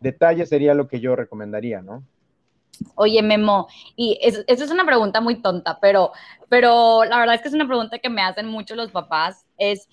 detalle 0.00 0.44
sería 0.44 0.74
lo 0.74 0.88
que 0.88 0.98
yo 0.98 1.14
recomendaría, 1.14 1.80
¿no? 1.80 2.02
Oye, 2.96 3.22
Memo, 3.22 3.68
y 3.94 4.18
esa 4.20 4.42
es 4.48 4.70
una 4.72 4.84
pregunta 4.84 5.20
muy 5.20 5.40
tonta, 5.40 5.78
pero, 5.80 6.10
pero 6.48 7.04
la 7.04 7.16
verdad 7.20 7.36
es 7.36 7.42
que 7.42 7.48
es 7.48 7.54
una 7.54 7.68
pregunta 7.68 8.00
que 8.00 8.10
me 8.10 8.22
hacen 8.22 8.48
mucho 8.48 8.74
los 8.74 8.90
papás, 8.90 9.46
es, 9.56 9.88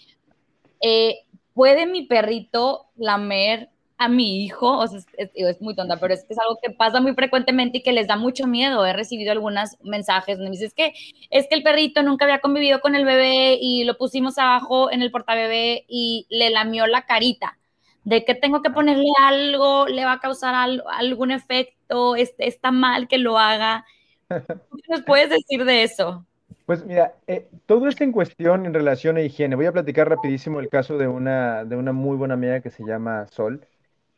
eh, 0.81 1.19
¿puede 1.53 1.85
mi 1.85 2.07
perrito 2.07 2.87
lamer 2.95 3.69
a 4.01 4.07
mi 4.07 4.43
hijo, 4.43 4.79
o 4.79 4.87
sea, 4.87 4.99
es, 5.15 5.61
muy 5.61 5.75
tonta, 5.75 5.97
pero 5.97 6.15
es 6.15 6.23
que 6.23 6.33
es 6.33 6.39
algo 6.39 6.57
que 6.59 6.71
pasa 6.71 6.99
muy 6.99 7.13
frecuentemente 7.13 7.77
y 7.77 7.83
que 7.83 7.91
les 7.91 8.07
da 8.07 8.15
mucho 8.15 8.47
miedo. 8.47 8.83
He 8.83 8.93
recibido 8.93 9.31
algunos 9.31 9.77
mensajes 9.83 10.37
donde 10.37 10.49
me 10.49 10.55
dicen, 10.55 10.69
es 10.69 10.73
que, 10.73 10.93
es 11.29 11.47
que 11.47 11.53
el 11.53 11.61
perrito 11.61 12.01
nunca 12.01 12.25
había 12.25 12.41
convivido 12.41 12.81
con 12.81 12.95
el 12.95 13.05
bebé 13.05 13.59
y 13.61 13.83
lo 13.83 13.99
pusimos 13.99 14.39
abajo 14.39 14.91
en 14.91 15.03
el 15.03 15.11
portabebé 15.11 15.85
y 15.87 16.25
le 16.31 16.49
lamió 16.49 16.87
la 16.87 17.05
carita. 17.05 17.59
De 18.03 18.25
que 18.25 18.33
tengo 18.33 18.63
que 18.63 18.71
ponerle 18.71 19.05
algo, 19.21 19.85
le 19.85 20.03
va 20.03 20.13
a 20.13 20.19
causar 20.19 20.55
algún 20.55 21.29
efecto, 21.29 22.15
este, 22.15 22.47
está 22.47 22.71
mal 22.71 23.07
que 23.07 23.19
lo 23.19 23.37
haga. 23.37 23.85
¿Qué 24.29 24.89
nos 24.89 25.03
puedes 25.03 25.29
decir 25.29 25.63
de 25.63 25.83
eso? 25.83 26.25
Pues 26.65 26.83
mira, 26.83 27.13
eh, 27.27 27.47
todo 27.67 27.87
esto 27.87 28.03
en 28.03 28.11
cuestión 28.11 28.65
en 28.65 28.73
relación 28.73 29.17
a 29.17 29.21
higiene. 29.21 29.55
Voy 29.55 29.67
a 29.67 29.71
platicar 29.71 30.09
rapidísimo 30.09 30.59
el 30.59 30.69
caso 30.69 30.97
de 30.97 31.07
una, 31.07 31.65
de 31.65 31.75
una 31.75 31.91
muy 31.91 32.17
buena 32.17 32.33
amiga 32.33 32.61
que 32.61 32.71
se 32.71 32.83
llama 32.83 33.27
Sol 33.27 33.67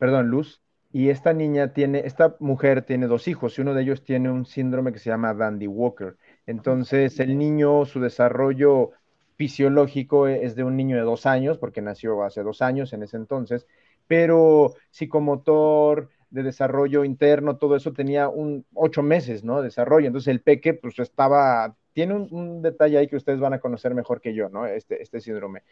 perdón, 0.04 0.28
Luz, 0.28 0.60
y 0.92 1.08
esta 1.08 1.32
niña 1.32 1.72
tiene, 1.72 2.00
esta 2.04 2.36
mujer 2.38 2.82
tiene 2.82 3.06
dos 3.06 3.26
hijos 3.26 3.56
y 3.56 3.62
uno 3.62 3.72
de 3.72 3.80
ellos 3.80 4.04
tiene 4.04 4.30
un 4.30 4.44
síndrome 4.44 4.92
que 4.92 4.98
se 4.98 5.08
llama 5.08 5.32
Dandy 5.32 5.66
Walker. 5.66 6.18
Entonces, 6.44 7.18
el 7.20 7.38
niño, 7.38 7.86
su 7.86 8.00
desarrollo 8.00 8.90
fisiológico 9.36 10.28
es 10.28 10.56
de 10.56 10.62
un 10.62 10.76
niño 10.76 10.96
de 10.98 11.04
dos 11.04 11.24
años, 11.24 11.56
porque 11.56 11.80
nació 11.80 12.22
hace 12.22 12.42
dos 12.42 12.60
años 12.60 12.92
en 12.92 13.02
ese 13.02 13.16
entonces, 13.16 13.66
pero 14.06 14.74
psicomotor, 14.90 16.10
de 16.28 16.42
desarrollo 16.42 17.02
interno, 17.04 17.56
todo 17.56 17.74
eso 17.74 17.94
tenía 17.94 18.28
un 18.28 18.66
ocho 18.74 19.02
meses, 19.02 19.42
¿no? 19.42 19.62
Desarrollo. 19.62 20.08
Entonces, 20.08 20.28
el 20.28 20.42
peque, 20.42 20.74
pues 20.74 20.98
estaba, 20.98 21.76
tiene 21.94 22.12
un, 22.12 22.28
un, 22.30 22.60
detalle 22.60 22.98
ahí 22.98 23.08
que 23.08 23.16
ustedes 23.16 23.40
van 23.40 23.54
a 23.54 23.58
conocer 23.58 23.94
mejor 23.94 24.20
que 24.20 24.34
yo, 24.34 24.50
¿no? 24.50 24.66
Este, 24.66 25.00
este 25.00 25.22
síndrome. 25.22 25.62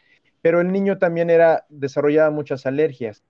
Pero 0.40 0.62
el 0.62 0.72
niño 0.72 0.96
también 0.96 1.28
era, 1.28 1.66
desarrollaba 1.68 2.30
muchas 2.30 2.64
alergias. 2.64 3.22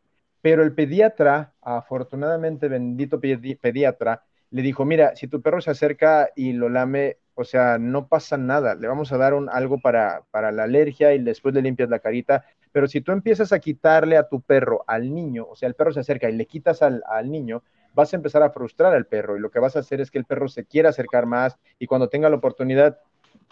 Pero 0.42 0.62
el 0.62 0.74
pediatra, 0.74 1.54
afortunadamente 1.62 2.68
bendito 2.68 3.20
pediatra, 3.20 4.24
le 4.50 4.62
dijo, 4.62 4.84
mira, 4.84 5.16
si 5.16 5.28
tu 5.28 5.40
perro 5.40 5.60
se 5.62 5.70
acerca 5.70 6.30
y 6.36 6.52
lo 6.52 6.68
lame, 6.68 7.18
o 7.34 7.44
sea, 7.44 7.78
no 7.78 8.08
pasa 8.08 8.36
nada, 8.36 8.74
le 8.74 8.88
vamos 8.88 9.12
a 9.12 9.16
dar 9.18 9.34
un, 9.34 9.48
algo 9.48 9.78
para, 9.80 10.24
para 10.30 10.52
la 10.52 10.64
alergia 10.64 11.14
y 11.14 11.22
después 11.22 11.54
le 11.54 11.62
limpias 11.62 11.88
la 11.88 12.00
carita, 12.00 12.44
pero 12.72 12.86
si 12.86 13.00
tú 13.00 13.12
empiezas 13.12 13.52
a 13.52 13.60
quitarle 13.60 14.16
a 14.18 14.28
tu 14.28 14.42
perro 14.42 14.84
al 14.86 15.14
niño, 15.14 15.46
o 15.48 15.56
sea, 15.56 15.68
el 15.68 15.74
perro 15.74 15.92
se 15.92 16.00
acerca 16.00 16.28
y 16.28 16.36
le 16.36 16.46
quitas 16.46 16.82
al, 16.82 17.02
al 17.08 17.30
niño, 17.30 17.62
vas 17.94 18.12
a 18.12 18.16
empezar 18.16 18.42
a 18.42 18.50
frustrar 18.50 18.94
al 18.94 19.06
perro. 19.06 19.36
Y 19.36 19.40
lo 19.40 19.50
que 19.50 19.58
vas 19.58 19.76
a 19.76 19.80
hacer 19.80 20.00
es 20.00 20.10
que 20.10 20.18
el 20.18 20.24
perro 20.24 20.48
se 20.48 20.64
quiera 20.64 20.90
acercar 20.90 21.26
más 21.26 21.58
y 21.78 21.86
cuando 21.86 22.08
tenga 22.08 22.28
la 22.30 22.36
oportunidad 22.36 22.98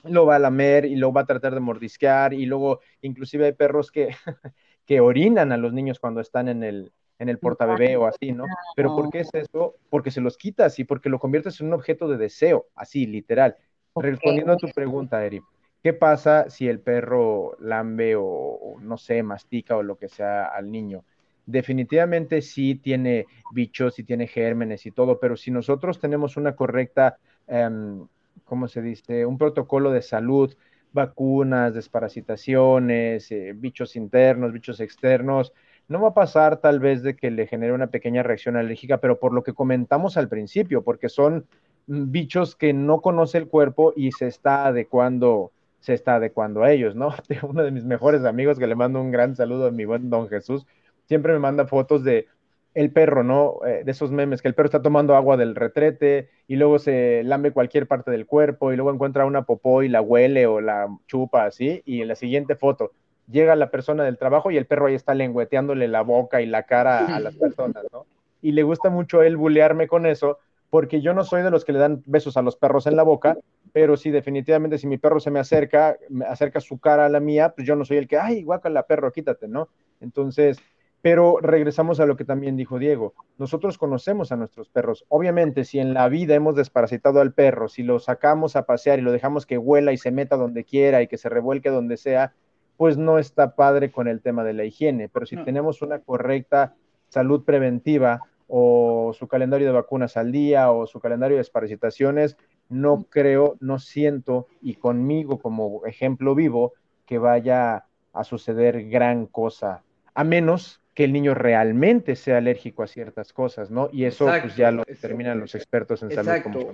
lo 0.04 0.24
va 0.26 0.36
a 0.36 0.38
lamer 0.38 0.86
y 0.86 0.96
lo 0.96 1.12
va 1.12 1.22
a 1.22 1.26
tratar 1.26 1.54
de 1.54 1.60
mordisquear. 1.60 2.32
Y 2.32 2.46
luego 2.46 2.80
inclusive 3.02 3.46
hay 3.46 3.52
perros 3.52 3.90
que 3.90 4.08
que 4.90 4.98
orinan 4.98 5.52
a 5.52 5.56
los 5.56 5.72
niños 5.72 6.00
cuando 6.00 6.20
están 6.20 6.48
en 6.48 6.64
el, 6.64 6.90
en 7.20 7.28
el 7.28 7.38
portabebé 7.38 7.96
o 7.96 8.06
así, 8.06 8.32
¿no? 8.32 8.42
Pero 8.74 8.96
¿por 8.96 9.08
qué 9.08 9.20
es 9.20 9.30
eso? 9.32 9.76
Porque 9.88 10.10
se 10.10 10.20
los 10.20 10.36
quitas 10.36 10.80
y 10.80 10.84
porque 10.84 11.08
lo 11.08 11.20
conviertes 11.20 11.60
en 11.60 11.68
un 11.68 11.74
objeto 11.74 12.08
de 12.08 12.16
deseo, 12.16 12.66
así, 12.74 13.06
literal. 13.06 13.56
Respondiendo 13.94 14.52
a 14.52 14.56
tu 14.56 14.66
pregunta, 14.70 15.24
Eri, 15.24 15.40
¿qué 15.80 15.92
pasa 15.92 16.50
si 16.50 16.66
el 16.66 16.80
perro 16.80 17.56
lambe 17.60 18.16
o, 18.18 18.78
no 18.80 18.96
sé, 18.96 19.22
mastica 19.22 19.76
o 19.76 19.84
lo 19.84 19.94
que 19.94 20.08
sea 20.08 20.46
al 20.46 20.72
niño? 20.72 21.04
Definitivamente 21.46 22.42
sí 22.42 22.74
tiene 22.74 23.26
bichos, 23.52 23.94
sí 23.94 24.02
tiene 24.02 24.26
gérmenes 24.26 24.86
y 24.86 24.90
todo, 24.90 25.20
pero 25.20 25.36
si 25.36 25.52
nosotros 25.52 26.00
tenemos 26.00 26.36
una 26.36 26.56
correcta, 26.56 27.16
um, 27.46 28.08
¿cómo 28.42 28.66
se 28.66 28.82
dice? 28.82 29.24
Un 29.24 29.38
protocolo 29.38 29.92
de 29.92 30.02
salud, 30.02 30.52
vacunas, 30.92 31.74
desparasitaciones, 31.74 33.30
eh, 33.30 33.52
bichos 33.54 33.96
internos, 33.96 34.52
bichos 34.52 34.80
externos. 34.80 35.52
No 35.88 36.00
va 36.00 36.08
a 36.08 36.14
pasar 36.14 36.58
tal 36.58 36.80
vez 36.80 37.02
de 37.02 37.16
que 37.16 37.30
le 37.30 37.46
genere 37.46 37.72
una 37.72 37.88
pequeña 37.88 38.22
reacción 38.22 38.56
alérgica, 38.56 38.98
pero 38.98 39.18
por 39.18 39.32
lo 39.32 39.42
que 39.42 39.54
comentamos 39.54 40.16
al 40.16 40.28
principio, 40.28 40.82
porque 40.82 41.08
son 41.08 41.46
mm, 41.86 42.10
bichos 42.10 42.56
que 42.56 42.72
no 42.72 43.00
conoce 43.00 43.38
el 43.38 43.48
cuerpo 43.48 43.92
y 43.96 44.12
se 44.12 44.26
está 44.26 44.66
adecuando, 44.66 45.52
se 45.80 45.94
está 45.94 46.16
adecuando 46.16 46.62
a 46.62 46.72
ellos, 46.72 46.94
¿no? 46.94 47.14
Uno 47.42 47.62
de 47.62 47.70
mis 47.70 47.84
mejores 47.84 48.24
amigos 48.24 48.58
que 48.58 48.66
le 48.66 48.74
mando 48.74 49.00
un 49.00 49.10
gran 49.10 49.34
saludo 49.36 49.66
a 49.66 49.70
mi 49.70 49.84
buen 49.84 50.10
don 50.10 50.28
Jesús, 50.28 50.66
siempre 51.06 51.32
me 51.32 51.40
manda 51.40 51.66
fotos 51.66 52.04
de 52.04 52.26
el 52.74 52.92
perro, 52.92 53.24
¿no? 53.24 53.58
Eh, 53.66 53.82
de 53.84 53.90
esos 53.90 54.12
memes, 54.12 54.42
que 54.42 54.48
el 54.48 54.54
perro 54.54 54.66
está 54.66 54.82
tomando 54.82 55.16
agua 55.16 55.36
del 55.36 55.54
retrete 55.54 56.28
y 56.46 56.56
luego 56.56 56.78
se 56.78 57.22
lambe 57.24 57.52
cualquier 57.52 57.86
parte 57.86 58.10
del 58.10 58.26
cuerpo 58.26 58.72
y 58.72 58.76
luego 58.76 58.92
encuentra 58.92 59.26
una 59.26 59.42
popó 59.42 59.82
y 59.82 59.88
la 59.88 60.00
huele 60.00 60.46
o 60.46 60.60
la 60.60 60.88
chupa 61.06 61.44
así 61.44 61.82
y 61.84 62.02
en 62.02 62.08
la 62.08 62.14
siguiente 62.14 62.54
foto 62.54 62.92
llega 63.30 63.56
la 63.56 63.70
persona 63.70 64.04
del 64.04 64.18
trabajo 64.18 64.50
y 64.50 64.56
el 64.56 64.66
perro 64.66 64.86
ahí 64.86 64.94
está 64.94 65.14
lengüeteándole 65.14 65.88
la 65.88 66.02
boca 66.02 66.40
y 66.40 66.46
la 66.46 66.64
cara 66.64 67.06
a 67.14 67.20
las 67.20 67.36
personas, 67.36 67.84
¿no? 67.92 68.06
Y 68.42 68.52
le 68.52 68.62
gusta 68.62 68.90
mucho 68.90 69.22
él 69.22 69.36
bulearme 69.36 69.86
con 69.86 70.06
eso 70.06 70.38
porque 70.70 71.00
yo 71.00 71.14
no 71.14 71.24
soy 71.24 71.42
de 71.42 71.50
los 71.50 71.64
que 71.64 71.72
le 71.72 71.80
dan 71.80 72.02
besos 72.06 72.36
a 72.36 72.42
los 72.42 72.56
perros 72.56 72.86
en 72.86 72.96
la 72.96 73.02
boca, 73.02 73.36
pero 73.72 73.96
sí, 73.96 74.10
definitivamente, 74.10 74.78
si 74.78 74.86
mi 74.86 74.98
perro 74.98 75.18
se 75.18 75.30
me 75.30 75.40
acerca, 75.40 75.98
me 76.08 76.24
acerca 76.24 76.60
su 76.60 76.78
cara 76.78 77.06
a 77.06 77.08
la 77.08 77.18
mía, 77.18 77.52
pues 77.54 77.66
yo 77.66 77.74
no 77.74 77.84
soy 77.84 77.96
el 77.96 78.06
que, 78.06 78.18
ay, 78.18 78.44
guácala, 78.44 78.84
perro, 78.84 79.12
quítate, 79.12 79.48
¿no? 79.48 79.68
Entonces, 80.00 80.58
pero 81.02 81.38
regresamos 81.40 81.98
a 82.00 82.06
lo 82.06 82.16
que 82.16 82.24
también 82.24 82.56
dijo 82.56 82.78
Diego. 82.78 83.14
Nosotros 83.38 83.78
conocemos 83.78 84.32
a 84.32 84.36
nuestros 84.36 84.68
perros. 84.68 85.04
Obviamente, 85.08 85.64
si 85.64 85.78
en 85.78 85.94
la 85.94 86.08
vida 86.08 86.34
hemos 86.34 86.56
desparasitado 86.56 87.20
al 87.20 87.32
perro, 87.32 87.68
si 87.68 87.82
lo 87.82 87.98
sacamos 88.00 88.56
a 88.56 88.66
pasear 88.66 88.98
y 88.98 89.02
lo 89.02 89.12
dejamos 89.12 89.46
que 89.46 89.58
huela 89.58 89.92
y 89.92 89.96
se 89.96 90.10
meta 90.10 90.36
donde 90.36 90.64
quiera 90.64 91.00
y 91.02 91.08
que 91.08 91.16
se 91.16 91.28
revuelque 91.28 91.70
donde 91.70 91.96
sea, 91.96 92.34
pues 92.76 92.98
no 92.98 93.18
está 93.18 93.54
padre 93.54 93.90
con 93.90 94.08
el 94.08 94.20
tema 94.20 94.44
de 94.44 94.52
la 94.52 94.64
higiene. 94.64 95.08
Pero 95.08 95.26
si 95.26 95.36
tenemos 95.36 95.80
una 95.82 96.00
correcta 96.00 96.74
salud 97.08 97.44
preventiva 97.44 98.20
o 98.46 99.12
su 99.14 99.26
calendario 99.28 99.68
de 99.68 99.72
vacunas 99.72 100.16
al 100.16 100.32
día 100.32 100.70
o 100.70 100.86
su 100.86 101.00
calendario 101.00 101.36
de 101.36 101.40
desparasitaciones, 101.40 102.36
no 102.68 103.04
creo, 103.08 103.56
no 103.60 103.78
siento, 103.78 104.46
y 104.60 104.74
conmigo 104.74 105.38
como 105.38 105.84
ejemplo 105.86 106.34
vivo, 106.34 106.72
que 107.06 107.18
vaya 107.18 107.86
a 108.12 108.24
suceder 108.24 108.88
gran 108.88 109.26
cosa, 109.26 109.82
a 110.14 110.24
menos 110.24 110.79
que 110.94 111.04
el 111.04 111.12
niño 111.12 111.34
realmente 111.34 112.16
sea 112.16 112.38
alérgico 112.38 112.82
a 112.82 112.86
ciertas 112.86 113.32
cosas, 113.32 113.70
¿no? 113.70 113.88
Y 113.92 114.04
eso 114.04 114.26
pues 114.40 114.56
ya 114.56 114.70
lo 114.70 114.82
determinan 114.86 115.38
los 115.40 115.54
expertos 115.54 116.02
en 116.02 116.10
salud 116.10 116.42
como 116.42 116.72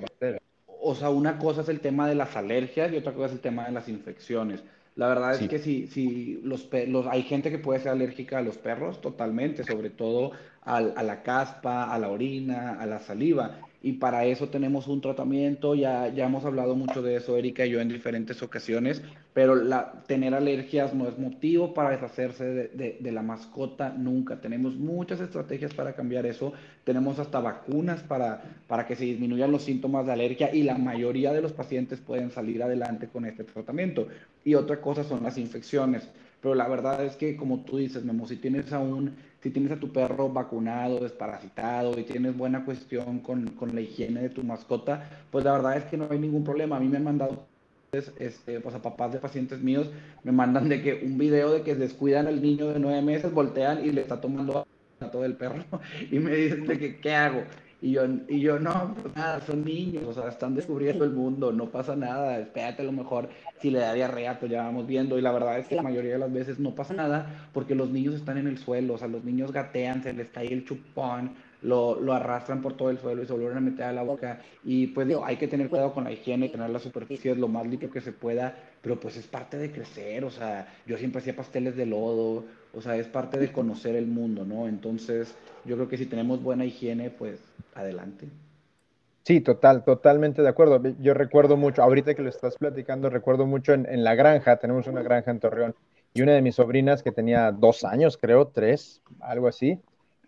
O 0.81 0.95
sea, 0.95 1.11
una 1.11 1.39
cosa 1.39 1.61
es 1.61 1.69
el 1.69 1.81
tema 1.81 2.09
de 2.09 2.14
las 2.14 2.37
alergias 2.37 2.93
y 2.93 2.97
otra 2.97 3.12
cosa 3.12 3.27
es 3.27 3.33
el 3.33 3.41
tema 3.41 3.67
de 3.67 3.73
las 3.73 3.89
infecciones. 3.89 4.62
La 4.95 5.09
verdad 5.09 5.35
es 5.35 5.47
que 5.47 5.59
si, 5.59 5.89
si 5.89 6.41
los, 6.43 6.71
los, 6.89 7.07
hay 7.07 7.23
gente 7.23 7.51
que 7.51 7.59
puede 7.59 7.81
ser 7.81 7.93
alérgica 7.93 8.39
a 8.39 8.43
los 8.43 8.57
perros 8.57 9.03
totalmente, 9.03 9.62
sobre 9.62 9.91
todo 9.91 10.33
a 10.62 10.81
la 10.81 11.23
caspa, 11.23 11.93
a 11.93 11.99
la 11.99 12.09
orina, 12.09 12.81
a 12.81 12.87
la 12.87 12.99
saliva. 12.99 13.59
Y 13.87 13.93
para 13.93 14.24
eso 14.24 14.49
tenemos 14.49 14.89
un 14.89 15.01
tratamiento, 15.01 15.76
ya, 15.76 16.12
ya 16.12 16.26
hemos 16.26 16.45
hablado 16.45 16.74
mucho 16.74 17.03
de 17.03 17.14
eso, 17.14 17.37
Erika 17.37 17.64
y 17.64 17.70
yo, 17.70 17.80
en 17.80 17.89
diferentes 17.89 18.43
ocasiones, 18.43 19.01
pero 19.32 19.55
la, 19.55 20.03
tener 20.09 20.34
alergias 20.34 20.93
no 20.93 21.07
es 21.07 21.16
motivo 21.20 21.72
para 21.72 21.91
deshacerse 21.91 22.45
de, 22.47 22.99
de, 22.99 23.12
la 23.12 23.22
mascota 23.22 23.91
nunca. 23.97 24.41
Tenemos 24.41 24.74
muchas 24.74 25.20
estrategias 25.20 25.72
para 25.72 25.95
cambiar 25.95 26.26
eso, 26.26 26.53
tenemos 26.82 27.20
hasta 27.20 27.39
vacunas 27.39 28.03
para, 28.03 28.43
para 28.66 28.89
que 28.89 28.97
se 28.97 29.05
disminuyan 29.05 29.53
los 29.53 29.62
síntomas 29.62 30.05
de 30.05 30.14
alergia 30.14 30.53
y 30.53 30.64
la 30.64 30.76
mayoría 30.76 31.32
de 31.32 31.43
los 31.43 31.53
pacientes 31.53 32.01
pueden 32.01 32.32
salir 32.32 32.64
adelante 32.64 33.07
con 33.07 33.24
este 33.24 33.45
tratamiento. 33.45 34.09
Y 34.45 34.57
otra 34.57 34.80
cosa 34.80 35.05
son 35.05 35.22
las 35.22 35.39
infecciones. 35.39 36.09
Pero 36.41 36.57
la 36.57 36.66
verdad 36.66 37.05
es 37.05 37.14
que, 37.14 37.37
como 37.37 37.61
tú 37.61 37.78
dices, 37.78 38.05
Memo, 38.05 38.26
si 38.26 38.37
tienes 38.37 38.72
aún 38.72 39.14
si 39.47 39.53
tienes 39.53 39.71
a 39.71 39.77
tu 39.79 39.93
perro 39.93 40.29
vacunado, 40.29 40.99
desparasitado 40.99 41.97
y 42.01 42.03
tienes 42.03 42.37
buena 42.37 42.65
cuestión 42.65 43.21
con, 43.21 43.47
con, 43.51 43.77
la 43.77 43.81
higiene 43.81 44.23
de 44.23 44.29
tu 44.29 44.43
mascota, 44.43 45.09
pues 45.31 45.45
la 45.45 45.53
verdad 45.53 45.77
es 45.77 45.85
que 45.85 45.97
no 45.97 46.09
hay 46.11 46.19
ningún 46.19 46.43
problema. 46.43 46.77
A 46.77 46.81
mí 46.81 46.89
me 46.89 46.97
han 46.97 47.05
mandado, 47.05 47.47
este, 47.93 48.59
pues 48.59 48.75
a 48.75 48.83
papás 48.83 49.13
de 49.13 49.21
pacientes 49.21 49.63
míos, 49.63 49.89
me 50.25 50.33
mandan 50.33 50.69
de 50.69 50.83
que 50.83 51.01
un 51.05 51.17
video 51.17 51.53
de 51.53 51.63
que 51.63 51.77
descuidan 51.77 52.27
al 52.27 52.43
niño 52.43 52.67
de 52.71 52.81
nueve 52.81 53.01
meses, 53.03 53.33
voltean 53.33 53.87
y 53.87 53.93
le 53.93 54.01
está 54.01 54.21
tomando 54.21 54.67
a 54.99 55.11
todo 55.13 55.25
el 55.25 55.37
perro 55.37 55.65
y 56.11 56.19
me 56.19 56.35
dicen 56.35 56.67
de 56.67 56.77
que, 56.81 56.97
¿qué 56.97 57.15
hago? 57.15 57.43
Y 57.83 57.93
yo, 57.93 58.05
y 58.29 58.41
yo, 58.41 58.59
no, 58.59 58.95
pues 59.01 59.14
nada, 59.14 59.41
son 59.43 59.62
niños, 59.62 60.05
o 60.07 60.12
sea, 60.14 60.29
están 60.31 60.55
descubriendo 60.55 61.05
el 61.05 61.11
mundo, 61.11 61.53
no 61.53 61.66
pasa 61.70 61.95
nada, 61.95 62.39
espérate 62.39 62.81
a 62.81 62.87
lo 62.87 62.93
mejor, 62.93 63.29
si 63.61 63.70
le 63.70 63.81
da 63.81 63.93
diarrea, 63.93 64.39
pues 64.41 64.51
ya 64.51 64.62
vamos 64.62 64.87
viendo, 64.87 65.18
y 65.18 65.20
la 65.20 65.31
verdad 65.31 65.59
es 65.59 65.68
que 65.68 65.77
la 65.77 65.83
mayoría 65.83 66.14
de 66.14 66.18
las 66.18 66.33
veces 66.33 66.59
no 66.59 66.74
pasa 66.74 66.95
nada, 66.95 67.49
porque 67.53 67.74
los 67.74 67.91
niños 67.91 68.14
están 68.14 68.39
en 68.39 68.47
el 68.47 68.57
suelo, 68.57 68.95
o 68.95 68.99
sea, 68.99 69.09
los 69.09 69.24
niños 69.24 69.53
gatean, 69.53 70.03
se 70.03 70.14
les 70.14 70.31
cae 70.31 70.51
el 70.51 70.64
chupón, 70.64 71.33
lo, 71.61 72.01
lo 72.01 72.14
arrastran 72.14 72.62
por 72.62 72.79
todo 72.79 72.89
el 72.89 72.99
suelo 72.99 73.22
y 73.22 73.27
se 73.27 73.35
vuelven 73.35 73.59
a 73.59 73.61
meter 73.61 73.85
a 73.85 73.93
la 73.93 74.03
boca, 74.03 74.41
y 74.64 74.87
pues 74.89 75.07
digo, 75.07 75.22
hay 75.27 75.37
que 75.37 75.47
tener 75.47 75.68
cuidado 75.68 75.93
con 75.93 76.05
la 76.05 76.12
higiene, 76.12 76.49
tener 76.49 76.70
la 76.70 76.79
superficie 76.79 77.35
lo 77.35 77.49
más 77.49 77.66
limpio 77.66 77.91
que 77.91 78.01
se 78.01 78.12
pueda, 78.12 78.57
pero 78.81 78.99
pues 78.99 79.18
es 79.18 79.27
parte 79.27 79.59
de 79.59 79.70
crecer, 79.70 80.24
o 80.24 80.31
sea, 80.31 80.66
yo 80.87 80.97
siempre 80.97 81.20
hacía 81.20 81.37
pasteles 81.37 81.77
de 81.77 81.85
lodo, 81.85 82.47
o 82.72 82.81
sea, 82.81 82.97
es 82.97 83.07
parte 83.07 83.39
de 83.39 83.53
conocer 83.53 83.97
el 83.97 84.07
mundo, 84.07 84.45
¿no? 84.45 84.66
Entonces, 84.66 85.35
yo 85.64 85.77
creo 85.77 85.89
que 85.89 85.97
si 85.97 86.07
tenemos 86.07 86.43
buena 86.43 86.64
higiene, 86.64 87.11
pues 87.11 87.41
adelante. 87.77 88.29
Sí, 89.22 89.41
total, 89.41 89.85
totalmente 89.85 90.41
de 90.41 90.49
acuerdo. 90.49 90.81
Yo 91.01 91.12
recuerdo 91.12 91.57
mucho, 91.57 91.83
ahorita 91.83 92.14
que 92.14 92.22
lo 92.22 92.29
estás 92.29 92.57
platicando, 92.57 93.11
recuerdo 93.11 93.45
mucho 93.45 93.72
en, 93.72 94.05
la 94.05 94.14
granja, 94.14 94.59
tenemos 94.59 94.87
una 94.87 95.03
granja 95.03 95.33
en 95.33 95.41
Torreón, 95.41 95.74
y 96.14 96.22
una 96.22 96.33
de 96.33 96.43
mis 96.43 96.55
sobrinas 96.55 97.03
que 97.03 97.11
tenía 97.11 97.51
dos 97.51 97.85
años, 97.85 98.16
creo, 98.16 98.47
tres, 98.47 99.03
algo 99.20 99.49
así, 99.49 99.81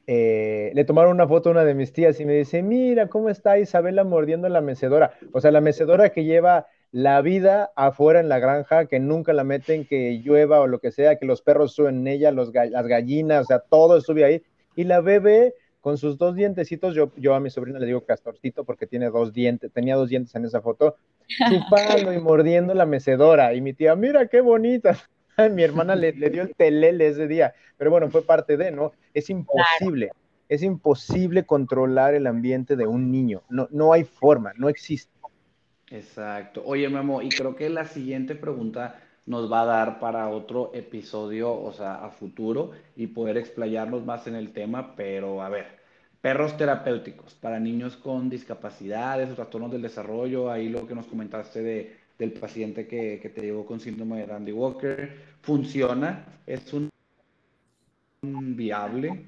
eh, 0.08 0.72
le 0.74 0.84
tomaron 0.84 1.12
una 1.12 1.28
foto 1.28 1.48
a 1.48 1.52
una 1.52 1.64
de 1.64 1.74
mis 1.74 1.92
tías 1.92 2.18
y 2.18 2.24
me 2.24 2.32
dice, 2.32 2.62
mira, 2.62 3.08
¿cómo 3.08 3.28
está 3.28 3.58
Isabela 3.58 4.02
mordiendo 4.02 4.48
la 4.48 4.62
mecedora? 4.62 5.12
O 5.32 5.40
sea, 5.40 5.52
la 5.52 5.60
mecedora 5.60 6.10
que 6.10 6.24
lleva 6.24 6.66
la 6.90 7.20
vida 7.20 7.70
afuera 7.76 8.18
en 8.18 8.28
la 8.28 8.38
granja, 8.38 8.86
que 8.86 8.98
nunca 8.98 9.32
la 9.32 9.44
meten, 9.44 9.86
que 9.86 10.18
llueva 10.24 10.60
o 10.60 10.66
lo 10.66 10.80
que 10.80 10.90
sea, 10.90 11.16
que 11.16 11.26
los 11.26 11.42
perros 11.42 11.72
suben 11.72 11.98
en 11.98 12.08
ella, 12.08 12.32
los, 12.32 12.52
las 12.52 12.86
gallinas, 12.88 13.42
o 13.42 13.44
sea, 13.44 13.60
todo 13.60 13.98
estuve 13.98 14.24
ahí. 14.24 14.42
Y 14.74 14.84
la 14.84 15.00
bebé 15.00 15.54
con 15.80 15.96
sus 15.96 16.18
dos 16.18 16.34
dientecitos, 16.34 16.94
yo, 16.94 17.12
yo 17.16 17.34
a 17.34 17.40
mi 17.40 17.50
sobrina 17.50 17.78
le 17.78 17.86
digo 17.86 18.04
castorcito 18.04 18.64
porque 18.64 18.86
tiene 18.86 19.10
dos 19.10 19.32
dientes, 19.32 19.72
tenía 19.72 19.96
dos 19.96 20.08
dientes 20.08 20.34
en 20.34 20.44
esa 20.44 20.60
foto, 20.60 20.96
chupando 21.28 22.12
y 22.12 22.20
mordiendo 22.20 22.74
la 22.74 22.86
mecedora. 22.86 23.54
Y 23.54 23.60
mi 23.60 23.72
tía, 23.72 23.94
mira 23.94 24.26
qué 24.26 24.40
bonita. 24.40 24.96
mi 25.52 25.62
hermana 25.62 25.94
le, 25.94 26.12
dio 26.12 26.42
el 26.42 26.54
telele 26.54 27.08
ese 27.08 27.28
día, 27.28 27.54
pero 27.76 27.90
bueno, 27.90 28.10
fue 28.10 28.22
parte 28.22 28.56
de, 28.56 28.70
¿no? 28.70 28.92
Es 29.14 29.30
imposible. 29.30 30.10
Es 30.48 30.62
imposible 30.62 31.44
controlar 31.44 32.14
el 32.14 32.26
ambiente 32.26 32.74
de 32.74 32.86
un 32.86 33.10
niño. 33.12 33.42
No, 33.50 33.68
no 33.70 33.92
hay 33.92 34.04
forma, 34.04 34.52
no 34.56 34.68
existe. 34.68 35.12
Exacto. 35.90 36.62
Oye, 36.64 36.88
Memo, 36.88 37.22
y 37.22 37.28
creo 37.28 37.54
que 37.54 37.68
la 37.68 37.84
siguiente 37.84 38.34
pregunta 38.34 39.00
nos 39.28 39.52
va 39.52 39.60
a 39.60 39.66
dar 39.66 40.00
para 40.00 40.30
otro 40.30 40.70
episodio, 40.72 41.52
o 41.52 41.70
sea, 41.70 41.96
a 41.96 42.08
futuro, 42.08 42.72
y 42.96 43.08
poder 43.08 43.36
explayarnos 43.36 44.02
más 44.02 44.26
en 44.26 44.34
el 44.34 44.52
tema, 44.52 44.96
pero 44.96 45.42
a 45.42 45.50
ver, 45.50 45.66
perros 46.22 46.56
terapéuticos 46.56 47.34
para 47.34 47.60
niños 47.60 47.98
con 47.98 48.30
discapacidades, 48.30 49.34
trastornos 49.34 49.70
del 49.70 49.82
desarrollo, 49.82 50.50
ahí 50.50 50.70
lo 50.70 50.86
que 50.86 50.94
nos 50.94 51.06
comentaste 51.06 51.62
de, 51.62 51.96
del 52.18 52.32
paciente 52.32 52.86
que, 52.88 53.20
que 53.20 53.28
te 53.28 53.42
llegó 53.42 53.66
con 53.66 53.80
síndrome 53.80 54.20
de 54.20 54.26
Randy 54.26 54.52
Walker, 54.52 55.14
¿funciona? 55.42 56.40
¿Es 56.46 56.72
un, 56.72 56.88
viable? 58.56 59.26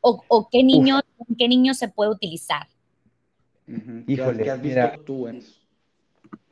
¿O, 0.00 0.48
qué, 0.50 0.64
niño, 0.64 1.00
qué 1.38 1.46
niño 1.46 1.74
se 1.74 1.88
puede 1.88 2.10
utilizar? 2.10 2.66
Híjole, 3.68 4.42
¿Qué 4.42 4.50
has 4.50 4.60
visto 4.60 5.00
tú 5.04 5.28
en 5.28 5.36
eso? 5.36 5.57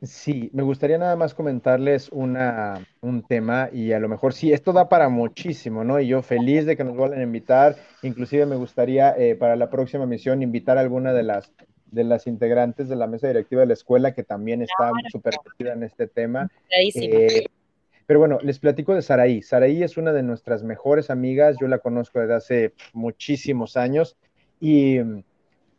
Sí, 0.01 0.51
me 0.53 0.61
gustaría 0.61 0.99
nada 0.99 1.15
más 1.15 1.33
comentarles 1.33 2.09
una, 2.11 2.85
un 3.01 3.23
tema 3.23 3.69
y 3.73 3.93
a 3.93 3.99
lo 3.99 4.07
mejor 4.07 4.33
sí, 4.33 4.53
esto 4.53 4.71
da 4.71 4.89
para 4.89 5.09
muchísimo, 5.09 5.83
¿no? 5.83 5.99
Y 5.99 6.07
yo 6.07 6.21
feliz 6.21 6.67
de 6.67 6.77
que 6.77 6.83
nos 6.83 6.95
vuelvan 6.95 7.19
a 7.19 7.23
invitar, 7.23 7.75
inclusive 8.03 8.45
me 8.45 8.55
gustaría 8.55 9.15
eh, 9.17 9.35
para 9.35 9.55
la 9.55 9.71
próxima 9.71 10.05
misión 10.05 10.43
invitar 10.43 10.77
a 10.77 10.81
alguna 10.81 11.13
de 11.13 11.23
las, 11.23 11.51
de 11.87 12.03
las 12.03 12.27
integrantes 12.27 12.89
de 12.89 12.95
la 12.95 13.07
mesa 13.07 13.27
directiva 13.27 13.61
de 13.61 13.67
la 13.67 13.73
escuela 13.73 14.13
que 14.13 14.23
también 14.23 14.61
está 14.61 14.91
súper 15.11 15.33
metida 15.43 15.73
en 15.73 15.83
este 15.83 16.07
tema. 16.07 16.47
Eh, 16.69 17.45
pero 18.05 18.19
bueno, 18.19 18.37
les 18.43 18.59
platico 18.59 18.93
de 18.93 19.01
Saraí. 19.01 19.41
Saraí 19.41 19.81
es 19.81 19.97
una 19.97 20.13
de 20.13 20.21
nuestras 20.21 20.63
mejores 20.63 21.09
amigas, 21.09 21.57
yo 21.59 21.67
la 21.67 21.79
conozco 21.79 22.19
desde 22.19 22.35
hace 22.35 22.73
muchísimos 22.93 23.77
años 23.77 24.15
y 24.59 24.99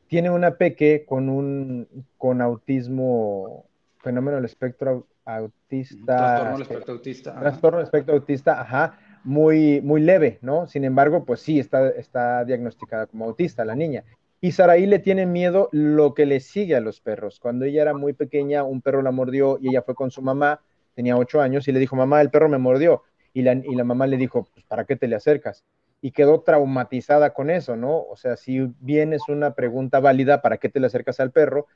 tiene 0.08 0.30
una 0.30 0.56
peque 0.56 1.04
con 1.06 1.28
un 1.28 1.86
con 2.16 2.42
autismo 2.42 3.66
fenómeno 4.00 4.36
del 4.36 4.44
espectro 4.44 5.06
autista. 5.24 6.16
Trastorno 6.16 6.52
del 6.52 6.62
espectro 6.62 6.94
autista. 6.94 7.40
Trastorno 7.40 7.78
del 7.78 7.84
espectro 7.84 8.14
autista, 8.14 8.60
ajá, 8.60 8.98
muy, 9.24 9.80
muy 9.82 10.00
leve, 10.00 10.38
¿no? 10.42 10.66
Sin 10.66 10.84
embargo, 10.84 11.24
pues 11.24 11.40
sí, 11.40 11.58
está, 11.58 11.88
está 11.90 12.44
diagnosticada 12.44 13.06
como 13.06 13.26
autista 13.26 13.64
la 13.64 13.74
niña. 13.74 14.04
Y 14.40 14.52
Saraí 14.52 14.86
le 14.86 15.00
tiene 15.00 15.26
miedo 15.26 15.68
lo 15.72 16.14
que 16.14 16.24
le 16.24 16.40
sigue 16.40 16.76
a 16.76 16.80
los 16.80 17.00
perros. 17.00 17.40
Cuando 17.40 17.64
ella 17.64 17.82
era 17.82 17.94
muy 17.94 18.12
pequeña, 18.12 18.62
un 18.62 18.80
perro 18.80 19.02
la 19.02 19.10
mordió 19.10 19.58
y 19.60 19.68
ella 19.68 19.82
fue 19.82 19.96
con 19.96 20.10
su 20.10 20.22
mamá, 20.22 20.60
tenía 20.94 21.16
ocho 21.16 21.40
años, 21.40 21.66
y 21.66 21.72
le 21.72 21.80
dijo, 21.80 21.96
mamá, 21.96 22.20
el 22.20 22.30
perro 22.30 22.48
me 22.48 22.58
mordió. 22.58 23.02
Y 23.34 23.42
la, 23.42 23.52
y 23.54 23.74
la 23.74 23.84
mamá 23.84 24.06
le 24.06 24.16
dijo, 24.16 24.48
pues, 24.54 24.64
¿para 24.66 24.84
qué 24.84 24.96
te 24.96 25.08
le 25.08 25.16
acercas? 25.16 25.64
Y 26.00 26.12
quedó 26.12 26.40
traumatizada 26.40 27.34
con 27.34 27.50
eso, 27.50 27.76
¿no? 27.76 28.00
O 28.00 28.16
sea, 28.16 28.36
si 28.36 28.72
bien 28.80 29.12
es 29.12 29.22
una 29.28 29.54
pregunta 29.54 29.98
válida, 29.98 30.40
¿para 30.40 30.58
qué 30.58 30.68
te 30.68 30.78
le 30.78 30.86
acercas 30.86 31.18
al 31.18 31.32
perro? 31.32 31.66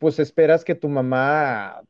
Pues 0.00 0.18
esperas 0.18 0.64
que 0.64 0.74
tu 0.74 0.88
mamá 0.88 1.82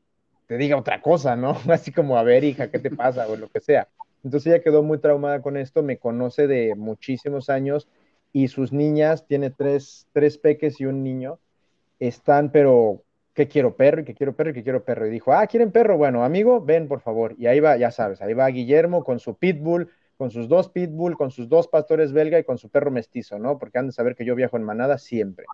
te 0.46 0.58
diga 0.58 0.76
otra 0.76 1.00
cosa, 1.00 1.36
¿no? 1.36 1.56
Así 1.70 1.92
como, 1.92 2.18
a 2.18 2.22
ver, 2.24 2.44
hija, 2.44 2.70
¿qué 2.70 2.78
te 2.78 2.90
pasa? 2.90 3.26
O 3.28 3.36
lo 3.36 3.48
que 3.48 3.60
sea. 3.60 3.88
Entonces 4.22 4.52
ella 4.52 4.62
quedó 4.62 4.82
muy 4.82 4.98
traumada 4.98 5.40
con 5.40 5.56
esto, 5.56 5.82
me 5.82 5.96
conoce 5.96 6.46
de 6.46 6.74
muchísimos 6.74 7.48
años 7.48 7.88
y 8.32 8.48
sus 8.48 8.72
niñas, 8.72 9.26
tiene 9.26 9.50
tres, 9.50 10.08
tres 10.12 10.36
peques 10.36 10.80
y 10.80 10.86
un 10.86 11.02
niño, 11.02 11.38
están, 12.00 12.50
pero, 12.50 13.02
¿qué 13.32 13.48
quiero 13.48 13.76
perro? 13.76 14.02
Y 14.02 14.04
que 14.04 14.14
quiero 14.14 14.34
perro 14.34 14.50
y 14.50 14.54
que 14.54 14.62
quiero 14.64 14.84
perro. 14.84 15.06
Y 15.06 15.10
dijo, 15.10 15.32
ah, 15.32 15.46
¿quieren 15.46 15.70
perro? 15.70 15.96
Bueno, 15.96 16.24
amigo, 16.24 16.60
ven, 16.60 16.88
por 16.88 17.00
favor. 17.00 17.34
Y 17.38 17.46
ahí 17.46 17.60
va, 17.60 17.76
ya 17.76 17.92
sabes, 17.92 18.20
ahí 18.20 18.34
va 18.34 18.48
Guillermo 18.48 19.04
con 19.04 19.20
su 19.20 19.36
pitbull, 19.36 19.88
con 20.16 20.32
sus 20.32 20.48
dos 20.48 20.68
pitbull, 20.68 21.16
con 21.16 21.30
sus 21.30 21.48
dos 21.48 21.68
pastores 21.68 22.12
belga 22.12 22.38
y 22.40 22.44
con 22.44 22.58
su 22.58 22.68
perro 22.68 22.90
mestizo, 22.90 23.38
¿no? 23.38 23.56
Porque 23.56 23.78
han 23.78 23.86
de 23.86 23.92
saber 23.92 24.16
que 24.16 24.24
yo 24.24 24.34
viajo 24.34 24.56
en 24.56 24.64
manada 24.64 24.98
siempre. 24.98 25.46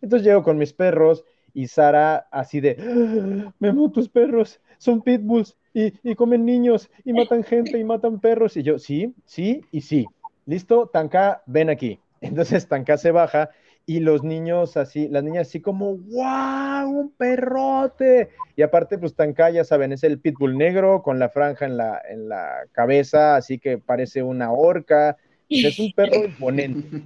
Entonces 0.00 0.24
llego 0.24 0.42
con 0.42 0.56
mis 0.56 0.72
perros 0.72 1.24
y 1.56 1.68
Sara 1.68 2.28
así 2.30 2.60
de, 2.60 2.76
ah, 2.78 3.50
Memo, 3.58 3.90
tus 3.90 4.10
perros 4.10 4.60
son 4.76 5.00
pitbulls 5.00 5.56
y, 5.72 5.94
y, 6.02 6.14
comen 6.14 6.44
niños 6.44 6.90
y 7.02 7.14
matan 7.14 7.42
gente 7.44 7.78
y 7.78 7.84
matan 7.84 8.20
perros. 8.20 8.58
Y 8.58 8.62
yo, 8.62 8.78
sí, 8.78 9.14
sí 9.24 9.62
y 9.72 9.80
sí. 9.80 10.06
Listo, 10.44 10.90
Tanka, 10.92 11.42
ven 11.46 11.70
aquí. 11.70 11.98
Entonces 12.20 12.68
Tanka 12.68 12.98
se 12.98 13.10
baja 13.10 13.48
y 13.86 14.00
los 14.00 14.22
niños 14.22 14.76
así, 14.76 15.08
las 15.08 15.24
niñas 15.24 15.48
así 15.48 15.60
como, 15.60 15.96
¡wow! 15.96 16.90
¡Un 16.90 17.10
perrote! 17.16 18.28
Y 18.54 18.60
aparte, 18.60 18.98
pues 18.98 19.14
Tanka, 19.14 19.48
ya 19.48 19.64
saben, 19.64 19.92
es 19.92 20.04
el 20.04 20.18
pitbull 20.18 20.58
negro 20.58 21.02
con 21.02 21.18
la 21.18 21.30
franja 21.30 21.64
en 21.64 21.78
la, 21.78 22.02
en 22.06 22.28
la 22.28 22.66
cabeza, 22.72 23.36
así 23.36 23.58
que 23.58 23.78
parece 23.78 24.22
una 24.22 24.52
orca. 24.52 25.16
Es 25.48 25.78
un 25.78 25.90
perro 25.92 26.16
imponente. 26.26 27.00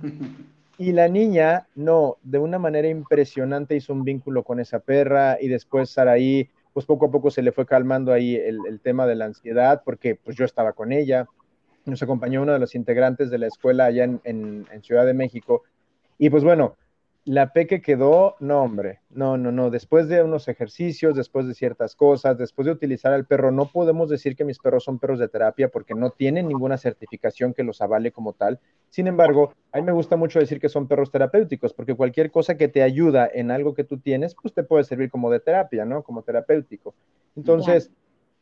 Y 0.81 0.93
la 0.93 1.09
niña, 1.09 1.67
no, 1.75 2.17
de 2.23 2.39
una 2.39 2.59
manera 2.59 2.89
impresionante 2.89 3.77
hizo 3.77 3.93
un 3.93 4.03
vínculo 4.03 4.45
con 4.45 4.61
esa 4.61 4.79
perra 4.79 5.37
y 5.39 5.49
después 5.49 5.91
Saraí, 5.91 6.49
pues 6.73 6.87
poco 6.87 7.05
a 7.05 7.11
poco 7.11 7.31
se 7.31 7.43
le 7.43 7.53
fue 7.53 7.67
calmando 7.67 8.15
ahí 8.15 8.35
el, 8.35 8.81
tema 8.81 9.07
de 9.07 9.15
la 9.15 9.27
ansiedad 9.27 9.83
porque 9.85 10.15
pues 10.15 10.39
yo 10.39 10.47
estaba 10.47 10.73
con 10.73 10.91
ella. 10.95 11.27
Nos 11.85 12.03
acompañó 12.03 12.41
uno 12.41 12.55
de 12.55 12.59
los 12.61 12.75
integrantes 12.75 13.29
de 13.29 13.37
la 13.37 13.49
escuela 13.49 13.85
allá 13.85 14.05
en, 14.25 14.67
Ciudad 14.81 15.05
de 15.05 15.13
México. 15.13 15.65
Y 16.17 16.31
pues 16.31 16.45
bueno, 16.45 16.77
la 17.25 17.53
peque 17.53 17.83
quedó, 17.83 18.37
no 18.41 18.63
hombre, 18.63 19.01
no, 19.11 19.37
no, 19.37 19.53
no, 19.53 19.69
después 19.69 20.09
de 20.09 20.23
unos 20.23 20.49
ejercicios, 20.49 21.15
después 21.15 21.47
de 21.47 21.55
ciertas 21.55 21.95
cosas, 21.95 22.39
después 22.39 22.65
de 22.65 22.73
utilizar 22.73 23.13
al 23.13 23.27
perro, 23.27 23.51
no 23.51 23.67
podemos 23.67 24.09
decir 24.09 24.37
que 24.37 24.45
mis 24.45 24.59
perros 24.59 24.85
son 24.85 24.99
perros 24.99 25.19
de 25.19 25.29
terapia 25.29 25.69
porque 25.69 25.95
no 25.95 26.11
tienen 26.11 26.49
ninguna 26.49 26.79
certificación 26.79 27.53
que 27.53 27.63
los 27.63 27.83
avale 27.83 28.11
como 28.11 28.33
tal. 28.33 28.59
Sin 28.89 29.07
embargo, 29.07 29.53
a 29.71 29.79
mí 29.79 29.85
me 29.85 29.93
gusta 29.93 30.17
mucho 30.17 30.39
decir 30.39 30.61
que 30.61 30.71
son 30.71 30.89
perros 30.89 31.11
terapéuticos 31.11 31.75
porque 31.75 31.95
cualquier 31.95 32.31
cosa 32.31 32.57
que 32.57 32.69
te 32.69 32.83
ayuda 32.83 33.29
en 33.33 33.51
algo 33.51 33.75
que 33.75 33.85
tú 33.85 33.99
tienes, 33.99 34.35
pues 34.35 34.55
te 34.55 34.63
puede 34.63 34.85
servir 34.85 35.11
como 35.11 35.31
de 35.31 35.41
terapia, 35.41 35.85
¿no? 35.85 36.03
Como 36.03 36.23
terapéutico. 36.23 36.95
Entonces, 37.37 37.91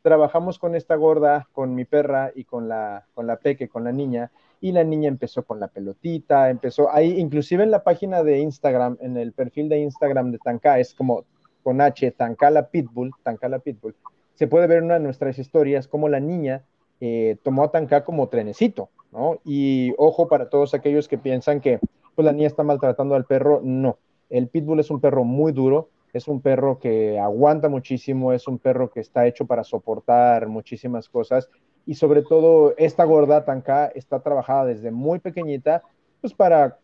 trabajamos 0.01 0.57
con 0.57 0.75
esta 0.75 0.95
gorda, 0.95 1.47
con 1.51 1.75
mi 1.75 1.83
perra 1.83 2.31
y 2.33 2.45
con 2.45 2.69
la, 2.69 3.05
con 3.13 3.27
la 3.27 3.37
peque, 3.37 3.67
con 3.67 3.83
la 3.83 3.91
niña, 3.91 4.31
y 4.61 4.71
la 4.71 4.83
niña 4.83 5.07
empezó 5.07 5.43
con 5.43 5.59
la 5.59 5.67
pelotita, 5.67 6.49
empezó 6.49 6.91
ahí, 6.91 7.19
inclusive 7.19 7.63
en 7.63 7.71
la 7.71 7.83
página 7.83 8.23
de 8.23 8.39
Instagram, 8.39 8.97
en 9.01 9.17
el 9.17 9.31
perfil 9.31 9.69
de 9.69 9.79
Instagram 9.79 10.31
de 10.31 10.39
Tanka, 10.39 10.79
es 10.79 10.93
como 10.93 11.25
con 11.63 11.81
H, 11.81 12.11
Tankala 12.11 12.69
Pitbull, 12.69 13.11
Tankala 13.23 13.59
Pitbull, 13.59 13.95
se 14.33 14.47
puede 14.47 14.67
ver 14.67 14.83
una 14.83 14.95
de 14.95 14.99
nuestras 15.01 15.37
historias 15.37 15.87
como 15.87 16.09
la 16.09 16.19
niña 16.19 16.63
eh, 17.01 17.37
tomó 17.43 17.63
a 17.63 17.71
Tanka 17.71 18.03
como 18.03 18.27
trenecito, 18.27 18.89
¿no? 19.11 19.39
Y 19.45 19.93
ojo 19.97 20.27
para 20.27 20.49
todos 20.49 20.73
aquellos 20.73 21.07
que 21.07 21.17
piensan 21.17 21.61
que 21.61 21.79
pues 22.15 22.25
la 22.25 22.33
niña 22.33 22.47
está 22.47 22.63
maltratando 22.63 23.15
al 23.15 23.25
perro, 23.25 23.61
no, 23.63 23.97
el 24.29 24.47
Pitbull 24.47 24.79
es 24.79 24.91
un 24.91 24.99
perro 24.99 25.23
muy 25.23 25.51
duro, 25.51 25.89
es 26.13 26.27
un 26.27 26.41
perro 26.41 26.79
que 26.79 27.19
aguanta 27.19 27.69
muchísimo, 27.69 28.33
es 28.33 28.47
un 28.47 28.59
perro 28.59 28.89
que 28.91 28.99
está 28.99 29.27
hecho 29.27 29.45
para 29.45 29.63
soportar 29.63 30.47
muchísimas 30.47 31.07
cosas 31.07 31.49
y 31.89 31.95
sobre 31.95 32.21
todo 32.21 32.75
esta 32.77 33.03
gorda 33.03 33.45
tanca 33.45 33.87
está 33.87 34.19
trabajada 34.19 34.65
desde 34.65 34.91
muy 34.91 35.17
pequeñita 35.17 35.81
pues 36.21 36.35
para 36.35 36.77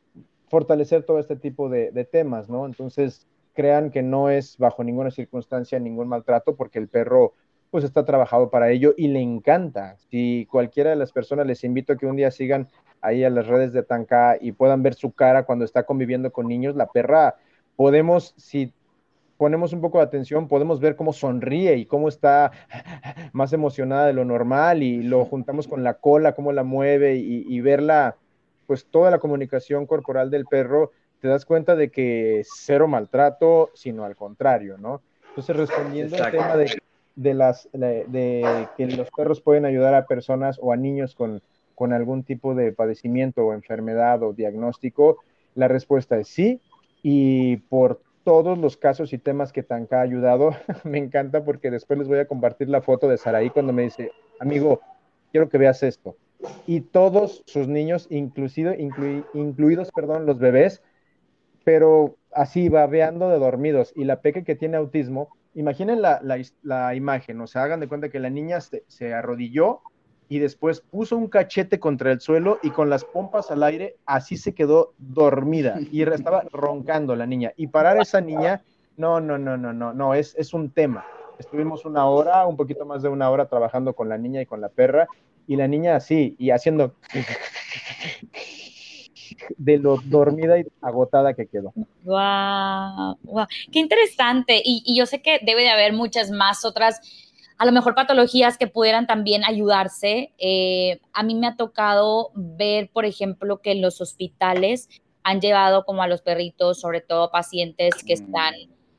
fortalecer 0.48 1.04
todo 1.04 1.20
este 1.20 1.36
tipo 1.36 1.70
de, 1.70 2.08
temas, 2.12 2.50
¿no? 2.50 2.66
Entonces 2.66 3.28
crean 3.54 3.92
que 3.92 4.02
no 4.02 4.32
es 4.32 4.58
bajo 4.58 4.84
ninguna 4.84 5.12
circunstancia 5.12 5.78
ningún 5.78 6.08
maltrato 6.08 6.56
porque 6.56 6.80
el 6.80 6.88
perro 6.88 7.34
pues 7.70 7.84
está 7.84 8.04
trabajado 8.04 8.50
para 8.50 8.72
ello 8.72 8.96
y 8.98 9.10
le 9.10 9.22
encanta. 9.22 9.96
Si 10.10 10.48
cualquiera 10.50 10.90
de 10.90 10.96
las 10.96 11.12
personas 11.12 11.46
les 11.46 11.64
invito 11.64 11.94
a 11.94 11.98
que 11.98 12.08
un 12.08 12.16
día 12.16 12.32
sigan 12.32 12.68
ahí 13.00 13.24
a 13.24 13.30
las 13.30 13.46
redes 13.46 13.74
de 13.74 13.84
Tanka 13.84 14.40
y 14.42 14.54
puedan 14.54 14.82
ver 14.82 14.96
su 14.96 15.12
cara 15.12 15.46
cuando 15.46 15.66
está 15.66 15.84
conviviendo 15.84 16.32
con 16.32 16.48
niños, 16.48 16.76
la 16.76 16.88
perra 16.88 17.36
podemos, 17.76 18.34
si 18.38 18.74
ponemos 19.38 19.74
un 19.74 19.82
poco 19.82 19.98
de 19.98 20.06
atención, 20.06 20.48
podemos 20.48 20.80
ver 20.80 20.96
cómo 20.96 21.14
sonríe 21.14 21.76
y 21.76 21.86
cómo 21.86 22.08
está 22.08 22.52
más 23.34 23.54
emocionada 23.54 24.08
de 24.08 24.14
lo 24.14 24.26
normal 24.26 24.84
y 24.84 25.04
lo 25.04 25.26
juntamos 25.26 25.68
con 25.68 25.84
la 25.84 25.96
cola, 25.96 26.34
cómo 26.34 26.52
la 26.52 26.64
mueve 26.64 27.16
y, 27.16 27.60
verla, 27.62 28.16
pues 28.68 28.86
toda 28.86 29.12
la 29.12 29.20
comunicación 29.20 29.86
corporal 29.86 30.32
del 30.32 30.46
perro, 30.46 30.92
te 31.22 31.28
das 31.28 31.46
cuenta 31.46 31.76
de 31.76 31.90
que 31.90 32.44
cero 32.46 32.88
maltrato, 32.88 33.72
sino 33.74 34.06
al 34.06 34.16
contrario, 34.16 34.78
¿no? 34.78 35.02
Entonces, 35.30 35.56
respondiendo 35.56 36.16
al 36.24 36.32
tema 36.32 36.56
de, 36.56 36.82
de 37.16 37.34
las, 37.34 37.68
de, 37.74 38.68
que 38.78 38.88
los 38.88 39.10
perros 39.12 39.42
pueden 39.42 39.66
ayudar 39.66 39.96
a 39.96 40.06
personas 40.06 40.60
o 40.62 40.72
a 40.72 40.78
niños 40.78 41.16
con, 41.16 41.42
con 41.74 41.94
algún 41.94 42.24
tipo 42.24 42.56
de 42.56 42.72
padecimiento 42.72 43.46
o 43.46 43.54
enfermedad 43.54 44.24
o 44.24 44.34
diagnóstico, 44.34 45.18
la 45.56 45.68
respuesta 45.68 46.18
es 46.18 46.28
sí. 46.28 46.62
Y 47.02 47.58
por 47.58 48.02
todos 48.26 48.58
los 48.58 48.76
casos 48.76 49.14
y 49.14 49.20
temas 49.20 49.54
que 49.54 49.64
Tanka 49.64 50.00
ha 50.00 50.02
ayudado. 50.02 50.52
me 50.84 50.98
encanta 50.98 51.46
porque 51.46 51.72
después 51.72 51.98
les 52.00 52.10
voy 52.10 52.20
a 52.20 52.28
compartir 52.28 52.68
la 52.68 52.82
foto 52.82 53.08
de 53.08 53.18
Saraí 53.18 53.52
cuando 53.52 53.72
me 53.72 53.84
dice, 53.84 54.12
amigo, 54.40 54.82
quiero 55.32 55.48
que 55.48 55.58
veas 55.58 55.82
esto. 55.84 56.18
Y 56.68 56.82
todos 56.82 57.44
sus 57.46 57.68
niños, 57.68 58.08
inclusive, 58.10 58.78
incluidos, 59.34 59.92
perdón, 59.92 60.26
los 60.26 60.40
bebés, 60.40 60.82
pero 61.64 62.18
así 62.34 62.68
babeando 62.68 63.30
de 63.30 63.40
dormidos. 63.40 63.94
Y 63.96 64.04
la 64.04 64.22
peque 64.22 64.44
que 64.44 64.56
tiene 64.56 64.78
autismo, 64.78 65.30
imaginen 65.54 66.02
la, 66.02 66.20
la, 66.64 66.96
imagen, 66.96 67.40
o 67.40 67.48
sea, 67.48 67.64
hagan 67.64 67.80
de 67.80 67.88
cuenta 67.88 68.10
que 68.10 68.20
la 68.20 68.30
niña 68.30 68.60
se 68.60 69.14
arrodilló 69.14 69.82
y 70.28 70.40
después 70.40 70.82
puso 70.82 71.18
un 71.18 71.28
cachete 71.28 71.80
contra 71.80 72.12
el 72.12 72.20
suelo 72.20 72.60
y 72.64 72.72
con 72.72 72.90
las 72.90 73.04
pompas 73.06 73.52
al 73.52 73.64
aire, 73.64 73.98
así 74.06 74.38
se 74.38 74.54
quedó 74.54 74.94
dormida 74.98 75.78
y 75.92 76.02
estaba 76.02 76.44
roncando 76.52 77.16
la 77.16 77.26
niña. 77.26 77.54
Y 77.56 77.68
parar 77.68 78.02
esa 78.02 78.22
niña, 78.22 78.64
no, 78.98 79.20
no, 79.20 79.38
no, 79.38 79.58
no, 79.58 79.74
no, 79.74 79.94
no, 79.94 80.14
es, 80.14 80.36
es 80.38 80.54
un 80.54 80.72
tema. 80.72 81.06
Estuvimos 81.38 81.86
una 81.86 82.06
hora, 82.06 82.46
un 82.48 82.58
poquito 82.58 82.86
más 82.86 83.02
de 83.02 83.10
una 83.10 83.30
hora 83.30 83.48
trabajando 83.48 83.94
con 83.94 84.10
la 84.10 84.18
niña 84.18 84.42
y 84.42 84.46
con 84.46 84.62
la 84.62 84.70
perra, 84.70 85.08
y 85.48 85.56
la 85.58 85.68
niña 85.68 85.96
así, 85.96 86.36
y 86.40 86.50
haciendo 86.50 86.96
de 89.58 89.78
lo 89.78 89.98
dormida 90.06 90.60
y 90.60 90.66
agotada 90.82 91.34
que 91.34 91.46
quedó. 91.46 91.74
Wow, 92.04 93.18
wow. 93.24 93.46
qué 93.72 93.80
interesante. 93.80 94.62
Y, 94.64 94.82
y 94.86 94.98
yo 94.98 95.06
sé 95.06 95.22
que 95.22 95.40
debe 95.44 95.62
de 95.64 95.70
haber 95.70 95.94
muchas 95.94 96.32
más 96.32 96.66
otras 96.66 97.02
a 97.58 97.66
lo 97.66 97.72
mejor 97.72 97.96
patologías 97.96 98.58
que 98.58 98.68
pudieran 98.68 99.08
también 99.08 99.44
ayudarse. 99.46 100.34
Eh, 100.38 101.00
a 101.14 101.24
mí 101.24 101.36
me 101.36 101.48
ha 101.48 101.56
tocado 101.56 102.32
ver, 102.34 102.90
por 102.92 103.06
ejemplo, 103.06 103.62
que 103.62 103.72
en 103.72 103.82
los 103.82 104.02
hospitales 104.02 104.90
han 105.24 105.42
llevado 105.42 105.86
como 105.86 106.04
a 106.04 106.08
los 106.08 106.22
perritos, 106.22 106.80
sobre 106.80 107.02
todo 107.02 107.32
pacientes 107.32 107.96
que 108.06 108.16
mm. 108.16 108.24
están 108.24 108.54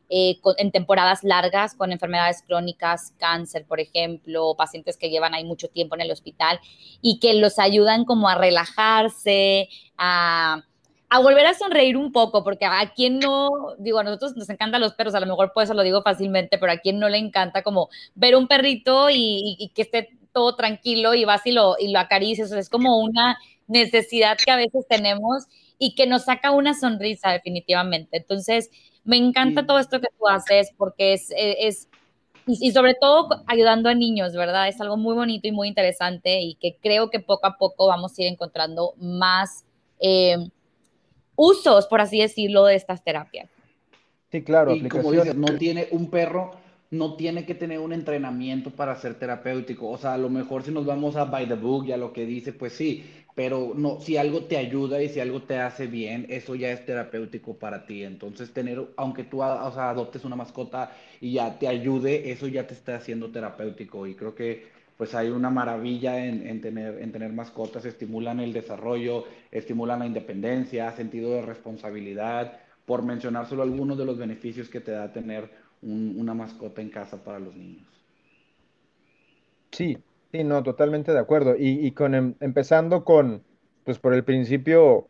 eh, 0.09 0.39
en 0.59 0.71
temporadas 0.71 1.25
largas 1.25 1.75
con 1.75 1.93
enfermedades 1.93 2.43
crónicas, 2.47 3.13
cáncer, 3.19 3.67
por 3.67 3.81
ejemplo, 3.81 4.55
pacientes 4.57 4.97
que 4.97 5.11
llevan 5.11 5.35
ahí 5.35 5.45
mucho 5.45 5.69
tiempo 5.69 5.95
en 5.97 6.03
el 6.03 6.13
hospital 6.13 6.61
y 7.03 7.19
que 7.19 7.35
los 7.35 7.59
ayudan 7.59 8.05
como 8.05 8.29
a 8.29 8.37
relajarse, 8.37 9.69
a 9.99 10.63
a 11.09 11.21
volver 11.21 11.47
a 11.47 11.55
sonreír 11.55 11.97
un 11.97 12.13
poco, 12.13 12.43
porque 12.43 12.65
a 12.65 12.93
quien 12.95 13.19
no, 13.19 13.51
digo, 13.79 13.99
a 13.99 14.05
nosotros 14.05 14.37
nos 14.37 14.51
encantan 14.51 14.81
los 14.81 14.95
perros, 14.95 15.15
a 15.15 15.21
lo 15.21 15.27
mejor 15.27 15.53
por 15.53 15.63
eso 15.63 15.75
lo 15.75 15.83
digo 15.83 16.03
fácilmente, 16.03 16.59
pero 16.59 16.73
a 16.73 16.79
quien 16.79 16.99
no 16.99 17.09
le 17.09 17.19
encanta 17.19 17.63
como 17.63 17.89
ver 18.15 18.35
un 18.35 18.49
perrito 18.49 19.09
y, 19.11 19.71
que 19.75 19.83
esté 19.83 20.09
todo 20.33 20.57
tranquilo 20.57 21.15
y 21.15 21.25
vas 21.25 21.47
y 21.47 21.53
lo, 21.53 21.77
y 21.79 21.93
lo 21.93 21.99
acaricias, 21.99 22.51
es 22.53 22.69
como 22.69 22.99
una 22.99 23.39
necesidad 23.69 24.37
que 24.37 24.51
a 24.51 24.57
veces 24.57 24.85
tenemos 24.89 25.45
y 25.79 25.95
que 25.95 26.07
nos 26.07 26.25
saca 26.25 26.51
una 26.51 26.75
sonrisa 26.75 27.31
definitivamente. 27.31 28.17
Entonces, 28.17 28.71
me 29.05 29.17
encanta 29.17 29.67
todo 29.67 29.79
esto 29.79 30.01
que 30.01 30.09
tú 30.19 30.27
haces 30.27 30.73
porque 30.77 31.13
es, 31.13 31.29
es, 31.37 31.89
y, 32.47 32.73
sobre 32.73 32.95
todo 32.95 33.45
ayudando 33.47 33.89
a 33.89 33.95
niños, 33.95 34.35
¿verdad? 34.35 34.69
Es 34.69 34.81
algo 34.81 34.97
muy 34.97 35.15
bonito 35.15 35.47
y 35.47 35.53
muy 35.53 35.69
interesante 35.69 36.41
y 36.41 36.55
que 36.57 36.77
creo 36.83 37.11
que 37.11 37.21
poco 37.21 37.47
a 37.47 37.57
poco 37.57 37.87
vamos 37.87 38.19
a 38.19 38.23
ir 38.23 38.29
encontrando 38.29 38.95
más. 38.99 39.65
Eh, 40.01 40.37
usos, 41.37 41.87
por 41.87 42.01
así 42.01 42.21
decirlo, 42.21 42.65
de 42.65 42.75
estas 42.75 43.05
terapias. 43.05 43.49
Sí, 44.33 44.43
claro. 44.43 44.75
Y 44.75 44.89
como 44.89 45.13
dices, 45.13 45.37
no 45.37 45.57
tiene 45.57 45.89
un 45.93 46.11
perro, 46.11 46.51
no 46.91 47.15
tiene 47.15 47.47
que 47.47 47.55
tener 47.55 47.79
un 47.79 47.93
entrenamiento 47.93 48.71
para 48.71 48.97
ser 48.97 49.15
terapéutico. 49.15 49.89
O 49.89 49.99
sea, 49.99 50.15
a 50.15 50.19
lo 50.19 50.29
mejor 50.29 50.63
si 50.63 50.71
nos 50.71 50.85
vamos 50.85 51.17
a 51.17 51.25
by 51.25 51.47
the 51.47 51.55
book 51.55 51.87
y 51.87 51.93
a 51.93 51.97
lo 51.97 52.13
que 52.13 52.27
dice, 52.27 52.53
pues 52.53 52.73
sí, 52.73 53.05
pero 53.35 53.73
no, 53.77 54.01
si 54.01 54.17
algo 54.17 54.45
te 54.45 54.57
ayuda 54.57 55.03
y 55.03 55.11
si 55.11 55.21
algo 55.21 55.43
te 55.43 55.59
hace 55.59 55.87
bien, 55.87 56.27
eso 56.31 56.55
ya 56.55 56.71
es 56.71 56.85
terapéutico 56.87 57.59
para 57.59 57.87
ti. 57.87 58.03
Entonces, 58.03 58.53
tener, 58.53 58.83
aunque 58.97 59.25
tú 59.25 59.43
o 59.43 59.73
sea, 59.73 59.91
adoptes 59.91 60.25
una 60.25 60.37
mascota 60.37 60.93
y 61.21 61.35
ya 61.35 61.59
te 61.59 61.69
ayude, 61.69 62.31
eso 62.31 62.49
ya 62.49 62.67
te 62.67 62.75
está 62.75 62.97
haciendo 62.97 63.31
terapéutico. 63.31 64.07
Y 64.07 64.15
creo 64.15 64.35
que 64.35 64.76
pues 64.97 65.15
hay 65.15 65.29
una 65.29 65.51
maravilla 65.51 66.25
en, 66.25 66.61
tener, 66.61 67.03
en 67.03 67.13
tener 67.13 67.33
mascotas, 67.33 67.85
estimulan 67.85 68.41
el 68.41 68.53
desarrollo, 68.53 69.25
estimulan 69.51 69.99
la 69.99 70.07
independencia, 70.07 70.91
sentido 70.93 71.33
de 71.33 71.43
responsabilidad, 71.43 72.61
por 72.87 73.03
mencionar 73.03 73.47
solo 73.47 73.63
algunos 73.63 73.99
de 73.99 74.07
los 74.07 74.17
beneficios 74.17 74.69
que 74.69 74.81
te 74.81 74.93
da 74.93 75.13
tener 75.13 75.51
una 75.83 76.33
mascota 76.33 76.81
en 76.81 76.89
casa 76.89 77.23
para 77.23 77.39
los 77.39 77.55
niños. 77.55 77.87
Sí, 79.73 79.99
sí, 80.33 80.45
no, 80.45 80.63
totalmente 80.63 81.13
de 81.13 81.19
acuerdo. 81.19 81.55
Y, 81.59 81.91
con 81.93 82.15
em, 82.15 82.35
empezando 82.41 83.05
con, 83.05 83.43
pues 83.85 83.99
por 83.99 84.15
el 84.15 84.25
principio, 84.25 85.09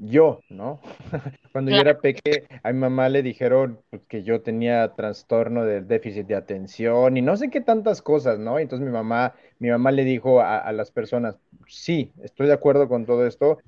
yo, 0.00 0.40
¿no? 0.48 0.80
Cuando 1.52 1.70
yo 1.70 1.78
era 1.78 1.98
peque, 1.98 2.44
a 2.62 2.72
mi 2.72 2.78
mamá 2.78 3.08
le 3.08 3.22
dijeron 3.22 3.80
que 4.08 4.22
yo 4.22 4.42
tenía 4.42 4.94
trastorno 4.94 5.64
del 5.64 5.86
déficit 5.88 6.26
de 6.26 6.36
atención 6.36 7.16
y 7.16 7.22
no 7.22 7.36
sé 7.36 7.50
qué 7.50 7.60
tantas 7.60 8.02
cosas, 8.02 8.38
¿no? 8.38 8.58
Entonces 8.58 8.86
mi 8.86 8.92
mamá, 8.92 9.34
mi 9.58 9.70
mamá 9.70 9.90
le 9.90 10.04
dijo 10.04 10.40
a, 10.40 10.70
las 10.72 10.90
personas, 10.90 11.36
sí, 11.66 12.12
estoy 12.22 12.46
de 12.46 12.52
acuerdo 12.52 12.88
con 12.88 13.06
todo 13.06 13.26
esto, 13.26 13.58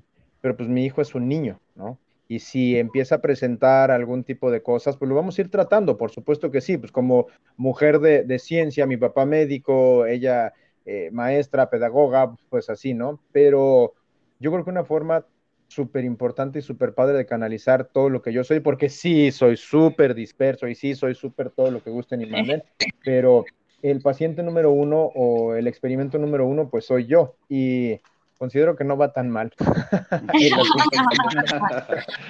pero 0.41 0.55
pues 0.55 0.69
mi 0.69 0.85
hijo 0.85 1.01
es 1.01 1.15
un 1.15 1.27
niño, 1.27 1.59
¿no? 1.75 1.97
Y 2.27 2.39
si 2.39 2.77
empieza 2.77 3.15
a 3.15 3.21
presentar 3.21 3.91
algún 3.91 4.23
tipo 4.23 4.51
de 4.51 4.63
cosas, 4.63 4.95
pues 4.95 5.09
lo 5.09 5.15
vamos 5.15 5.37
a 5.37 5.41
ir 5.41 5.49
tratando, 5.49 5.97
por 5.97 6.11
supuesto 6.11 6.49
que 6.49 6.61
sí, 6.61 6.77
pues 6.77 6.91
como 6.91 7.27
mujer 7.57 7.99
de, 7.99 8.39
ciencia, 8.39 8.87
mi 8.87 8.95
papá 8.95 9.25
médico, 9.25 10.05
ella 10.05 10.53
eh, 10.85 11.09
maestra, 11.11 11.69
pedagoga, 11.69 12.33
pues 12.49 12.69
así, 12.69 12.93
¿no? 12.93 13.19
Pero 13.33 13.93
yo 14.39 14.51
creo 14.51 14.63
que 14.63 14.69
una 14.69 14.85
forma 14.85 15.25
súper 15.71 16.03
importante 16.03 16.59
y 16.59 16.61
súper 16.61 16.93
padre 16.93 17.17
de 17.17 17.25
canalizar 17.25 17.85
todo 17.85 18.09
lo 18.09 18.21
que 18.21 18.33
yo 18.33 18.43
soy, 18.43 18.59
porque 18.59 18.89
sí, 18.89 19.31
soy 19.31 19.55
súper 19.55 20.13
disperso 20.13 20.67
y 20.67 20.75
sí, 20.75 20.95
soy 20.95 21.15
súper 21.15 21.49
todo 21.49 21.71
lo 21.71 21.81
que 21.81 21.89
gusten 21.89 22.21
y 22.21 22.25
manden, 22.25 22.63
pero 23.03 23.45
el 23.81 24.01
paciente 24.01 24.43
número 24.43 24.71
uno 24.71 25.11
o 25.15 25.55
el 25.55 25.67
experimento 25.67 26.17
número 26.17 26.45
uno, 26.45 26.69
pues 26.69 26.85
soy 26.85 27.07
yo. 27.07 27.35
Y 27.47 27.99
considero 28.37 28.75
que 28.75 28.83
no 28.83 28.97
va 28.97 29.13
tan 29.13 29.29
mal. 29.29 29.53
Me 30.33 30.49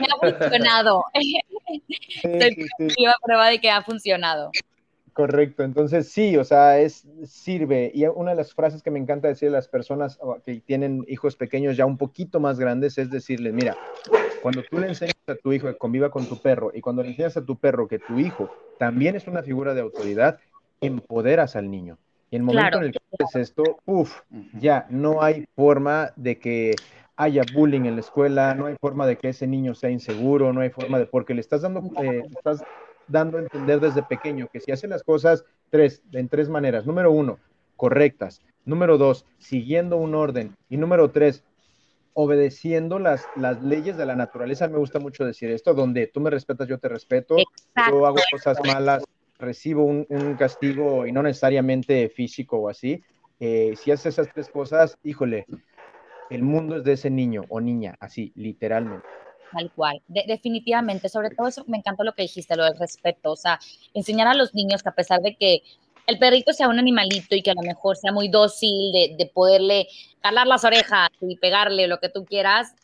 ha 0.06 0.38
funcionado. 0.38 1.04
Estoy 2.24 2.68
prueba 3.24 3.50
de 3.50 3.60
que 3.60 3.72
ha 3.72 3.82
funcionado. 3.82 4.52
Correcto, 5.14 5.64
entonces 5.64 6.10
sí, 6.10 6.38
o 6.38 6.44
sea, 6.46 6.80
es 6.80 7.06
sirve. 7.26 7.92
Y 7.94 8.06
una 8.06 8.32
de 8.32 8.38
las 8.38 8.54
frases 8.54 8.82
que 8.82 8.92
me 8.92 9.00
encanta 9.00 9.28
decir 9.28 9.50
a 9.50 9.52
las 9.52 9.68
personas 9.68 10.18
que 10.46 10.62
tienen 10.62 11.04
hijos 11.08 11.36
pequeños 11.36 11.76
ya 11.76 11.86
un 11.86 11.98
poquito 11.98 12.40
más 12.40 12.58
grandes 12.60 12.98
es 12.98 13.12
decirles, 13.12 13.54
mira, 13.54 13.76
cuando 14.42 14.64
tú 14.64 14.80
le 14.80 14.88
enseñas 14.88 15.16
a 15.28 15.36
tu 15.36 15.52
hijo 15.52 15.68
que 15.68 15.78
conviva 15.78 16.10
con 16.10 16.26
tu 16.26 16.38
perro 16.38 16.72
y 16.74 16.80
cuando 16.80 17.04
le 17.04 17.10
enseñas 17.10 17.36
a 17.36 17.46
tu 17.46 17.58
perro 17.58 17.88
que 17.88 18.00
tu 18.00 18.20
hijo 18.20 18.50
también 18.78 19.16
es 19.16 19.28
una 19.28 19.44
figura 19.44 19.74
de 19.74 19.82
autoridad, 19.82 20.40
empoderas 20.80 21.58
al 21.58 21.70
niño. 21.70 21.98
Y 22.30 22.38
el 22.38 22.44
momento 22.44 22.78
en 22.78 22.86
el 22.86 22.92
que 22.94 23.00
haces 23.20 23.50
esto, 23.50 23.80
uff, 23.86 24.22
ya 24.54 24.88
no 24.90 25.22
hay 25.22 25.46
forma 25.56 26.14
de 26.16 26.40
que 26.40 26.76
haya 27.18 27.44
bullying 27.54 27.82
en 27.82 27.96
la 27.96 28.02
escuela, 28.02 28.56
no 28.56 28.68
hay 28.68 28.76
forma 28.80 29.06
de 29.06 29.18
que 29.18 29.30
ese 29.30 29.46
niño 29.46 29.76
sea 29.76 29.90
inseguro, 29.90 30.54
no 30.54 30.62
hay 30.62 30.70
forma 30.70 30.98
de, 30.98 31.06
porque 31.06 31.34
le 31.34 31.42
estás 31.42 31.62
dando, 31.62 31.84
eh, 32.02 32.24
estás 32.36 32.64
dando 33.08 33.38
a 33.38 33.42
entender 33.42 33.80
desde 33.80 34.04
pequeño 34.04 34.48
que 34.52 34.60
si 34.60 34.72
hace 34.72 34.88
las 34.88 35.04
cosas 35.04 35.44
tres, 35.70 36.04
en 36.12 36.30
tres 36.30 36.50
maneras. 36.50 36.86
Número 36.86 37.12
uno, 37.12 37.40
correctas. 37.76 38.42
Número 38.66 38.98
dos, 38.98 39.26
siguiendo 39.40 39.98
un 39.98 40.16
orden. 40.16 40.56
Y 40.70 40.78
número 40.78 41.10
tres, 41.12 41.44
obedeciendo 42.14 43.00
las, 43.00 43.26
las 43.36 43.62
leyes 43.64 43.98
de 43.98 44.06
la 44.06 44.16
naturaleza. 44.16 44.68
Me 44.68 44.78
gusta 44.78 45.00
mucho 45.00 45.26
decir 45.26 45.50
esto, 45.50 45.74
donde 45.74 46.08
tú 46.08 46.20
me 46.20 46.30
respetas, 46.30 46.68
yo 46.68 46.78
te 46.78 46.90
respeto. 46.90 47.38
Yo 47.90 48.06
hago 48.06 48.18
cosas 48.32 48.58
malas, 48.66 49.04
recibo 49.40 49.84
un, 49.84 50.36
castigo 50.38 51.06
y 51.08 51.12
no 51.12 51.24
necesariamente 51.24 52.10
físico 52.10 52.58
o 52.58 52.70
así. 52.70 53.04
Eh, 53.40 53.74
si 53.76 53.92
haces 53.92 54.14
esas 54.14 54.32
tres 54.32 54.50
cosas, 54.50 54.98
híjole, 55.04 55.48
el 56.30 56.44
mundo 56.44 56.78
es 56.78 56.84
de 56.84 56.94
ese 56.94 57.10
niño 57.10 57.44
o 57.50 57.60
niña, 57.60 57.96
así, 58.00 58.32
literalmente. 58.36 59.08
Tal 59.52 59.72
cual, 59.72 60.02
definitivamente. 60.08 61.10
Sobre 61.10 61.32
todo 61.32 61.48
eso 61.48 61.64
me 61.68 61.78
encantó 61.78 62.04
lo 62.04 62.14
que 62.14 62.22
dijiste, 62.22 62.56
lo 62.56 62.64
del 62.64 62.78
respeto. 62.78 63.32
O 63.32 63.36
sea, 63.36 63.60
enseñar 63.94 64.28
a 64.28 64.34
los 64.34 64.54
niños 64.54 64.82
que 64.82 64.90
a 64.90 64.96
pesar 64.96 65.22
de 65.22 65.36
que 65.36 65.62
el 66.08 66.18
perrito 66.18 66.54
sea 66.54 66.68
un 66.68 66.80
animalito 66.80 67.36
y 67.36 67.42
que 67.42 67.52
a 67.52 67.56
lo 67.56 67.62
mejor 67.62 67.98
sea 67.98 68.12
muy 68.12 68.28
dócil 68.28 68.92
de, 68.92 69.16
de 69.18 69.26
poderle 69.28 69.88
calar 70.22 70.48
las 70.48 70.64
orejas 70.64 71.10
y 71.22 71.36
pegarle 71.38 71.88
lo 71.88 72.00
que 72.00 72.10
tú 72.10 72.26
quieras, 72.26 72.76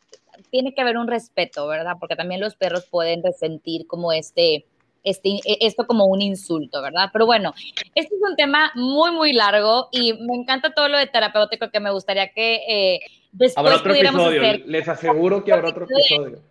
tiene 0.50 0.74
que 0.74 0.82
haber 0.82 0.98
un 0.98 1.08
respeto, 1.08 1.68
¿verdad? 1.68 1.94
Porque 2.00 2.16
también 2.16 2.42
los 2.42 2.56
perros 2.56 2.86
pueden 2.90 3.24
resentir 3.24 3.88
como 3.88 4.12
este, 4.14 4.66
este, 5.04 5.30
e, 5.46 5.58
esto 5.62 5.88
como 5.88 6.06
un 6.06 6.22
insulto, 6.22 6.82
¿verdad? 6.82 7.10
Pero 7.12 7.26
bueno, 7.26 7.54
este 7.96 8.16
es 8.16 8.22
un 8.22 8.36
tema 8.36 8.72
muy, 8.76 9.12
muy 9.12 9.34
largo 9.34 9.90
y 9.92 10.14
me 10.14 10.36
encanta 10.36 10.74
todo 10.74 10.88
lo 10.90 10.98
de 10.98 11.08
terapéutico 11.08 11.70
que 11.70 11.80
me 11.80 11.92
gustaría 11.92 12.30
que 12.30 12.56
eh, 12.68 13.00
después 13.32 13.58
habrá 13.58 13.76
otro 13.78 13.94
episodio. 13.94 14.66
Les 14.66 14.88
aseguro 14.88 15.44
que 15.44 15.54
habrá 15.54 15.70
otro 15.70 15.86
episodio 15.90 16.42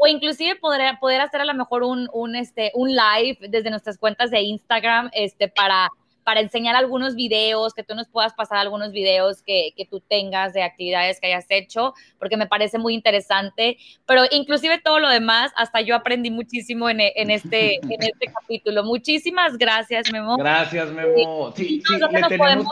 o 0.00 0.06
inclusive 0.06 0.56
poder, 0.56 0.98
poder 0.98 1.20
hacer 1.20 1.42
a 1.42 1.44
lo 1.44 1.52
mejor 1.52 1.82
un, 1.82 2.08
un, 2.14 2.34
este, 2.34 2.72
un 2.74 2.88
live 2.88 3.36
desde 3.48 3.68
nuestras 3.68 3.98
cuentas 3.98 4.30
de 4.30 4.40
Instagram 4.40 5.10
este, 5.12 5.48
para, 5.48 5.90
para 6.24 6.40
enseñar 6.40 6.74
algunos 6.74 7.14
videos, 7.14 7.74
que 7.74 7.84
tú 7.84 7.94
nos 7.94 8.08
puedas 8.08 8.32
pasar 8.32 8.56
algunos 8.56 8.92
videos 8.92 9.42
que, 9.42 9.72
que, 9.76 9.84
tú 9.84 10.00
tengas 10.00 10.54
de 10.54 10.62
actividades 10.62 11.20
que 11.20 11.26
hayas 11.26 11.44
hecho, 11.50 11.92
porque 12.18 12.38
me 12.38 12.46
parece 12.46 12.78
muy 12.78 12.94
interesante, 12.94 13.76
pero 14.06 14.22
inclusive 14.30 14.80
todo 14.80 15.00
lo 15.00 15.10
demás, 15.10 15.52
hasta 15.54 15.82
yo 15.82 15.94
aprendí 15.94 16.30
muchísimo 16.30 16.88
en, 16.88 17.00
en 17.00 17.30
este, 17.30 17.74
en 17.82 18.02
este 18.02 18.32
capítulo. 18.32 18.82
Muchísimas 18.84 19.58
gracias, 19.58 20.10
Memo. 20.10 20.38
Gracias, 20.38 20.90
Memo. 20.92 21.52
Sí, 21.54 21.82
sí, 21.86 21.98
le 21.98 22.22
tenemos... 22.28 22.66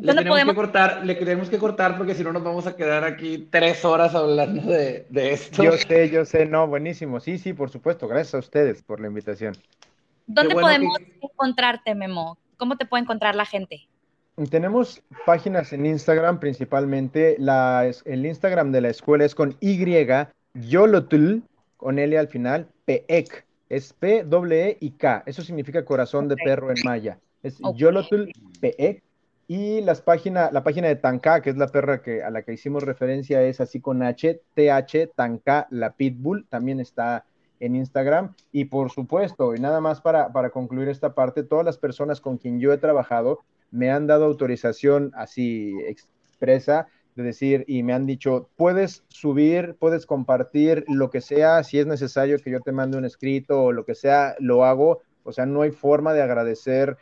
Le 0.00 0.14
tenemos 0.14 0.44
que 0.44 0.54
cortar, 0.54 1.04
le 1.04 1.14
tenemos 1.14 1.50
que 1.50 1.58
cortar 1.58 1.96
porque 1.96 2.14
si 2.14 2.22
no 2.22 2.32
nos 2.32 2.44
vamos 2.44 2.66
a 2.66 2.76
quedar 2.76 3.04
aquí 3.04 3.48
tres 3.50 3.84
horas 3.84 4.14
hablando 4.14 4.62
de, 4.62 5.06
de, 5.08 5.32
esto. 5.32 5.64
Yo 5.64 5.72
sé, 5.72 6.10
yo 6.10 6.24
sé, 6.24 6.46
no, 6.46 6.66
buenísimo. 6.66 7.20
Sí, 7.20 7.38
sí, 7.38 7.52
por 7.52 7.70
supuesto. 7.70 8.06
Gracias 8.06 8.34
a 8.34 8.38
ustedes 8.38 8.82
por 8.82 9.00
la 9.00 9.08
invitación. 9.08 9.54
¿Dónde 10.26 10.54
podemos 10.54 10.98
encontrarte, 11.20 11.94
Memo? 11.94 12.38
¿Cómo 12.58 12.76
te 12.76 12.86
puede 12.86 13.02
encontrar 13.02 13.34
la 13.34 13.44
gente? 13.44 13.88
Tenemos 14.50 15.02
páginas 15.26 15.72
en 15.72 15.86
Instagram 15.86 16.38
principalmente. 16.38 17.36
La, 17.38 17.90
el 18.04 18.26
Instagram 18.26 18.70
de 18.70 18.82
la 18.82 18.90
escuela 18.90 19.24
es 19.24 19.34
con 19.34 19.56
Y, 19.60 19.84
Yolotl, 20.54 21.38
con 21.76 21.98
L 21.98 22.18
al 22.18 22.28
final, 22.28 22.68
PEC. 22.84 23.44
Es 23.68 23.92
P, 23.92 24.24
W, 24.24 24.68
E 24.68 24.76
y 24.80 24.90
K. 24.92 25.24
Eso 25.26 25.42
significa 25.42 25.84
corazón 25.84 26.28
de 26.28 26.36
perro 26.36 26.70
en 26.70 26.76
maya. 26.84 27.18
Es 27.42 27.58
Yolotl, 27.74 28.30
PEC 28.60 29.02
y 29.50 29.80
las 29.80 30.02
página, 30.02 30.50
la 30.52 30.62
página 30.62 30.88
de 30.88 30.96
Tanka, 30.96 31.40
que 31.40 31.48
es 31.48 31.56
la 31.56 31.68
perra 31.68 32.02
que, 32.02 32.22
a 32.22 32.30
la 32.30 32.42
que 32.42 32.52
hicimos 32.52 32.82
referencia, 32.82 33.42
es 33.42 33.62
así 33.62 33.80
con 33.80 34.02
H, 34.02 34.42
TH, 34.54 35.14
Tanka, 35.16 35.66
la 35.70 35.94
Pitbull, 35.94 36.46
también 36.50 36.80
está 36.80 37.24
en 37.58 37.74
Instagram. 37.74 38.34
Y 38.52 38.66
por 38.66 38.90
supuesto, 38.90 39.54
y 39.54 39.58
nada 39.58 39.80
más 39.80 40.02
para, 40.02 40.32
para 40.32 40.50
concluir 40.50 40.90
esta 40.90 41.14
parte, 41.14 41.42
todas 41.44 41.64
las 41.64 41.78
personas 41.78 42.20
con 42.20 42.36
quien 42.36 42.60
yo 42.60 42.74
he 42.74 42.78
trabajado 42.78 43.40
me 43.70 43.90
han 43.90 44.06
dado 44.06 44.26
autorización 44.26 45.12
así 45.14 45.74
expresa 45.86 46.88
de 47.14 47.22
decir 47.22 47.64
y 47.66 47.82
me 47.82 47.94
han 47.94 48.04
dicho, 48.04 48.50
puedes 48.54 49.02
subir, 49.08 49.76
puedes 49.78 50.04
compartir 50.04 50.84
lo 50.88 51.08
que 51.08 51.22
sea, 51.22 51.64
si 51.64 51.78
es 51.78 51.86
necesario 51.86 52.38
que 52.38 52.50
yo 52.50 52.60
te 52.60 52.72
mande 52.72 52.98
un 52.98 53.06
escrito 53.06 53.62
o 53.62 53.72
lo 53.72 53.86
que 53.86 53.94
sea, 53.94 54.36
lo 54.40 54.66
hago. 54.66 55.00
O 55.24 55.32
sea, 55.32 55.46
no 55.46 55.62
hay 55.62 55.72
forma 55.72 56.14
de 56.14 56.22
agradecer 56.22 56.96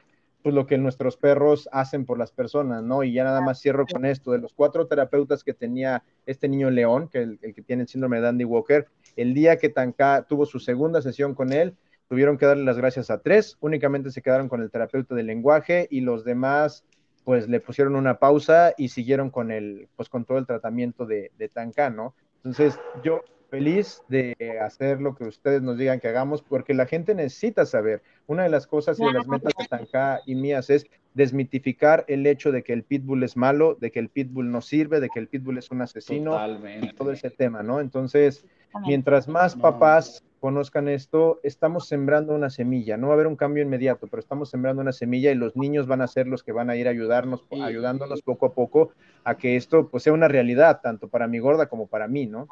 pues 0.46 0.54
lo 0.54 0.64
que 0.64 0.78
nuestros 0.78 1.16
perros 1.16 1.68
hacen 1.72 2.06
por 2.06 2.20
las 2.20 2.30
personas, 2.30 2.80
¿no? 2.80 3.02
Y 3.02 3.12
ya 3.12 3.24
nada 3.24 3.40
más 3.40 3.60
cierro 3.60 3.84
con 3.84 4.04
esto, 4.04 4.30
de 4.30 4.38
los 4.38 4.52
cuatro 4.52 4.86
terapeutas 4.86 5.42
que 5.42 5.54
tenía 5.54 6.04
este 6.24 6.46
niño 6.46 6.70
León, 6.70 7.08
que 7.08 7.18
el, 7.18 7.40
el 7.42 7.52
que 7.52 7.62
tiene 7.62 7.82
el 7.82 7.88
síndrome 7.88 8.20
de 8.20 8.28
Andy 8.28 8.44
Walker, 8.44 8.86
el 9.16 9.34
día 9.34 9.56
que 9.56 9.70
Tanka 9.70 10.22
tuvo 10.22 10.46
su 10.46 10.60
segunda 10.60 11.02
sesión 11.02 11.34
con 11.34 11.52
él, 11.52 11.74
tuvieron 12.08 12.38
que 12.38 12.46
darle 12.46 12.62
las 12.62 12.76
gracias 12.76 13.10
a 13.10 13.18
tres, 13.18 13.56
únicamente 13.58 14.12
se 14.12 14.22
quedaron 14.22 14.48
con 14.48 14.62
el 14.62 14.70
terapeuta 14.70 15.16
del 15.16 15.26
lenguaje 15.26 15.88
y 15.90 16.02
los 16.02 16.24
demás 16.24 16.84
pues 17.24 17.48
le 17.48 17.58
pusieron 17.58 17.96
una 17.96 18.20
pausa 18.20 18.72
y 18.78 18.90
siguieron 18.90 19.30
con 19.30 19.50
el, 19.50 19.88
pues 19.96 20.08
con 20.08 20.24
todo 20.24 20.38
el 20.38 20.46
tratamiento 20.46 21.06
de, 21.06 21.32
de 21.38 21.48
Tanka, 21.48 21.90
¿no? 21.90 22.14
Entonces 22.36 22.78
yo 23.02 23.22
feliz 23.48 24.02
de 24.08 24.34
hacer 24.60 25.00
lo 25.00 25.14
que 25.14 25.24
ustedes 25.24 25.62
nos 25.62 25.78
digan 25.78 26.00
que 26.00 26.08
hagamos, 26.08 26.42
porque 26.42 26.74
la 26.74 26.86
gente 26.86 27.14
necesita 27.14 27.66
saber. 27.66 28.02
Una 28.26 28.42
de 28.42 28.48
las 28.48 28.66
cosas 28.66 28.98
y 29.00 29.04
de 29.04 29.12
las 29.12 29.26
metas 29.26 29.52
de 29.58 29.66
Tanka 29.66 30.20
y 30.26 30.34
mías 30.34 30.70
es 30.70 30.86
desmitificar 31.14 32.04
el 32.08 32.26
hecho 32.26 32.52
de 32.52 32.62
que 32.62 32.72
el 32.72 32.82
pitbull 32.82 33.22
es 33.22 33.36
malo, 33.36 33.76
de 33.80 33.90
que 33.90 33.98
el 33.98 34.08
pitbull 34.10 34.50
no 34.50 34.60
sirve, 34.60 35.00
de 35.00 35.08
que 35.08 35.18
el 35.18 35.28
pitbull 35.28 35.58
es 35.58 35.70
un 35.70 35.80
asesino 35.80 36.38
y 36.82 36.92
todo 36.92 37.12
ese 37.12 37.30
tema, 37.30 37.62
¿no? 37.62 37.80
Entonces, 37.80 38.44
mientras 38.86 39.26
más 39.26 39.56
papás 39.56 40.22
conozcan 40.40 40.88
esto, 40.88 41.40
estamos 41.42 41.88
sembrando 41.88 42.34
una 42.34 42.50
semilla. 42.50 42.96
No 42.96 43.08
va 43.08 43.14
a 43.14 43.16
haber 43.16 43.26
un 43.26 43.36
cambio 43.36 43.62
inmediato, 43.62 44.06
pero 44.06 44.20
estamos 44.20 44.50
sembrando 44.50 44.82
una 44.82 44.92
semilla 44.92 45.30
y 45.30 45.34
los 45.34 45.56
niños 45.56 45.86
van 45.86 46.02
a 46.02 46.06
ser 46.06 46.26
los 46.26 46.42
que 46.42 46.52
van 46.52 46.68
a 46.68 46.76
ir 46.76 46.86
a 46.86 46.90
ayudarnos, 46.90 47.46
ayudándonos 47.50 48.22
poco 48.22 48.46
a 48.46 48.52
poco 48.52 48.90
a 49.24 49.36
que 49.36 49.56
esto 49.56 49.88
pues 49.88 50.02
sea 50.02 50.12
una 50.12 50.28
realidad, 50.28 50.80
tanto 50.82 51.08
para 51.08 51.26
mi 51.26 51.38
gorda 51.38 51.66
como 51.66 51.86
para 51.86 52.08
mí, 52.08 52.26
¿no? 52.26 52.46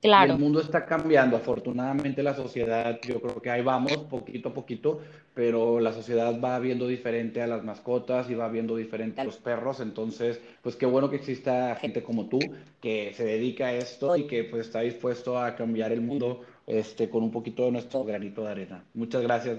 Claro. 0.00 0.34
el 0.34 0.38
mundo 0.38 0.60
está 0.60 0.84
cambiando. 0.86 1.36
Afortunadamente 1.36 2.22
la 2.22 2.34
sociedad, 2.34 3.00
yo 3.02 3.20
creo 3.20 3.42
que 3.42 3.50
ahí 3.50 3.62
vamos, 3.62 3.96
poquito 3.96 4.50
a 4.50 4.54
poquito, 4.54 5.00
pero 5.34 5.80
la 5.80 5.92
sociedad 5.92 6.40
va 6.40 6.58
viendo 6.60 6.86
diferente 6.86 7.42
a 7.42 7.48
las 7.48 7.64
mascotas 7.64 8.30
y 8.30 8.34
va 8.34 8.48
viendo 8.48 8.76
diferente 8.76 9.20
a 9.20 9.24
los 9.24 9.38
perros. 9.38 9.80
Entonces, 9.80 10.40
pues 10.62 10.76
qué 10.76 10.86
bueno 10.86 11.10
que 11.10 11.16
exista 11.16 11.74
gente 11.76 12.02
como 12.02 12.28
tú 12.28 12.38
que 12.80 13.12
se 13.14 13.24
dedica 13.24 13.66
a 13.66 13.72
esto 13.72 14.16
y 14.16 14.26
que 14.28 14.44
pues 14.44 14.66
está 14.66 14.80
dispuesto 14.80 15.38
a 15.38 15.56
cambiar 15.56 15.90
el 15.90 16.00
mundo 16.00 16.42
este, 16.66 17.10
con 17.10 17.24
un 17.24 17.32
poquito 17.32 17.64
de 17.64 17.72
nuestro 17.72 18.04
granito 18.04 18.44
de 18.44 18.50
arena. 18.50 18.84
Muchas 18.94 19.22
gracias. 19.22 19.58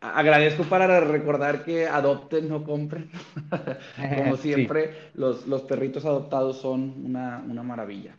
Agradezco 0.00 0.64
para 0.64 0.98
recordar 1.00 1.64
que 1.64 1.86
adopten, 1.86 2.48
no 2.48 2.64
compren. 2.64 3.10
como 4.18 4.36
siempre, 4.38 4.90
los, 5.14 5.46
los 5.46 5.62
perritos 5.62 6.04
adoptados 6.04 6.58
son 6.58 7.04
una, 7.04 7.44
una 7.48 7.62
maravilla 7.62 8.16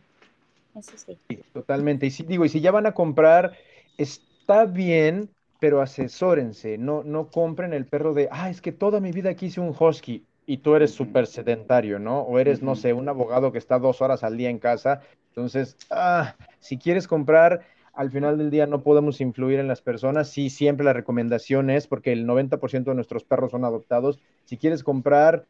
sí. 0.82 1.18
Totalmente. 1.52 2.06
Y 2.06 2.10
si 2.10 2.22
digo, 2.22 2.44
y 2.44 2.48
si 2.48 2.60
ya 2.60 2.70
van 2.70 2.86
a 2.86 2.92
comprar, 2.92 3.52
está 3.96 4.64
bien, 4.64 5.30
pero 5.60 5.80
asesórense, 5.80 6.78
no, 6.78 7.02
no 7.02 7.30
compren 7.30 7.72
el 7.72 7.86
perro 7.86 8.14
de, 8.14 8.28
ah, 8.30 8.50
es 8.50 8.60
que 8.60 8.72
toda 8.72 9.00
mi 9.00 9.12
vida 9.12 9.34
quise 9.34 9.60
un 9.60 9.74
husky 9.78 10.24
y 10.46 10.58
tú 10.58 10.74
eres 10.74 10.92
súper 10.92 11.26
sedentario, 11.26 11.98
¿no? 11.98 12.20
O 12.20 12.38
eres, 12.38 12.62
no 12.62 12.74
sé, 12.74 12.92
un 12.92 13.08
abogado 13.08 13.52
que 13.52 13.58
está 13.58 13.78
dos 13.78 14.00
horas 14.00 14.24
al 14.24 14.36
día 14.36 14.48
en 14.48 14.58
casa. 14.58 15.02
Entonces, 15.28 15.76
ah, 15.90 16.36
si 16.58 16.78
quieres 16.78 17.06
comprar, 17.06 17.66
al 17.92 18.10
final 18.10 18.38
del 18.38 18.50
día 18.50 18.66
no 18.66 18.82
podemos 18.82 19.20
influir 19.20 19.58
en 19.58 19.68
las 19.68 19.82
personas. 19.82 20.30
Sí, 20.30 20.50
siempre 20.50 20.84
la 20.84 20.92
recomendación 20.92 21.68
es, 21.68 21.86
porque 21.86 22.12
el 22.12 22.26
90% 22.26 22.92
de 22.92 22.94
nuestros 22.94 23.24
perros 23.24 23.50
son 23.50 23.64
adoptados, 23.64 24.20
si 24.44 24.56
quieres 24.56 24.84
comprar, 24.84 25.44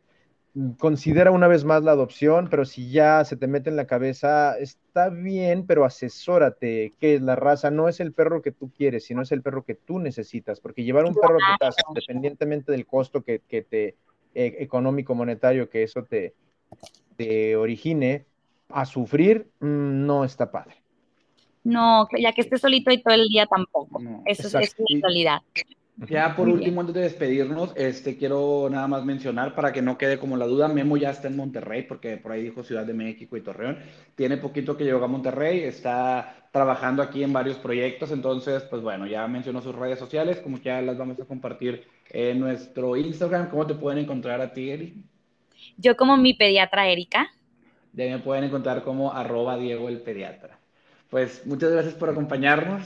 considera 0.78 1.30
una 1.30 1.48
vez 1.48 1.64
más 1.64 1.82
la 1.82 1.92
adopción, 1.92 2.48
pero 2.50 2.64
si 2.64 2.90
ya 2.90 3.24
se 3.24 3.36
te 3.36 3.46
mete 3.46 3.70
en 3.70 3.76
la 3.76 3.86
cabeza, 3.86 4.58
está 4.58 5.08
bien, 5.08 5.66
pero 5.66 5.84
asesórate, 5.84 6.94
que 6.98 7.14
es 7.14 7.22
la 7.22 7.36
raza, 7.36 7.70
no 7.70 7.88
es 7.88 8.00
el 8.00 8.12
perro 8.12 8.42
que 8.42 8.52
tú 8.52 8.70
quieres, 8.76 9.04
sino 9.04 9.22
es 9.22 9.32
el 9.32 9.42
perro 9.42 9.64
que 9.64 9.74
tú 9.74 9.98
necesitas, 9.98 10.60
porque 10.60 10.84
llevar 10.84 11.04
un 11.04 11.14
perro 11.14 11.36
a 11.36 11.52
tu 11.54 11.58
casa, 11.58 11.82
independientemente 11.88 12.72
del 12.72 12.86
costo 12.86 13.22
que, 13.22 13.40
te, 13.48 13.96
eh, 14.34 14.56
económico, 14.58 15.14
monetario, 15.14 15.68
que 15.68 15.82
eso 15.82 16.04
te, 16.04 16.34
te 17.16 17.56
origine 17.56 18.24
a 18.70 18.84
sufrir, 18.84 19.48
mm, 19.60 20.06
no 20.06 20.24
está 20.24 20.50
padre. 20.50 20.76
No, 21.64 22.08
ya 22.18 22.32
que 22.32 22.40
estés 22.40 22.60
solito 22.60 22.90
y 22.90 23.02
todo 23.02 23.14
el 23.14 23.28
día 23.28 23.46
tampoco. 23.46 24.00
No, 24.00 24.22
Eso 24.24 24.58
es, 24.58 24.74
es 24.78 25.02
realidad. 25.02 25.40
Ya 26.06 26.36
por 26.36 26.46
Muy 26.46 26.58
último, 26.58 26.80
antes 26.80 26.94
de 26.94 27.00
despedirnos, 27.02 27.72
este, 27.74 28.16
quiero 28.16 28.68
nada 28.70 28.86
más 28.86 29.04
mencionar 29.04 29.56
para 29.56 29.72
que 29.72 29.82
no 29.82 29.98
quede 29.98 30.18
como 30.18 30.36
la 30.36 30.46
duda, 30.46 30.68
Memo 30.68 30.96
ya 30.96 31.10
está 31.10 31.26
en 31.26 31.36
Monterrey, 31.36 31.82
porque 31.82 32.16
por 32.16 32.30
ahí 32.30 32.44
dijo 32.44 32.62
Ciudad 32.62 32.86
de 32.86 32.94
México 32.94 33.36
y 33.36 33.40
Torreón. 33.40 33.78
Tiene 34.14 34.36
poquito 34.36 34.76
que 34.76 34.84
llegó 34.84 35.04
a 35.04 35.08
Monterrey, 35.08 35.60
está 35.60 36.48
trabajando 36.52 37.02
aquí 37.02 37.24
en 37.24 37.32
varios 37.32 37.56
proyectos, 37.56 38.12
entonces, 38.12 38.62
pues 38.64 38.80
bueno, 38.80 39.08
ya 39.08 39.26
mencionó 39.26 39.60
sus 39.60 39.74
redes 39.74 39.98
sociales, 39.98 40.38
como 40.38 40.58
que 40.58 40.64
ya 40.64 40.80
las 40.82 40.96
vamos 40.96 41.18
a 41.20 41.24
compartir 41.24 41.84
en 42.10 42.38
nuestro 42.38 42.96
Instagram. 42.96 43.50
¿Cómo 43.50 43.66
te 43.66 43.74
pueden 43.74 43.98
encontrar 43.98 44.40
a 44.40 44.52
ti, 44.52 44.70
Eri? 44.70 45.02
Yo 45.76 45.96
como 45.96 46.16
mi 46.16 46.34
pediatra 46.34 46.88
Erika. 46.88 47.28
Ahí 47.98 48.10
me 48.10 48.18
pueden 48.20 48.44
encontrar 48.44 48.84
como 48.84 49.12
arroba 49.12 49.58
Diego 49.58 49.88
el 49.88 50.00
pediatra. 50.00 50.58
Pues 51.10 51.44
muchas 51.44 51.72
gracias 51.72 51.94
por 51.94 52.08
acompañarnos. 52.08 52.82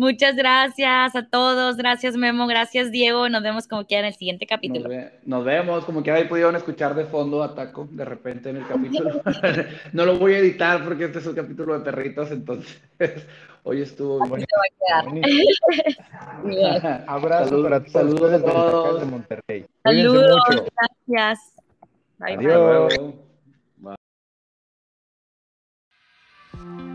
Muchas 0.00 0.34
gracias 0.34 1.14
a 1.14 1.28
todos. 1.28 1.76
Gracias, 1.76 2.16
Memo. 2.16 2.46
Gracias, 2.46 2.90
Diego. 2.90 3.28
Nos 3.28 3.42
vemos 3.42 3.68
como 3.68 3.84
quiera 3.84 4.00
en 4.00 4.14
el 4.14 4.14
siguiente 4.14 4.46
capítulo. 4.46 4.88
Nos, 5.26 5.44
vemos. 5.44 5.84
Como 5.84 6.02
que 6.02 6.10
ahí 6.10 6.24
pudieron 6.24 6.56
escuchar 6.56 6.94
de 6.94 7.04
fondo 7.04 7.42
a 7.42 7.54
Taco 7.54 7.86
de 7.90 8.06
repente 8.06 8.48
en 8.48 8.56
el 8.56 8.66
capítulo. 8.66 9.20
no 9.92 10.06
lo 10.06 10.18
voy 10.18 10.32
a 10.32 10.38
editar 10.38 10.82
porque 10.84 11.04
este 11.04 11.18
es 11.18 11.26
un 11.26 11.34
capítulo 11.34 11.78
de 11.78 11.84
perritos, 11.84 12.30
entonces 12.30 12.80
hoy 13.62 13.82
estuvo 13.82 14.20
muy 14.20 14.28
bueno. 14.30 14.46
Abrazos 17.06 17.92
Saludos 17.92 18.32
a 18.32 18.42
todos. 18.42 19.00
De 19.00 19.06
Monterrey. 19.06 19.66
Saludos. 19.82 20.40
Gracias. 21.06 21.56
Adiós. 22.20 22.96
bye. 23.76 23.96
bye. 26.52 26.89